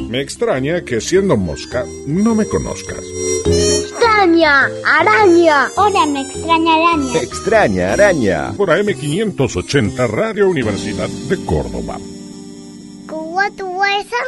[0.10, 3.04] Me extraña que siendo mosca no me conozcas.
[3.46, 5.70] Extraña araña.
[5.76, 7.22] Hola, me extraña araña.
[7.22, 8.54] Extraña araña.
[8.56, 11.98] Por AM580 Radio Universidad de Córdoba.
[13.08, 14.24] ¿Cómo tu esa?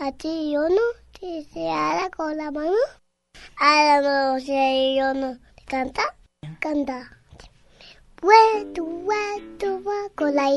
[0.00, 0.86] A ti yo no
[1.18, 2.72] te se hará con la mano.
[3.56, 5.38] A la no sé yo no.
[5.66, 6.02] ¿Canta?
[6.58, 7.19] Canta.
[8.22, 9.82] Huetu, huetu,
[10.14, 10.50] con la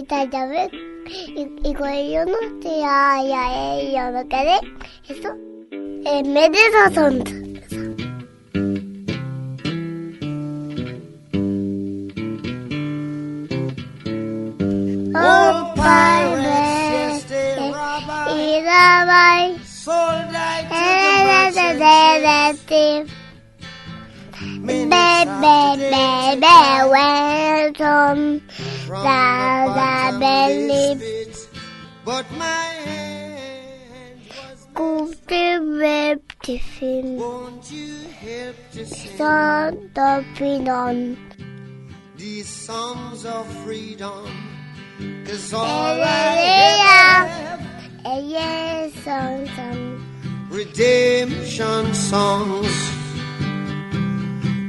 [0.48, 0.69] ves.
[1.07, 4.60] Y, y con ello no te haya ello no quedé.
[5.07, 5.35] Eso
[5.72, 7.23] en medio de.
[15.15, 15.73] Oh,
[18.35, 19.03] y la
[22.14, 23.22] de
[24.65, 25.90] Baby, baby,
[26.40, 28.41] welcome.
[32.06, 32.45] But my
[32.88, 34.68] hand was
[35.27, 35.60] the
[36.44, 37.18] tiffin.
[37.18, 38.85] Won't you help to
[40.69, 41.18] on.
[42.15, 44.30] These songs of freedom.
[45.26, 48.23] Cause all I have.
[48.23, 49.49] Yes, songs.
[50.49, 53.12] Redemption songs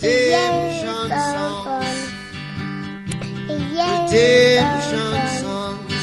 [0.00, 1.98] redemption songs,
[3.48, 5.12] redemption
[5.42, 5.94] songs,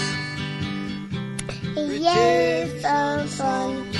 [1.77, 3.95] redemption songs.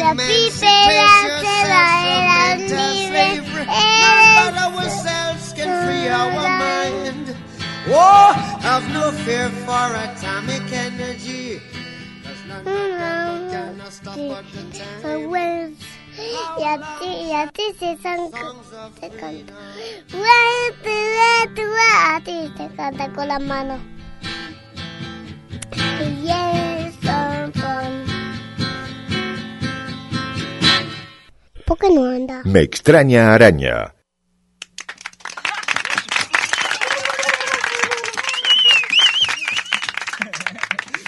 [0.00, 1.10] La pípera
[1.40, 1.84] se la
[2.16, 3.62] era libre.
[3.66, 7.26] None but ourselves can free our mind.
[7.88, 11.60] Oh, have no fear for atomic energy.
[12.24, 15.02] Cause none of can stop at the time.
[16.18, 18.30] Y a ti, y a ti se son,
[19.00, 19.54] te canta.
[22.14, 23.78] A ti te canta con la mano.
[26.22, 26.98] Yes.
[31.68, 32.40] ¿Por qué no anda?
[32.44, 33.94] Me extraña araña.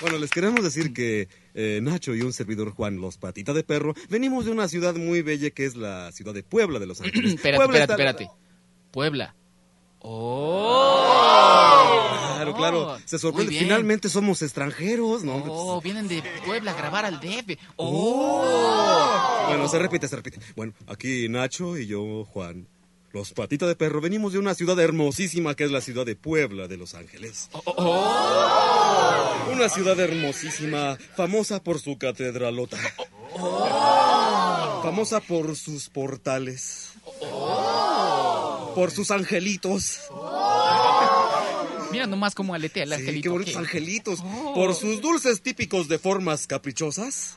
[0.02, 3.94] Bueno, les queremos decir que eh, Nacho y un servidor Juan, los patitas de perro,
[4.08, 7.34] venimos de una ciudad muy bella que es la ciudad de Puebla de Los Ángeles.
[7.34, 8.30] espérate, Puebla espérate, espérate.
[8.90, 9.34] Puebla.
[10.02, 11.06] ¡Oh!
[12.36, 12.98] Claro, claro.
[13.04, 13.58] Se sorprende.
[13.58, 15.44] Finalmente somos extranjeros, ¿no?
[15.46, 17.58] Oh, vienen de Puebla a grabar al DF.
[17.76, 19.44] ¡Oh!
[19.48, 20.38] Bueno, se repite, se repite.
[20.56, 22.66] Bueno, aquí Nacho y yo, Juan.
[23.12, 26.68] Los patitas de perro venimos de una ciudad hermosísima que es la ciudad de Puebla
[26.68, 27.48] de Los Ángeles.
[27.52, 29.46] Oh.
[29.52, 32.78] Una ciudad hermosísima, famosa por su catedralota.
[33.34, 34.80] Oh.
[34.84, 36.92] Famosa por sus portales.
[38.74, 40.00] Por sus angelitos.
[41.90, 43.22] Mira nomás cómo aletea el Sí, angelito.
[43.22, 43.58] qué bonitos ¿qué?
[43.58, 44.20] angelitos.
[44.22, 44.54] Oh.
[44.54, 47.34] Por sus dulces típicos de formas caprichosas.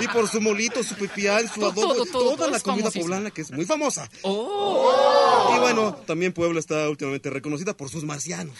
[0.00, 3.04] Y por su molito, su pipián, su Todo, adobo, todo, todo, toda la comida famosísimo.
[3.04, 4.08] poblana que es muy famosa.
[4.22, 5.52] Oh.
[5.56, 8.56] Y bueno, también Puebla está últimamente reconocida por sus marcianos.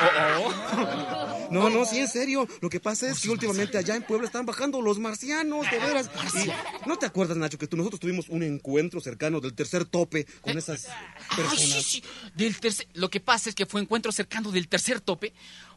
[1.50, 2.46] No, no, sí, en serio.
[2.60, 6.08] Lo que pasa es que últimamente allá en Puebla están bajando los marcianos, de veras.
[6.34, 10.26] Y, ¿No te acuerdas, Nacho, que tú, nosotros tuvimos un encuentro cercano del tercer tope
[10.42, 11.58] con esas Ay, personas?
[11.82, 12.04] sí, sí.
[12.36, 15.32] Del tercer, lo que pasa es que fue encuentro cercano del tercer tope,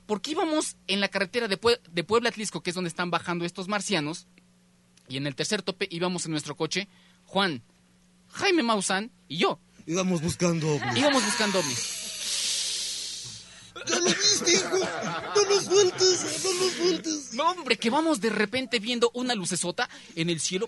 [0.06, 3.44] porque íbamos en la carretera de, Pue- de Puebla Atlisco, que es donde están bajando
[3.44, 4.28] estos marcianos,
[5.08, 6.88] y en el tercer tope íbamos en nuestro coche,
[7.26, 7.64] Juan,
[8.32, 9.60] Jaime Maussan y yo.
[9.88, 10.98] Íbamos buscando ovnis.
[10.98, 12.03] Íbamos buscando ovnis.
[13.88, 14.80] ¡Ya lo viste, hijo!
[15.35, 16.43] ¡No lo sueltes!
[16.43, 17.34] ¡No lo sueltes!
[17.34, 20.68] No, hombre, que vamos de repente viendo una lucesota en el cielo.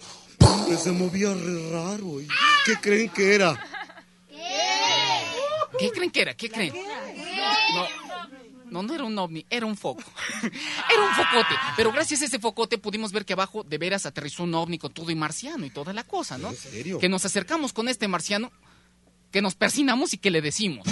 [0.67, 2.21] Que se movía re raro.
[2.21, 2.27] ¿y
[2.65, 3.59] ¿Qué creen que era?
[5.77, 6.33] ¿Qué creen que era?
[6.33, 6.73] ¿Qué creen?
[7.73, 7.87] No,
[8.71, 10.03] no, no era un ovni, era un foco.
[10.41, 11.55] Era un focote.
[11.75, 14.93] Pero gracias a ese focote pudimos ver que abajo de veras aterrizó un ovni con
[14.93, 16.49] todo y marciano y toda la cosa, ¿no?
[16.49, 16.99] ¿En serio?
[16.99, 18.51] Que nos acercamos con este marciano,
[19.31, 20.87] que nos persinamos y que le decimos.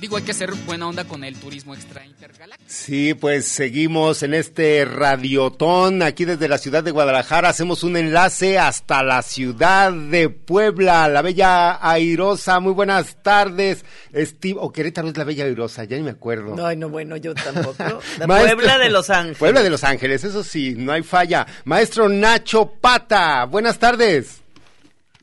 [0.00, 2.70] Digo, hay que ser buena onda con el turismo extra intergaláctico.
[2.72, 7.50] Sí, pues seguimos en este radiotón aquí desde la ciudad de Guadalajara.
[7.50, 12.60] Hacemos un enlace hasta la ciudad de Puebla, la Bella Airosa.
[12.60, 13.84] Muy buenas tardes.
[14.16, 16.56] Steve, o Querétaro es la Bella Airosa, ya ni me acuerdo.
[16.56, 17.74] No, no, bueno, yo tampoco.
[18.18, 19.38] La Maestro- Puebla de Los Ángeles.
[19.38, 21.46] Puebla de Los Ángeles, eso sí, no hay falla.
[21.64, 24.38] Maestro Nacho Pata, buenas tardes.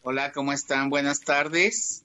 [0.03, 0.89] Hola, ¿cómo están?
[0.91, 2.03] Buenas tardes.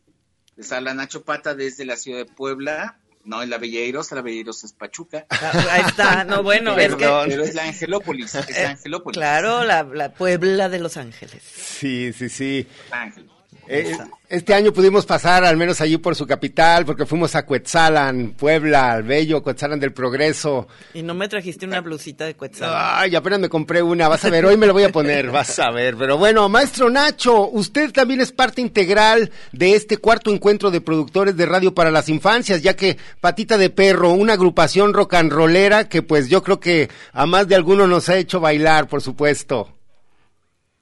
[0.63, 2.97] Les habla Nacho Pata desde la ciudad de Puebla.
[3.25, 5.27] No, es la Belleirosa, la Belleirosa es Pachuca.
[5.29, 7.05] Ah, Ahí está, no, bueno, es que...
[7.05, 9.19] Pero es la Angelópolis, es la Angelópolis.
[9.19, 11.43] Claro, la, la Puebla de Los Ángeles.
[11.43, 12.65] Sí, sí, sí.
[12.93, 13.29] Ángel.
[13.69, 13.97] Eh,
[14.29, 18.93] este año pudimos pasar al menos allí por su capital, porque fuimos a Cuetzalan, Puebla,
[18.93, 20.67] al bello Cuetzalan del Progreso.
[20.95, 22.71] Y no me trajiste una blusita de Quetzal.
[22.75, 25.59] Ay, apenas me compré una, vas a ver, hoy me la voy a poner, vas
[25.59, 25.97] a ver.
[25.97, 31.37] Pero bueno, maestro Nacho, usted también es parte integral de este cuarto encuentro de productores
[31.37, 35.89] de radio para las infancias, ya que Patita de Perro, una agrupación rock and rollera
[35.89, 39.69] que pues yo creo que a más de alguno nos ha hecho bailar, por supuesto.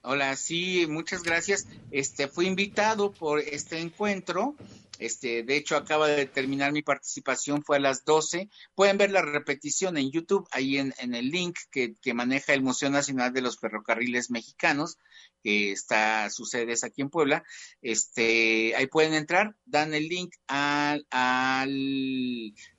[0.03, 1.67] Hola, sí, muchas gracias.
[1.91, 4.55] Este, fui invitado por este encuentro.
[4.97, 8.49] Este, de hecho, acaba de terminar mi participación, fue a las 12.
[8.73, 13.31] Pueden ver la repetición en YouTube, ahí en, el link que, maneja el Museo Nacional
[13.31, 14.97] de los Ferrocarriles Mexicanos,
[15.43, 17.43] que está, su sede es aquí en Puebla.
[17.83, 21.05] Este, ahí pueden entrar, dan el link al,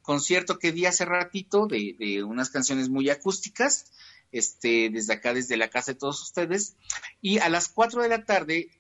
[0.01, 3.85] concierto que di hace ratito de unas canciones muy acústicas
[4.33, 6.77] este, desde acá, desde la casa de todos ustedes.
[7.21, 8.71] Y a las 4 de la tarde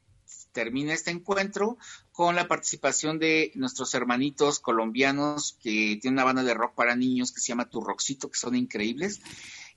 [0.52, 1.78] termina este encuentro
[2.12, 7.32] con la participación de nuestros hermanitos colombianos que tienen una banda de rock para niños
[7.32, 9.20] que se llama Tu Roxito, que son increíbles.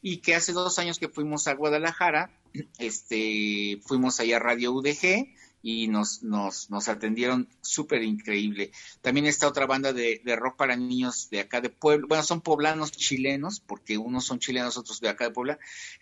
[0.02, 2.30] Y que hace dos años que fuimos a Guadalajara,
[2.77, 5.34] este, fuimos allá a Radio UDG
[5.68, 8.72] y nos, nos, nos atendieron súper increíble.
[9.02, 12.42] También está otra banda de, de, rock para niños de acá de Puebla, bueno, son
[12.42, 15.58] poblanos chilenos, porque unos son chilenos, otros de acá de Puebla,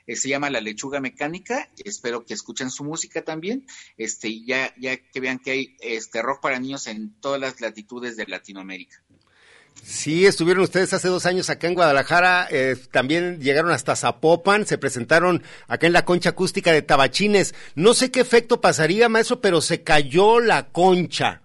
[0.05, 3.65] eh, se llama La Lechuga Mecánica, espero que escuchen su música también,
[3.95, 7.61] este, y ya, ya que vean que hay este rock para niños en todas las
[7.61, 9.01] latitudes de Latinoamérica.
[9.81, 14.77] Sí, estuvieron ustedes hace dos años acá en Guadalajara, eh, también llegaron hasta Zapopan, se
[14.77, 17.53] presentaron acá en la concha acústica de Tabachines.
[17.75, 21.41] No sé qué efecto pasaría, maestro, pero se cayó la concha.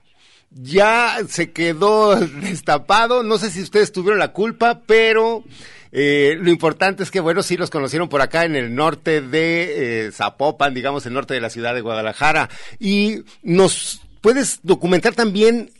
[0.50, 5.44] Ya se quedó destapado, no sé si ustedes tuvieron la culpa, pero
[5.92, 10.06] eh, lo importante es que, bueno, sí los conocieron por acá en el norte de
[10.06, 12.48] eh, Zapopan, digamos, el norte de la ciudad de Guadalajara.
[12.78, 15.70] Y nos puedes documentar también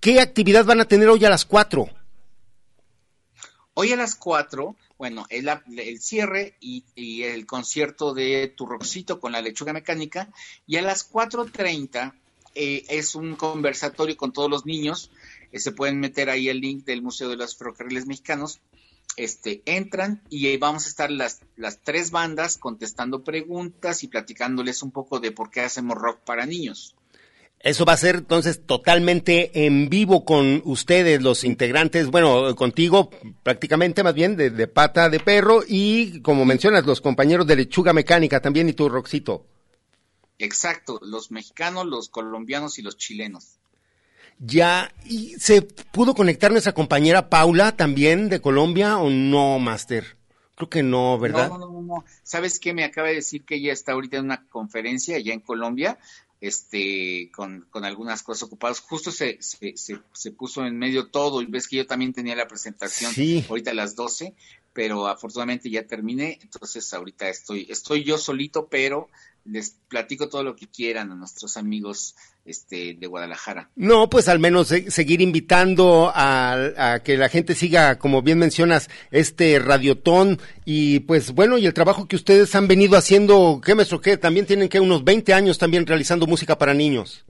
[0.00, 1.88] qué actividad van a tener hoy a las cuatro.
[3.80, 6.82] Hoy a las 4, bueno, el, el cierre y,
[7.22, 10.32] el concierto de Turroxito con la lechuga mecánica.
[10.66, 12.12] Y a las 4.30
[12.56, 15.12] eh, es un conversatorio con todos los niños.
[15.52, 18.58] Eh, se pueden meter ahí el link del Museo de los Ferrocarriles Mexicanos.
[19.14, 24.90] Este, entran y vamos a estar las, las tres bandas contestando preguntas y platicándoles un
[24.90, 26.96] poco de por qué hacemos rock para niños.
[27.60, 33.10] Eso va a ser entonces totalmente en vivo con ustedes, los integrantes, bueno, contigo
[33.42, 37.92] prácticamente más bien de, de, pata de perro y como mencionas, los compañeros de lechuga
[37.92, 39.44] mecánica también y tu Roxito.
[40.38, 43.58] Exacto, los mexicanos, los colombianos y los chilenos.
[44.38, 50.16] Ya, ¿y se pudo conectar nuestra compañera Paula también de Colombia o no, Master?
[50.54, 51.48] Creo que no, ¿verdad?
[51.48, 52.04] No, no, no, no.
[52.22, 52.72] ¿Sabes qué?
[52.72, 55.98] Me acaba de decir que ella está ahorita en una conferencia allá en Colombia
[56.40, 58.80] este, con, con, algunas cosas ocupadas.
[58.80, 62.36] Justo se, se, se, se, puso en medio todo y ves que yo también tenía
[62.36, 63.44] la presentación sí.
[63.48, 64.34] ahorita a las 12,
[64.72, 69.08] pero afortunadamente ya terminé, entonces ahorita estoy, estoy yo solito, pero
[69.50, 72.14] les platico todo lo que quieran a nuestros amigos
[72.44, 73.70] este, de Guadalajara.
[73.76, 78.38] No, pues al menos eh, seguir invitando a, a, que la gente siga, como bien
[78.38, 83.74] mencionas, este radiotón y pues bueno, y el trabajo que ustedes han venido haciendo, ¿qué
[83.74, 84.16] maestro qué?
[84.16, 87.24] También tienen que unos 20 años también realizando música para niños.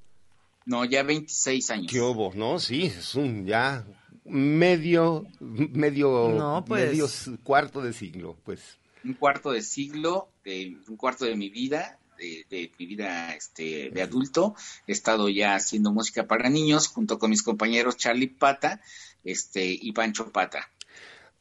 [0.67, 1.87] No, ya 26 años.
[1.91, 2.33] ¿Qué hubo?
[2.35, 3.87] No, sí, es un ya
[4.25, 6.91] medio, medio, no, pues...
[6.91, 7.09] medio
[7.43, 8.79] cuarto de siglo, pues.
[9.05, 13.91] Un cuarto de siglo, de, un cuarto de mi vida, de, de, mi vida este,
[13.91, 14.55] de adulto.
[14.87, 18.81] He estado ya haciendo música para niños junto con mis compañeros Charlie Pata
[19.25, 20.71] este, y Pancho Pata.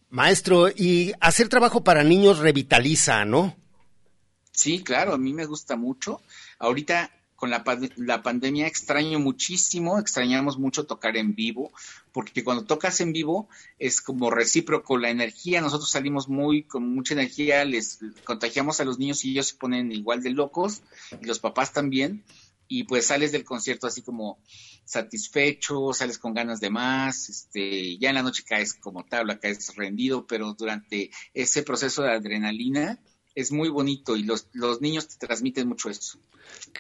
[0.10, 3.58] Maestro, y hacer trabajo para niños revitaliza, ¿no?
[4.52, 6.22] Sí, claro, a mí me gusta mucho.
[6.60, 7.64] Ahorita con la,
[7.98, 11.72] la, pandemia extraño muchísimo, extrañamos mucho tocar en vivo,
[12.12, 13.48] porque cuando tocas en vivo
[13.78, 18.98] es como recíproco la energía, nosotros salimos muy con mucha energía, les contagiamos a los
[18.98, 20.82] niños y ellos se ponen igual de locos,
[21.22, 22.24] y los papás también,
[22.68, 24.40] y pues sales del concierto así como
[24.84, 29.76] satisfecho, sales con ganas de más, este, ya en la noche caes como tabla, caes
[29.76, 33.00] rendido, pero durante ese proceso de adrenalina,
[33.38, 36.18] es muy bonito y los, los niños te transmiten mucho eso.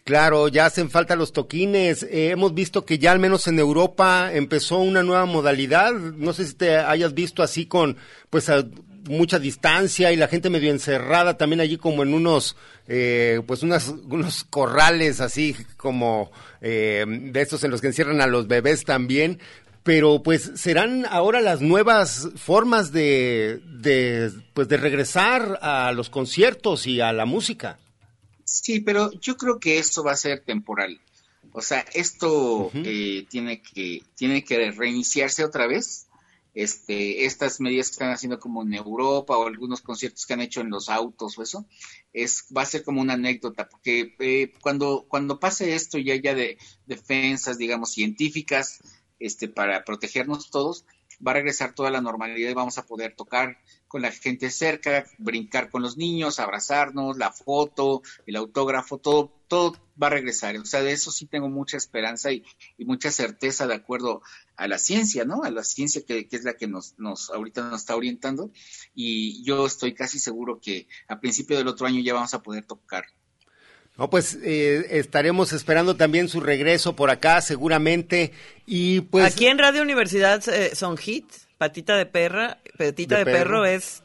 [0.03, 2.01] Claro, ya hacen falta los toquines.
[2.01, 5.93] Eh, hemos visto que ya al menos en Europa empezó una nueva modalidad.
[5.93, 7.97] No sé si te hayas visto así con,
[8.31, 8.65] pues, a
[9.07, 12.55] mucha distancia y la gente medio encerrada también allí como en unos,
[12.87, 16.31] eh, pues, unas, unos corrales así como
[16.61, 19.39] eh, de estos en los que encierran a los bebés también
[19.87, 26.85] pero pues serán ahora las nuevas formas de, de, pues de regresar a los conciertos
[26.87, 27.79] y a la música.
[28.43, 30.99] Sí, pero yo creo que esto va a ser temporal.
[31.53, 32.83] O sea, esto uh -huh.
[32.85, 36.07] eh, tiene que tiene que reiniciarse otra vez.
[36.53, 40.59] Este, estas medidas que están haciendo como en Europa o algunos conciertos que han hecho
[40.59, 41.65] en los autos o eso,
[42.11, 46.33] es, va a ser como una anécdota, porque eh, cuando, cuando pase esto ya ya
[46.33, 46.57] de
[46.87, 48.79] defensas, digamos, científicas,
[49.19, 50.85] este, para protegernos todos,
[51.25, 53.57] va a regresar toda la normalidad y vamos a poder tocar
[53.87, 59.77] con la gente cerca, brincar con los niños, abrazarnos, la foto, el autógrafo, todo, todo
[60.01, 60.57] va a regresar.
[60.57, 62.43] O sea, de eso sí tengo mucha esperanza y,
[62.79, 64.21] mucha certeza de acuerdo
[64.55, 65.43] a la ciencia, ¿no?
[65.43, 68.51] A la ciencia que, que, es la que nos, nos ahorita nos está orientando
[68.93, 72.65] y yo estoy casi seguro que a principio del otro año ya vamos a poder
[72.65, 73.05] tocar.
[73.97, 78.31] No, pues eh, estaremos esperando también su regreso por acá, seguramente.
[78.65, 79.25] Y pues.
[79.25, 81.47] Aquí en Radio Universidad eh, son hits.
[81.57, 83.63] Patita de perra, Patita de, de perro.
[83.63, 83.65] perro.
[83.65, 84.03] es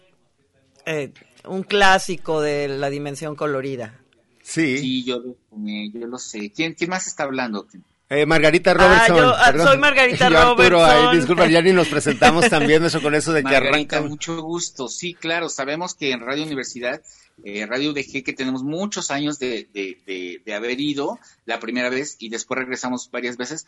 [0.87, 1.13] eh,
[1.45, 4.01] un clásico de la dimensión colorida.
[4.43, 4.79] Sí.
[4.79, 6.51] Sí, yo, yo lo sé.
[6.51, 7.67] ¿Quién, ¿Quién más está hablando?
[8.15, 9.17] Eh, Margarita Robertson.
[9.17, 9.67] Ah, yo, ah, perdón.
[9.69, 11.17] soy Margarita Yo, Arturo, ay, Robertson.
[11.17, 14.09] disculpa, ya ni nos presentamos también eso con eso de que Margarita, arrancan.
[14.09, 14.89] mucho gusto.
[14.89, 17.01] Sí, claro, sabemos que en Radio Universidad,
[17.45, 21.89] eh, Radio UDG, que tenemos muchos años de, de, de- de haber ido la primera
[21.89, 23.65] vez y después regresamos varias veces.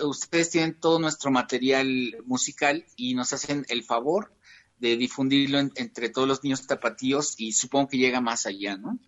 [0.00, 4.32] Ustedes tienen todo nuestro material musical y nos hacen el favor
[4.78, 8.98] de difundirlo en- entre todos los niños tapatíos y supongo que llega más allá, ¿no?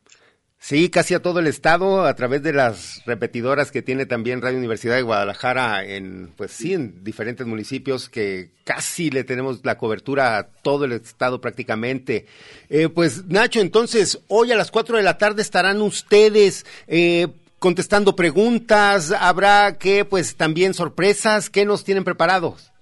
[0.67, 4.57] Sí, casi a todo el estado a través de las repetidoras que tiene también Radio
[4.57, 10.39] Universidad de Guadalajara en, pues sí, en diferentes municipios que casi le tenemos la cobertura
[10.39, 12.25] a todo el estado prácticamente.
[12.71, 17.29] Eh, pues Nacho, entonces hoy a las 4 de la tarde estarán ustedes eh,
[17.59, 22.73] contestando preguntas, habrá que pues también sorpresas, ¿qué nos tienen preparados?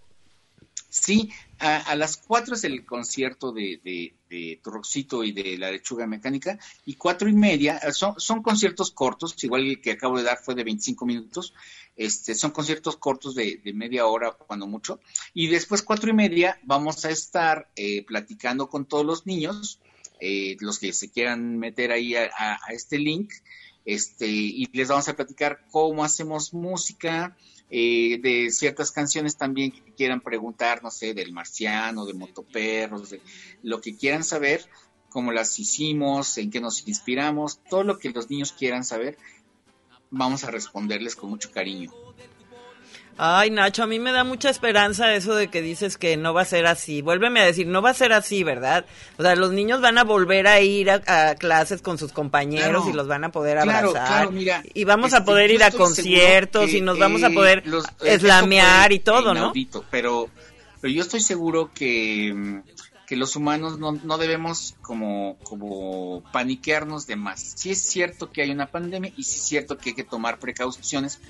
[0.88, 1.30] Sí,
[1.62, 4.14] a, las cuatro es el concierto de, de,
[5.24, 9.66] y de la lechuga mecánica, y cuatro y media, eh, son, son conciertos cortos, igual
[9.66, 11.54] el que acabo de dar fue de 25 minutos,
[11.96, 15.00] este, son conciertos cortos de, media hora cuando mucho,
[15.34, 19.80] y después cuatro y media vamos a estar eh, platicando con todos los niños,
[20.20, 23.32] eh, los que se quieran meter ahí a, a- a este link,
[23.84, 27.36] este, y les vamos a platicar cómo hacemos música,
[27.74, 33.22] eh, de ciertas canciones también que quieran preguntar, no sé, del marciano, de motoperros, de
[33.62, 34.66] lo que quieran saber,
[35.08, 39.16] cómo las hicimos, en qué nos inspiramos, todo lo que los niños quieran saber,
[40.10, 41.90] vamos a responderles con mucho cariño.
[43.18, 46.42] Ay, Nacho, a mí me da mucha esperanza eso de que dices que no va
[46.42, 47.02] a ser así.
[47.02, 48.84] Vuélveme a decir, no va a ser así, ¿verdad?
[49.18, 52.82] O sea, los niños van a volver a ir a, a clases con sus compañeros
[52.84, 53.92] Claro, y los van a poder abrazar.
[53.92, 57.34] claro, mira, y vamos a poder ir a conciertos que, y nos vamos a eh,
[57.34, 59.40] poder los- eslamear y todo, ¿no?
[59.40, 60.28] inaudito, Pero,
[60.80, 62.62] pero yo estoy seguro que,
[63.06, 67.52] que los humanos no, no debemos como, como paniquearnos de más.
[67.56, 70.38] Sí es cierto que hay una pandemia y sí es cierto que hay que tomar
[70.38, 71.20] precauciones,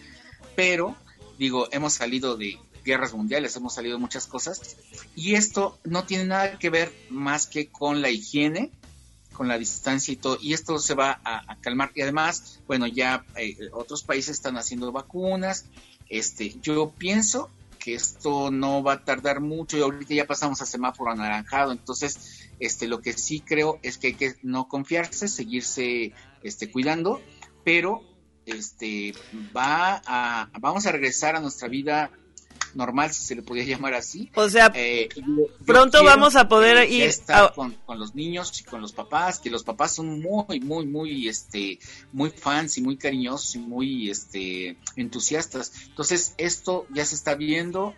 [0.55, 0.97] pero
[1.43, 4.77] digo, hemos salido de guerras mundiales, hemos salido de muchas cosas
[5.17, 8.71] y esto no tiene nada que ver más que con la higiene,
[9.33, 11.91] con la distancia y todo, y esto se va a, calmar.
[11.97, 15.67] Y además, bueno, ya eh, otros países están haciendo vacunas.
[16.09, 17.51] Este, yo pienso
[17.81, 22.51] que esto no va a tardar mucho y ahorita ya pasamos a semáforo anaranjado, entonces,
[22.61, 26.13] este, lo que sí creo es que hay que no confiarse, seguirse,
[26.45, 27.21] este, cuidando,
[27.65, 28.05] pero,
[28.47, 29.15] este,
[29.57, 32.11] va a, vamos a regresar a nuestra vida
[32.75, 34.31] normal, si se le podía llamar así.
[34.35, 38.59] O sea, Eh, yo- pronto vamos a poder ir estar a- con, con los niños
[38.61, 41.79] y con los papás, que los papás son muy, muy, muy, este,
[42.13, 45.71] muy fans y muy cariñosos y muy, este, entusiastas.
[45.89, 47.95] Entonces, esto ya se está viendo,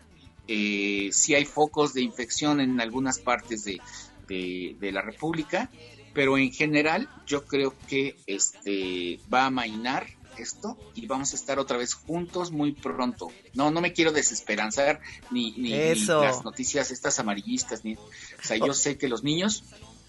[0.48, 3.80] eh, sí hay focos de infección en algunas partes de,
[4.28, 5.70] de, de la República,
[6.12, 10.06] pero en general yo creo que este va a mainar
[10.38, 13.28] esto y vamos a estar otra vez juntos muy pronto.
[13.54, 15.00] No, no me quiero desesperanzar
[15.30, 18.00] ni, ni, las noticias estas amarillistas, ni, o
[18.42, 19.64] sea, yo sé que los niños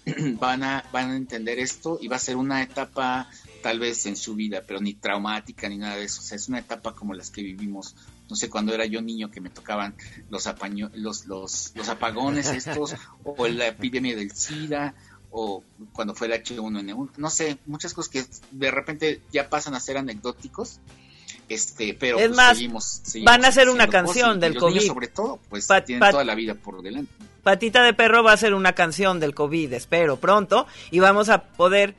[0.38, 3.28] van a, van a entender esto y va a ser una etapa
[3.62, 6.20] tal vez en su vida, pero ni traumática ni nada de eso.
[6.20, 7.96] O sea, es una etapa como las que vivimos,
[8.30, 9.96] no sé, cuando era yo niño que me tocaban
[10.30, 12.94] los, apaño, los, los, los apagones estos,
[13.24, 14.94] o la epidemia del SIDA,
[15.38, 19.80] o cuando fue el H1N1, no sé, muchas cosas que de repente ya pasan a
[19.80, 20.80] ser anecdóticos.
[21.48, 24.62] Este, pero Es pues, más, seguimos- seguimos van a hacer una canción cosas, del los
[24.64, 24.88] niños COVID.
[24.88, 27.12] sobre todo, pues Pat- tienen pat- toda la vida por delante.
[27.42, 31.42] Patita de Perro va a ser una canción del COVID, espero, pronto, y vamos a
[31.44, 31.94] poder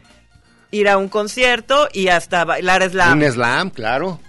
[0.71, 3.19] ir a un concierto y hasta bailar slam.
[3.19, 4.19] Un slam, claro.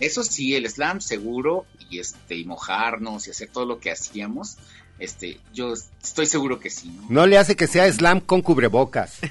[0.00, 4.56] Eso sí, el slam seguro y este y mojarnos y hacer todo lo que hacíamos,
[4.98, 5.72] este, yo
[6.02, 7.06] estoy seguro que sí, ¿no?
[7.08, 9.18] No le hace que sea slam con cubrebocas.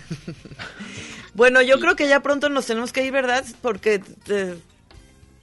[1.36, 3.44] Bueno, yo creo que ya pronto nos tenemos que ir, ¿verdad?
[3.64, 4.56] Porque eh,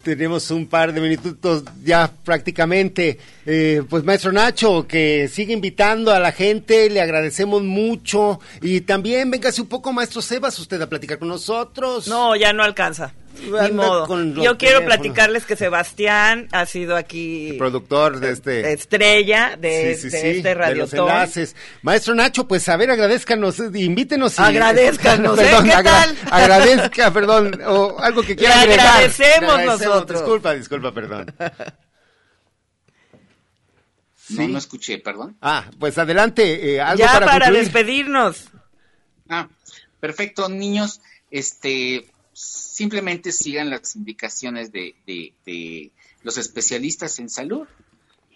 [0.05, 3.19] Tenemos un par de minutos ya prácticamente.
[3.45, 8.39] Eh, pues maestro Nacho, que sigue invitando a la gente, le agradecemos mucho.
[8.63, 12.07] Y también véngase un poco, maestro Sebas, usted a platicar con nosotros.
[12.07, 13.13] no, ya no alcanza.
[13.43, 14.07] Ni modo.
[14.43, 14.85] Yo quiero teléfonos.
[14.85, 18.73] platicarles que Sebastián ha sido aquí Productor de este...
[18.73, 21.57] estrella de, Sí, sí, de sí, este de los enlaces.
[21.83, 24.39] Maestro Nacho, pues a ver, agradezcanos, invítenos.
[24.39, 25.43] y- Agradézcanos, ¿eh?
[25.43, 26.17] perdón, ¿Qué agra- tal?
[26.31, 28.87] Agradezca, perdón, o algo que quiera Le agregar.
[28.87, 30.21] agradecemos nosotros.
[30.21, 31.35] Disculpa, disculpa, perdón.
[34.31, 35.37] No, no escuché, perdón.
[35.41, 37.65] Ah, pues adelante, eh, algo Ya para, para, concluir.
[37.65, 38.45] despedirnos.
[39.29, 39.49] Ah,
[39.99, 41.01] perfecto, niños,
[41.33, 42.07] este,
[42.41, 45.93] simplemente sigan las indicaciones de, de,
[46.23, 47.67] los especialistas en salud.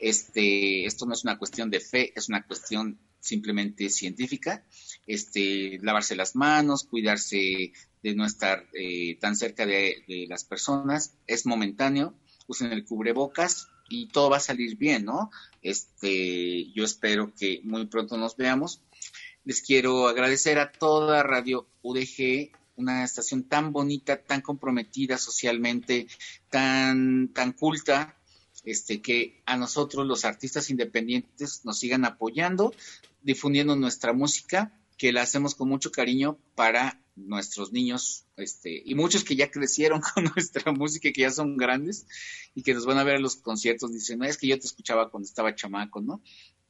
[0.00, 4.64] Este, esto no es una cuestión de fe, es una cuestión simplemente científica.
[5.06, 7.72] Este, lavarse las manos, cuidarse
[8.02, 12.14] de no estar eh, tan cerca de, de las personas, es momentáneo.
[12.46, 15.30] usen el cubrebocas y todo va a salir bien, ¿no?
[15.62, 18.82] Este, yo espero que muy pronto nos veamos.
[19.44, 26.06] Les quiero agradecer a toda Radio UDG, una estación tan bonita, tan comprometida socialmente,
[26.50, 28.16] tan, tan culta,
[28.64, 32.74] este, que a nosotros los artistas independientes nos sigan apoyando,
[33.22, 39.24] difundiendo nuestra música, que la hacemos con mucho cariño para nuestros niños, este, y muchos
[39.24, 42.06] que ya crecieron con nuestra música, que ya son grandes
[42.54, 44.66] y que nos van a ver en los conciertos, dicen, no, es que yo te
[44.66, 46.22] escuchaba cuando estaba chamaco, ¿no?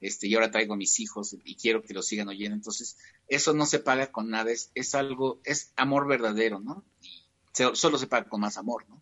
[0.05, 2.55] Este, y ahora traigo a mis hijos y quiero que lo sigan oyendo.
[2.55, 6.85] Entonces, eso no se paga con nada, es, es algo, es amor verdadero, ¿no?
[7.01, 7.25] Y
[7.73, 9.01] solo se paga con más amor, ¿no?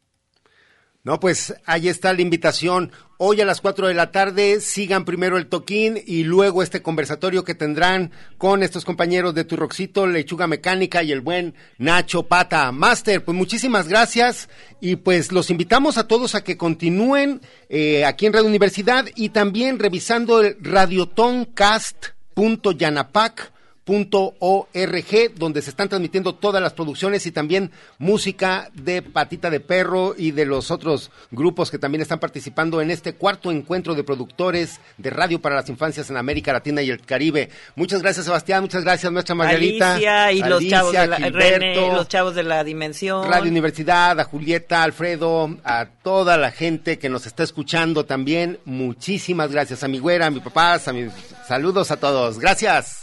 [1.05, 2.93] No, pues ahí está la invitación.
[3.19, 7.43] Hoy a las 4 de la tarde sigan primero el toquín y luego este conversatorio
[7.43, 12.71] que tendrán con estos compañeros de Turroxito, Lechuga Mecánica y el buen Nacho Pata.
[12.71, 14.49] Master, pues muchísimas gracias
[14.81, 19.31] y pues los invitamos a todos a que continúen eh, aquí en Radio Universidad y
[19.31, 23.53] también revisando el radiotoncast.yanapac
[23.85, 30.15] .org donde se están transmitiendo todas las producciones y también música de Patita de Perro
[30.17, 34.81] y de los otros grupos que también están participando en este cuarto encuentro de productores
[34.99, 37.51] de radio para las infancias en América Latina y el Caribe.
[37.75, 39.95] Muchas gracias Sebastián, muchas gracias nuestra Margarita.
[39.95, 43.29] Alicia y los, chavos de la, los chavos de la Dimensión.
[43.29, 48.61] Radio Universidad, a Julieta, Alfredo, a toda la gente que nos está escuchando también.
[48.65, 51.13] Muchísimas gracias a mi güera, a mi papá, a mis
[51.47, 52.39] saludos a todos.
[52.39, 53.02] Gracias.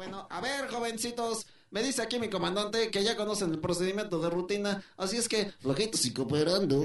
[0.00, 1.46] Bueno, a ver, jovencitos.
[1.70, 5.52] Me dice aquí mi comandante que ya conocen el procedimiento de rutina, así es que
[5.60, 6.82] flojitos y cooperando.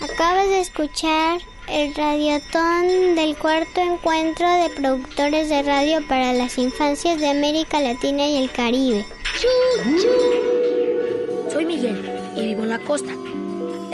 [0.00, 7.20] Acabas de escuchar el radiotón del cuarto encuentro de productores de radio para las infancias
[7.20, 9.06] de América Latina y el Caribe.
[11.48, 13.14] Soy Miguel y vivo en la costa.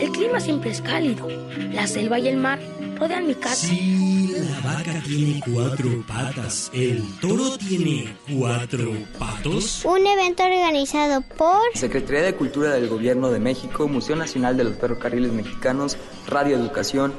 [0.01, 1.27] El clima siempre es cálido.
[1.73, 2.59] La selva y el mar
[2.97, 3.67] rodean mi casa.
[3.67, 6.71] Sí, la vaca tiene cuatro patas.
[6.73, 9.85] El toro tiene cuatro patos.
[9.85, 14.77] Un evento organizado por Secretaría de Cultura del Gobierno de México, Museo Nacional de los
[14.77, 15.97] Ferrocarriles Mexicanos,
[16.27, 17.13] Radio Educación,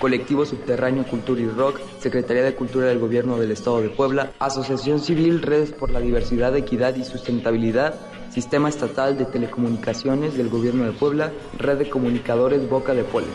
[0.00, 4.98] Colectivo Subterráneo Cultura y Rock, Secretaría de Cultura del Gobierno del Estado de Puebla, Asociación
[4.98, 7.94] Civil Redes por la Diversidad, Equidad y Sustentabilidad,
[8.34, 13.30] Sistema Estatal de Telecomunicaciones del Gobierno de Puebla, Red de Comunicadores Boca de Polen.